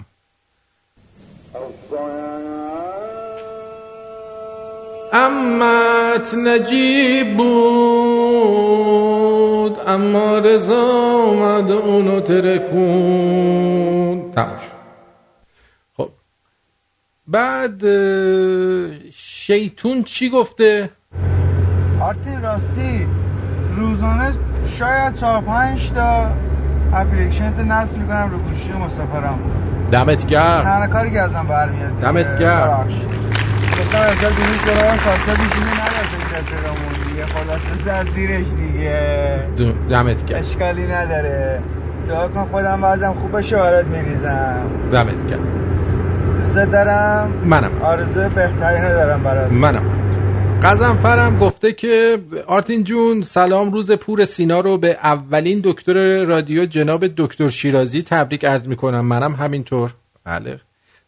[5.12, 8.62] امت نجیب بود
[9.86, 10.82] اما رضا
[11.26, 12.72] اومد اونو ترکون
[14.32, 14.60] تموش
[15.96, 16.08] خب
[17.28, 17.82] بعد
[19.10, 20.90] شیطون چی گفته؟
[22.00, 23.06] آرتین راستی
[23.76, 24.32] روزانه
[24.78, 26.32] شاید چهار پنج تا
[26.94, 29.38] اپلیکیشن تو نصب می‌کنم رو گوشی مسافرم
[29.92, 30.62] دمت گرم.
[30.62, 32.88] تنها کاری که ازم برمیاد دمت گرم.
[33.72, 35.52] گفتم اجازه دیروز دارم کارتا بود
[36.34, 37.26] احترامون دیگه.
[37.26, 39.38] خلاصه زد زیرش دیگه.
[39.88, 40.40] دمت گرم.
[40.40, 41.60] اشکالی نداره.
[42.08, 44.56] دعا کن خودم بعضم خوب بشه برات میریزم.
[44.90, 45.40] دمت گرم.
[46.44, 47.70] دوست دارم؟ منم.
[47.82, 49.52] آرزو بهترین رو دارم برات.
[49.52, 49.82] منم.
[50.64, 57.06] قزنفرم گفته که آرتین جون سلام روز پور سینا رو به اولین دکتر رادیو جناب
[57.06, 59.00] دکتر شیرازی تبریک عرض می‌کنم.
[59.00, 59.94] منم همینطور.
[60.24, 60.60] بله.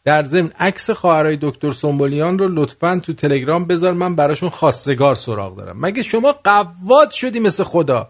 [0.04, 3.92] در ضمن عکس خواهرای دکتر سنبولیان رو لطفا تو تلگرام بذار.
[3.92, 5.80] من براشون خواستگار سراغ دارم.
[5.80, 8.08] مگه شما قواد شدی مثل خدا؟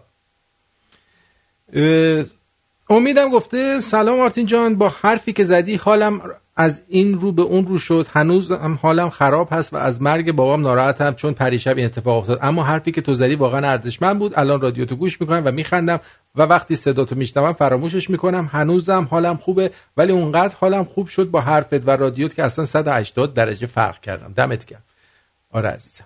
[2.89, 6.21] امیدم گفته سلام آرتین جان با حرفی که زدی حالم
[6.55, 8.07] از این رو به اون رو شد.
[8.13, 12.39] هنوز هم حالم خراب هست و از مرگ بابام ناراحتم چون پریشب این اتفاق افتاد.
[12.41, 14.33] اما حرفی که تو زدی واقعا ارزشمند بود.
[14.35, 15.99] الان رادیو تو گوش می‌کنم و میخندم
[16.35, 18.49] و وقتی صدا تو میشنوم فراموشش می‌کنم.
[18.51, 23.33] هنوزم حالم خوبه ولی اونقدر حالم خوب شد با حرفت و رادیوت که اصلا 180
[23.33, 24.33] درجه فرق کردم.
[24.33, 24.83] دمت گرم.
[25.51, 26.05] آره عزیزم.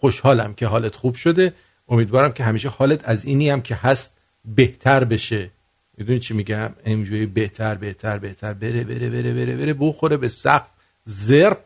[0.00, 1.54] خوشحالم که حالت خوب شده.
[1.88, 5.50] امیدوارم که همیشه حالت از اینی هم که هست بهتر بشه.
[6.00, 10.68] می‌دونی چی میگم؟ اینجوری بهتر بهتر بهتر بره بره بره بره بره بخوره به سقف.
[11.04, 11.58] زرپ.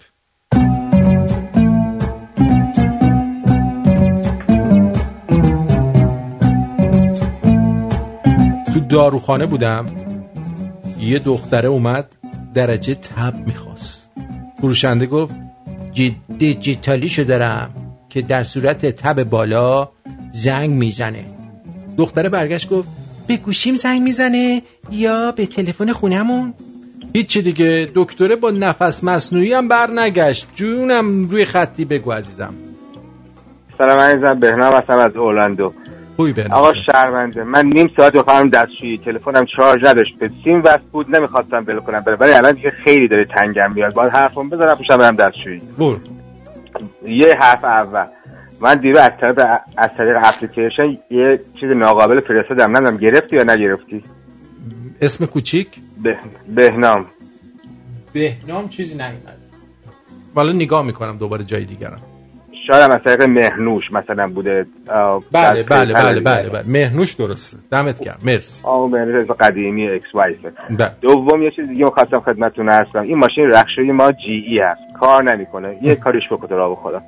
[8.74, 9.86] تو داروخانه بودم.
[11.00, 12.12] یه دختره اومد
[12.54, 14.10] درجه تب می‌خواست.
[14.60, 15.34] فروشنده گفت
[15.92, 17.70] جی- دیجیتالیشو دارم
[18.08, 19.88] که در صورت تب بالا
[20.32, 21.24] زنگ می‌زنه.
[21.96, 26.54] دختره برگشت گفت به گوشیم زنگ می‌زنه یا به تلفن خونمون
[27.14, 27.88] هیچی دیگه.
[27.94, 30.48] دکتره با نفس مصنوعی هم بر نگشت.
[30.54, 32.54] جونم روی خطی بگو عزیزم.
[33.78, 34.40] سلام عزیزم.
[34.40, 35.72] بهنام هستم از اورلاندو
[36.16, 37.44] خوبی بهنام آقا شرمنده.
[37.44, 39.46] من نیم ساعت بخوام دستشویی تلفنم.
[39.56, 40.18] چارج نداشت.
[40.18, 41.16] به سیم وصل بود.
[41.16, 42.00] نمی‌خواستم بل کنم.
[42.00, 43.94] بره ولی الان دیگه خیلی داره تنگم میاد.
[43.94, 45.98] باید حرفم بزنم پوشم برم دستشویی برو.
[47.06, 48.06] یه حرف اول.
[48.60, 49.38] من دیروز از طریق
[49.76, 52.76] از طریق اپلیکیشن یه چیز ناقابل فرستادم.
[52.76, 54.04] ندم گرفتی یا نگرفتی؟
[55.02, 55.68] اسم کوچیک؟
[56.02, 56.16] به...
[56.48, 57.06] بهنام.
[58.12, 59.38] بهنام چیزی نیومد.
[60.34, 62.00] حالا نگاه می‌کنم دوباره جای دیگرم.
[62.66, 64.66] شاید هم از طریق مهنوش مثلا بوده.
[65.32, 66.64] بله بله بله بله بله.
[66.66, 67.56] مهنوش درسته.
[67.70, 68.18] دمت گرم.
[68.22, 68.60] مرسی.
[68.64, 70.90] آه مهنوش قدیمی اکس وایسه بله.
[71.00, 73.02] دوم یه چیز دیگه خواستم خدمتتون عرض کنم.
[73.02, 74.80] این ماشین رخشوی ما جی ای هست.
[75.00, 75.78] کار نمی‌کنه.
[75.82, 77.02] یه کاریش بکن تو راه خدا.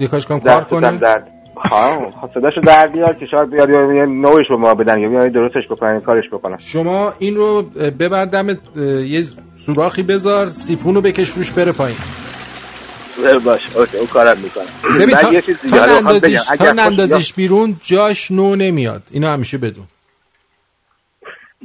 [0.00, 1.28] یه کاش کنم کار کنه درد
[1.70, 5.32] ها صداشو در بیار که شاید بیاد یا یه نوعش به ما بدن یا بیاد
[5.32, 6.58] درستش بکنن کارش بکنن.
[6.58, 7.62] شما این رو
[7.98, 9.22] ببر اه، یه
[9.56, 11.96] سوراخی بذار سیفون رو بکش روش بره پایین.
[13.44, 14.98] باش اوکی اون کارم می‌کنم.
[15.00, 16.40] ببین تا, یه چیز تا نندازیش.
[16.58, 19.02] تا نندازیش بیرون جاش نو نمیاد.
[19.10, 19.84] اینو همیشه بدون.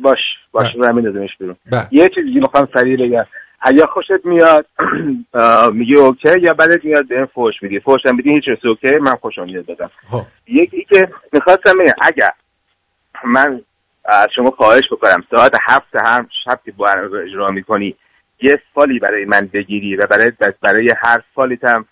[0.01, 0.17] باش
[0.51, 1.55] باش رو میدازمش بیرون.
[1.71, 1.87] بله.
[1.91, 3.25] یه چیز دیگه می‌خوام سریع بگم.
[3.61, 4.65] اگه خوشت میاد
[5.33, 9.15] آه، میگی OK یا بعدت میاد به فوش میدی؟ فوش هم بدی هیچ OK؟ من
[9.15, 9.89] خوشم میاد بدم.
[10.11, 10.21] خب.
[10.47, 12.31] یکی که می‌خواستم بگم اگر
[13.23, 13.61] من
[14.05, 17.95] از شما خواهش بکنم ساعت هفت هم شب که برنامه اجرا می‌کنی
[18.41, 20.31] یه فالی برای من بگیری و برای
[20.61, 21.85] برای هر فالیت هم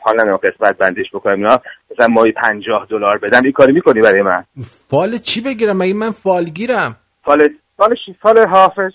[0.00, 1.58] حالا قسمت بندیش بکنم نه
[1.90, 4.44] مثلا ماهی پنجاه دلار بدم این کاری می‌کنی برای من؟
[4.88, 8.92] فال چی بگیرم؟ مگه من فالگیرم؟ فال فال چی؟ فال حافظ.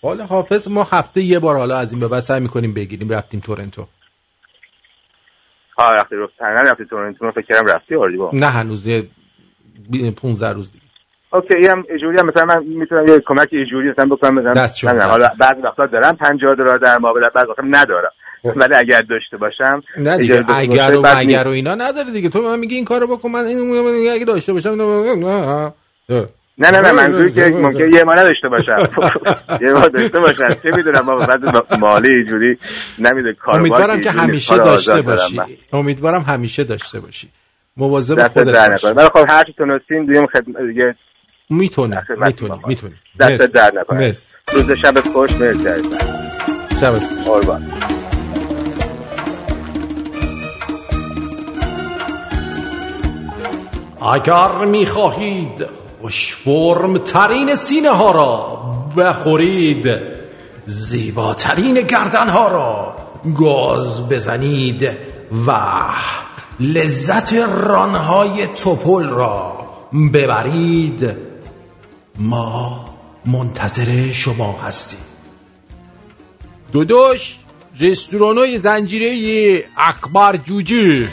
[0.00, 3.40] فال حافظ ما هفته یه بار حالا از این به بعد سعی می‌کنیم بگیریم رفتیم
[3.40, 3.86] تورنتو.
[5.78, 8.30] ها رفتی نه رفتی تورنتو من فکر کردم رفتی آردی با.
[8.32, 9.08] نه هنوز یه
[9.90, 10.84] بی- 15 روز دیگه.
[11.32, 15.08] OK هم اجوری هم مثلا من می‌تونم یه کمک اجوری مثلا بکنم مثلا.
[15.08, 18.10] حالا بعضی وقتا دارم 50 دلار در مقابل بعضی وقتا ندارم.
[18.56, 22.28] ولی اگر داشته باشم نه دیگه اگر و مگر و اینا نداره دیگه.
[22.28, 25.72] تو من میگی این کارو بکن من اینو اگه داشته باشم نه.
[26.58, 28.76] نه نه نه منظور که ممکن یه ما نداشته باشم.
[29.66, 30.48] یه ما داشته باشم.
[30.48, 32.58] چه می‌دونم ما بعد مالی اینجوری
[32.98, 35.40] نمیده کار امیدوارم که همیشه داشته باشی.
[35.72, 37.28] امیدوارم همیشه داشته باشی.
[37.76, 38.84] مواظب خودت باش.
[38.84, 40.94] ولی خب هر چی تونستین دیگه خدمت دیگه
[41.50, 41.96] می‌تونی
[42.26, 42.60] می‌تونی.
[42.66, 42.94] می‌تونی.
[43.20, 43.42] دست.
[43.54, 43.98] در نکنه.
[43.98, 44.34] مرسی.
[44.52, 47.02] روز شب خوش مرسی خوش.
[47.26, 47.72] قربان.
[54.14, 58.62] اگر می‌خواهید خوشفرم ترین سینه ها را
[58.96, 59.86] بخورید.
[60.66, 62.96] زیباترین گردن ها را
[63.34, 64.96] گاز بزنید
[65.46, 65.52] و
[66.60, 69.52] لذت رانهای توپل را
[70.12, 71.16] ببرید.
[72.18, 72.88] ما
[73.26, 75.00] منتظر شما هستیم.
[76.72, 77.36] دودوش
[77.80, 81.08] رستورانای زنجیره اکبر جوجه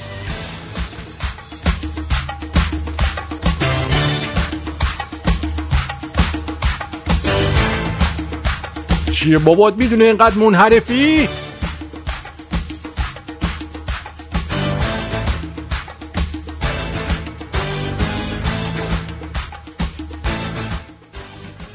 [9.24, 11.30] چیه بابات می‌دونه اینقدر منحرفی؟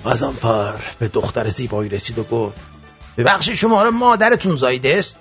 [0.06, 2.56] غزنفر به دختر زیبایی رسید و گفت
[3.16, 5.16] ببخشید شماره مادرتون زایده است؟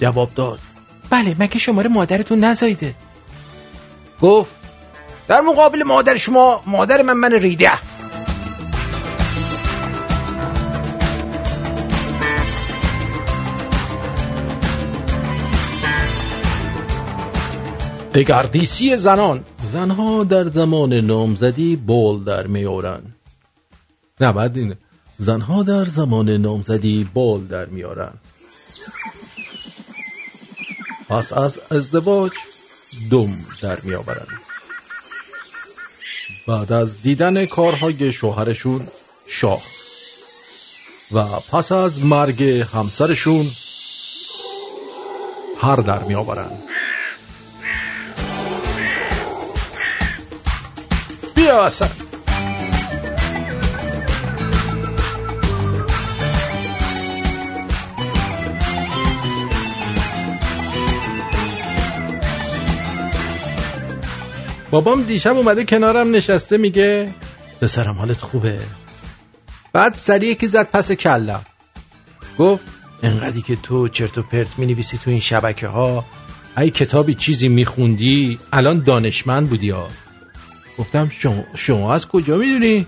[0.00, 0.60] جواب داد
[1.10, 2.94] بله مگه شماره مادرتون نزایده.
[4.20, 4.50] گفت
[5.28, 7.72] در مقابل مادر شما مادر من من ریده.
[18.14, 19.44] دگردیسی زنان.
[19.72, 23.02] زنها در زمان نامزدی بول در میارن
[24.20, 24.76] نه بعد اینه
[25.18, 28.12] زنها در زمان نامزدی بال در میارن
[31.08, 32.32] پس از ازدواج
[33.10, 33.30] دم
[33.62, 34.26] در میآورن
[36.48, 38.88] بعد از دیدن کارهای شوهرشون
[39.28, 39.62] شاخ
[41.12, 43.46] و پس از مرگ همسرشون
[45.60, 46.50] هر در میآورن
[51.60, 51.88] اصلا
[64.70, 67.14] بابام دیشب اومده کنارم نشسته میگه
[67.60, 68.58] پسرم حالت خوبه.
[69.72, 71.42] بعد سریع که زد پس کلم
[72.38, 72.64] گفت
[73.02, 76.04] انقدری که تو چرت و پرت می‌نویسی تو این شبکه ها
[76.58, 79.88] ای کتابی چیزی میخوندی الان دانشمند بودی ها.
[80.78, 82.86] گفتم شما, شما از کجا می‌دونی؟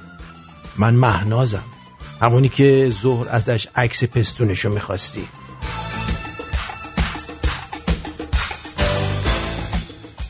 [0.77, 1.65] من مهنازم.
[2.23, 5.29] همونی که ظهر ازش عکس پستونشو می‌خواستی.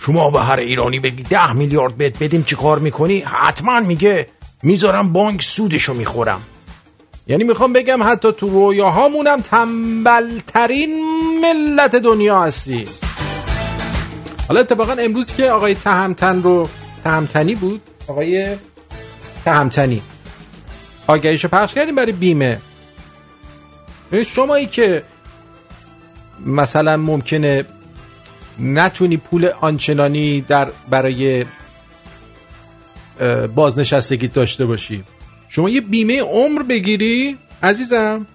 [0.01, 4.29] شما به هر ایرانی بگی ده میلیارد بهت بدیم چی کار می‌کنی؟ حتما میگه
[4.63, 6.41] می‌ذارم بانک سودشو می‌خورم.
[7.27, 11.05] یعنی می‌خوام بگم حتی تو رویاهامونم تنبلترین
[11.43, 12.85] ملت دنیا هستی.
[14.49, 16.69] حالا اتفاقا امروز که آقای تهمتن رو
[17.05, 18.57] تهمتنی بود؟ آقای
[19.45, 20.03] تهمتنی.
[21.07, 22.61] آگهیشو پخش کردیم برای بیمه.
[24.35, 25.03] شمایی که
[26.47, 27.65] مثلا ممکنه
[28.59, 31.45] نتونی پول آنچنانی در برای
[33.55, 35.05] بازنشستگی داشته باشی.
[35.49, 38.27] شما یه بیمه عمر بگیری عزیزم.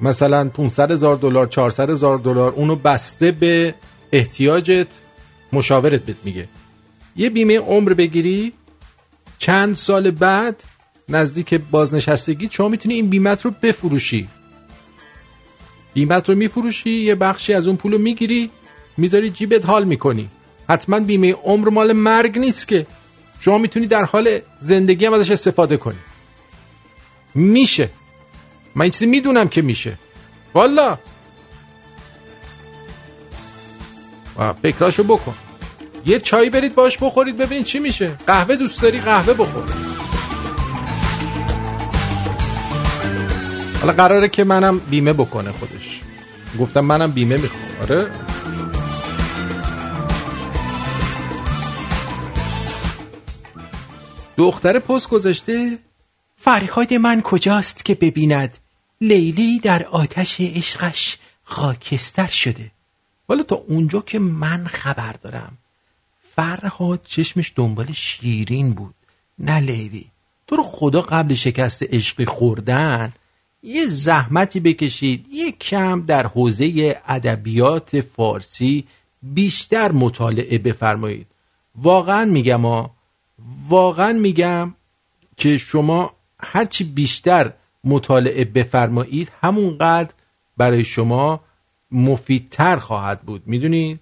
[0.00, 3.74] مثلا 500 هزار دلار 400 هزار دلار اونو بسته به
[4.12, 4.86] احتیاجت
[5.52, 6.48] مشاورت بهت میگه.
[7.16, 8.52] یه بیمه عمر بگیری
[9.38, 10.64] چند سال بعد
[11.08, 14.28] نزدیک بازنشستگی شما می‌تونی این بیمت رو بفروشی.
[15.94, 18.50] بیمت رو میفروشی یه بخشی از اون پول رو می‌گیری
[18.96, 20.28] می‌ذاری جیبت حال می‌کنی.
[20.68, 22.86] حتما بیمه عمر مال مرگ نیست که.
[23.40, 25.98] شما می‌تونی در حال زندگی هم ازش استفاده کنی.
[27.34, 27.88] میشه.
[28.74, 29.98] من این چیزی می‌دونم که میشه.
[30.54, 30.98] والا
[34.62, 35.34] فکراشو بکن.
[36.06, 38.08] یه چای برید باش بخورید ببینید چی میشه.
[38.26, 39.64] قهوه دوست داری قهوه بخور.
[43.80, 46.00] حالا قراره که منم بیمه بکنه خودش.
[46.60, 47.62] گفتم منم بیمه می‌خوام.
[47.82, 48.10] آره.
[54.36, 55.78] دختر پست گذاشته.
[56.36, 58.56] فریاد من کجاست که ببیند؟
[59.00, 62.70] لیلی در آتش عشقش خاکستر شده.
[63.28, 65.58] حالا تا اونجا که من خبر دارم
[66.34, 68.94] فرهاد چشمش دنبال شیرین بود.
[69.38, 70.10] نه لیلی
[70.46, 73.12] تو رو خدا قبل شکست عشقی خوردن.
[73.62, 78.84] یه زحمتی بکشید یه کم در حوزه ادبیات فارسی
[79.22, 81.26] بیشتر مطالعه بفرمایید.
[81.76, 82.90] واقعا میگم
[83.68, 84.74] واقعا میگم
[85.36, 87.52] که شما هرچی بیشتر
[87.84, 90.12] مطالعه بفرمایید همونقدر
[90.56, 91.40] برای شما
[91.90, 93.42] مفیدتر خواهد بود.
[93.46, 94.00] می‌دونید؟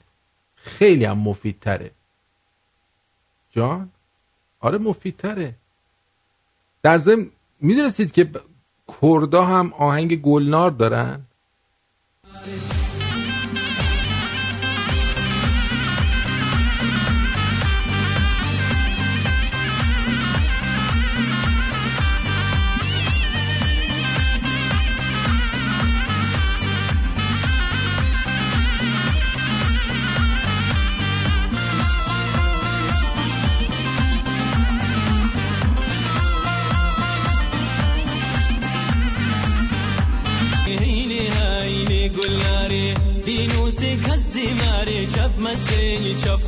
[0.55, 1.91] خیلی هم مفیدتره.
[3.51, 3.91] جان؟
[4.61, 5.55] آره مفیدتره.
[6.83, 8.31] در ضمن می‌دونستید که
[9.01, 11.23] کردا هم آهنگ گلنار دارن؟
[45.41, 46.45] مسيني شاف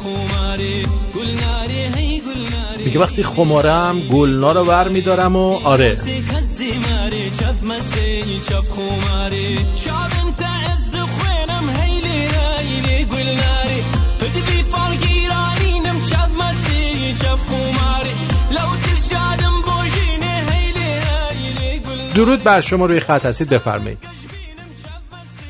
[17.49, 18.15] خماري
[18.51, 20.91] لو ترشادم بوجيني هيلي
[21.31, 23.99] هيلي قلناري درود بر شما روی خط هستید بفرمایید.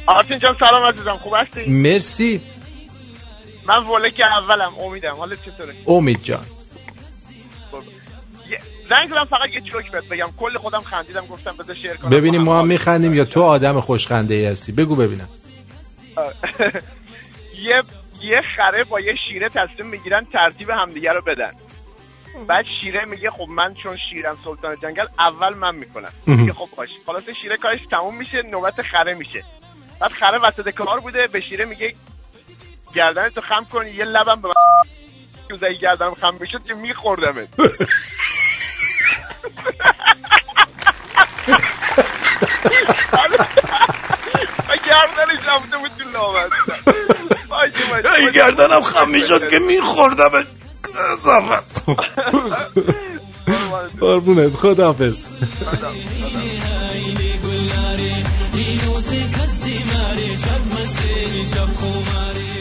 [0.06, 1.16] آرتین جان سلام عزیزم.
[1.16, 2.40] خوب هستی؟ مرسی.
[3.66, 5.14] من ولک اولم امیدم.
[5.16, 6.46] حالت چطوره؟ امید جان.
[8.50, 8.58] یه-
[8.88, 10.28] زنگ زدم فقط یه جوک بهت بگم.
[10.36, 12.10] کل خودم خندیدم گفتم بذار شعر کنم.
[12.10, 15.28] ببینیم ما هم میخندیم یا تو آدم خوشخنده ای هستی؟ بگو ببینم.
[17.66, 17.82] یه
[18.22, 21.52] یه خره با یه شیره تصمیم می‌گیرن ترتیب همدیگه رو بدن.
[22.48, 26.12] بعد شیره میگه خب من چون شیرم سلطان جنگل اول من می‌کنم.
[26.26, 26.88] میگه خب باش.
[27.06, 29.44] خلاص شیره کارش تموم میشه نوبت خره میشه.
[30.00, 31.94] بعد خره وسط کار بوده به شیره میگه
[32.94, 34.54] گردن تو خم کن یه لبم به من
[35.50, 37.48] اگه گردنم خم بشد که میخوردمت.
[44.86, 46.52] گردنش رفته بود تو لامد
[48.18, 50.30] ای گردنم خم می‌شد که میخوردم
[54.00, 55.28] قربونت خداحافظ.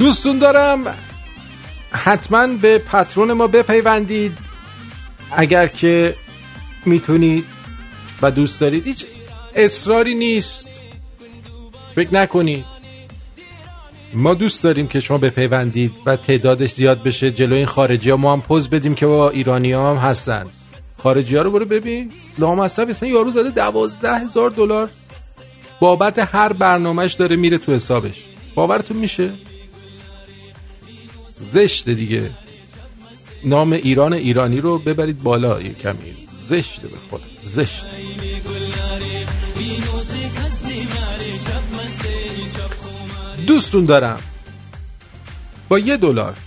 [0.02, 0.95] دوستون دارم.
[1.91, 4.38] حتما به پترون ما بپیوندید.
[5.32, 6.15] اگر که
[6.86, 7.45] می‌تونید
[8.22, 8.88] و دوست دارید.
[8.88, 9.06] هیچ
[9.56, 10.69] اصراری نیست.
[11.95, 12.65] فکر نکنید.
[14.14, 18.34] ما دوست داریم که شما بپیوندید و تعدادش زیاد بشه جلوی این خارجی ها ما
[18.34, 20.45] هم پوز بدیم که با ایرانی ها هم هستن.
[20.98, 22.11] خارجی ها رو برو ببین.
[22.38, 24.90] لامصب اصلا یارو زده دوازده هزار دلار.
[25.80, 28.23] بابت هر برنامهش داره میره تو حسابش.
[28.56, 29.30] باورتون میشه؟
[31.52, 32.30] زشته دیگه.
[33.44, 36.28] نام ایران ایرانی رو ببرید بالا یه کمی.
[36.50, 37.86] زشته به خدا زشت.
[43.48, 44.20] دوستون دارم.
[45.70, 46.38] با یه دلار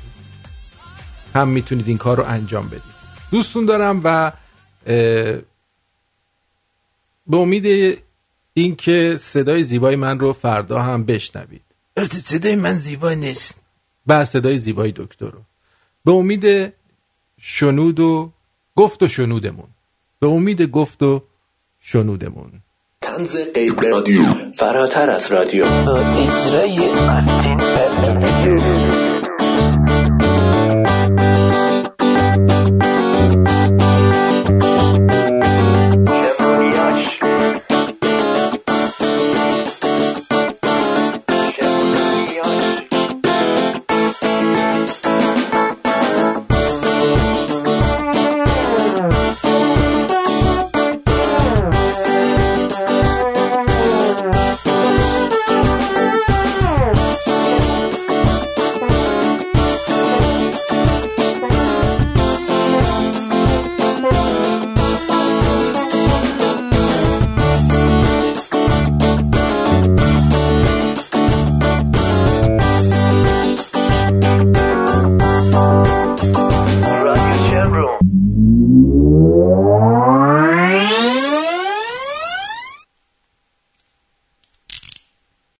[1.34, 2.94] هم می‌تونید این کار رو انجام بدید.
[3.30, 4.32] دوستون دارم و
[7.26, 7.98] به امید
[8.54, 11.62] اینکه صدای زیبای من رو فردا هم بشنوید.
[12.10, 13.60] صدای من زیبا نیست.
[14.06, 15.40] و صدای زیبای دکتر رو.
[16.04, 16.72] به امید
[17.40, 18.32] شنود و
[18.76, 19.68] گفت و شنودمون.
[20.20, 21.22] به امید گفت و
[21.80, 22.52] شنودمون.
[23.00, 24.22] تنز غیر رادیو.
[24.54, 25.64] فراتر از رادیو.
[25.64, 26.78] اجرای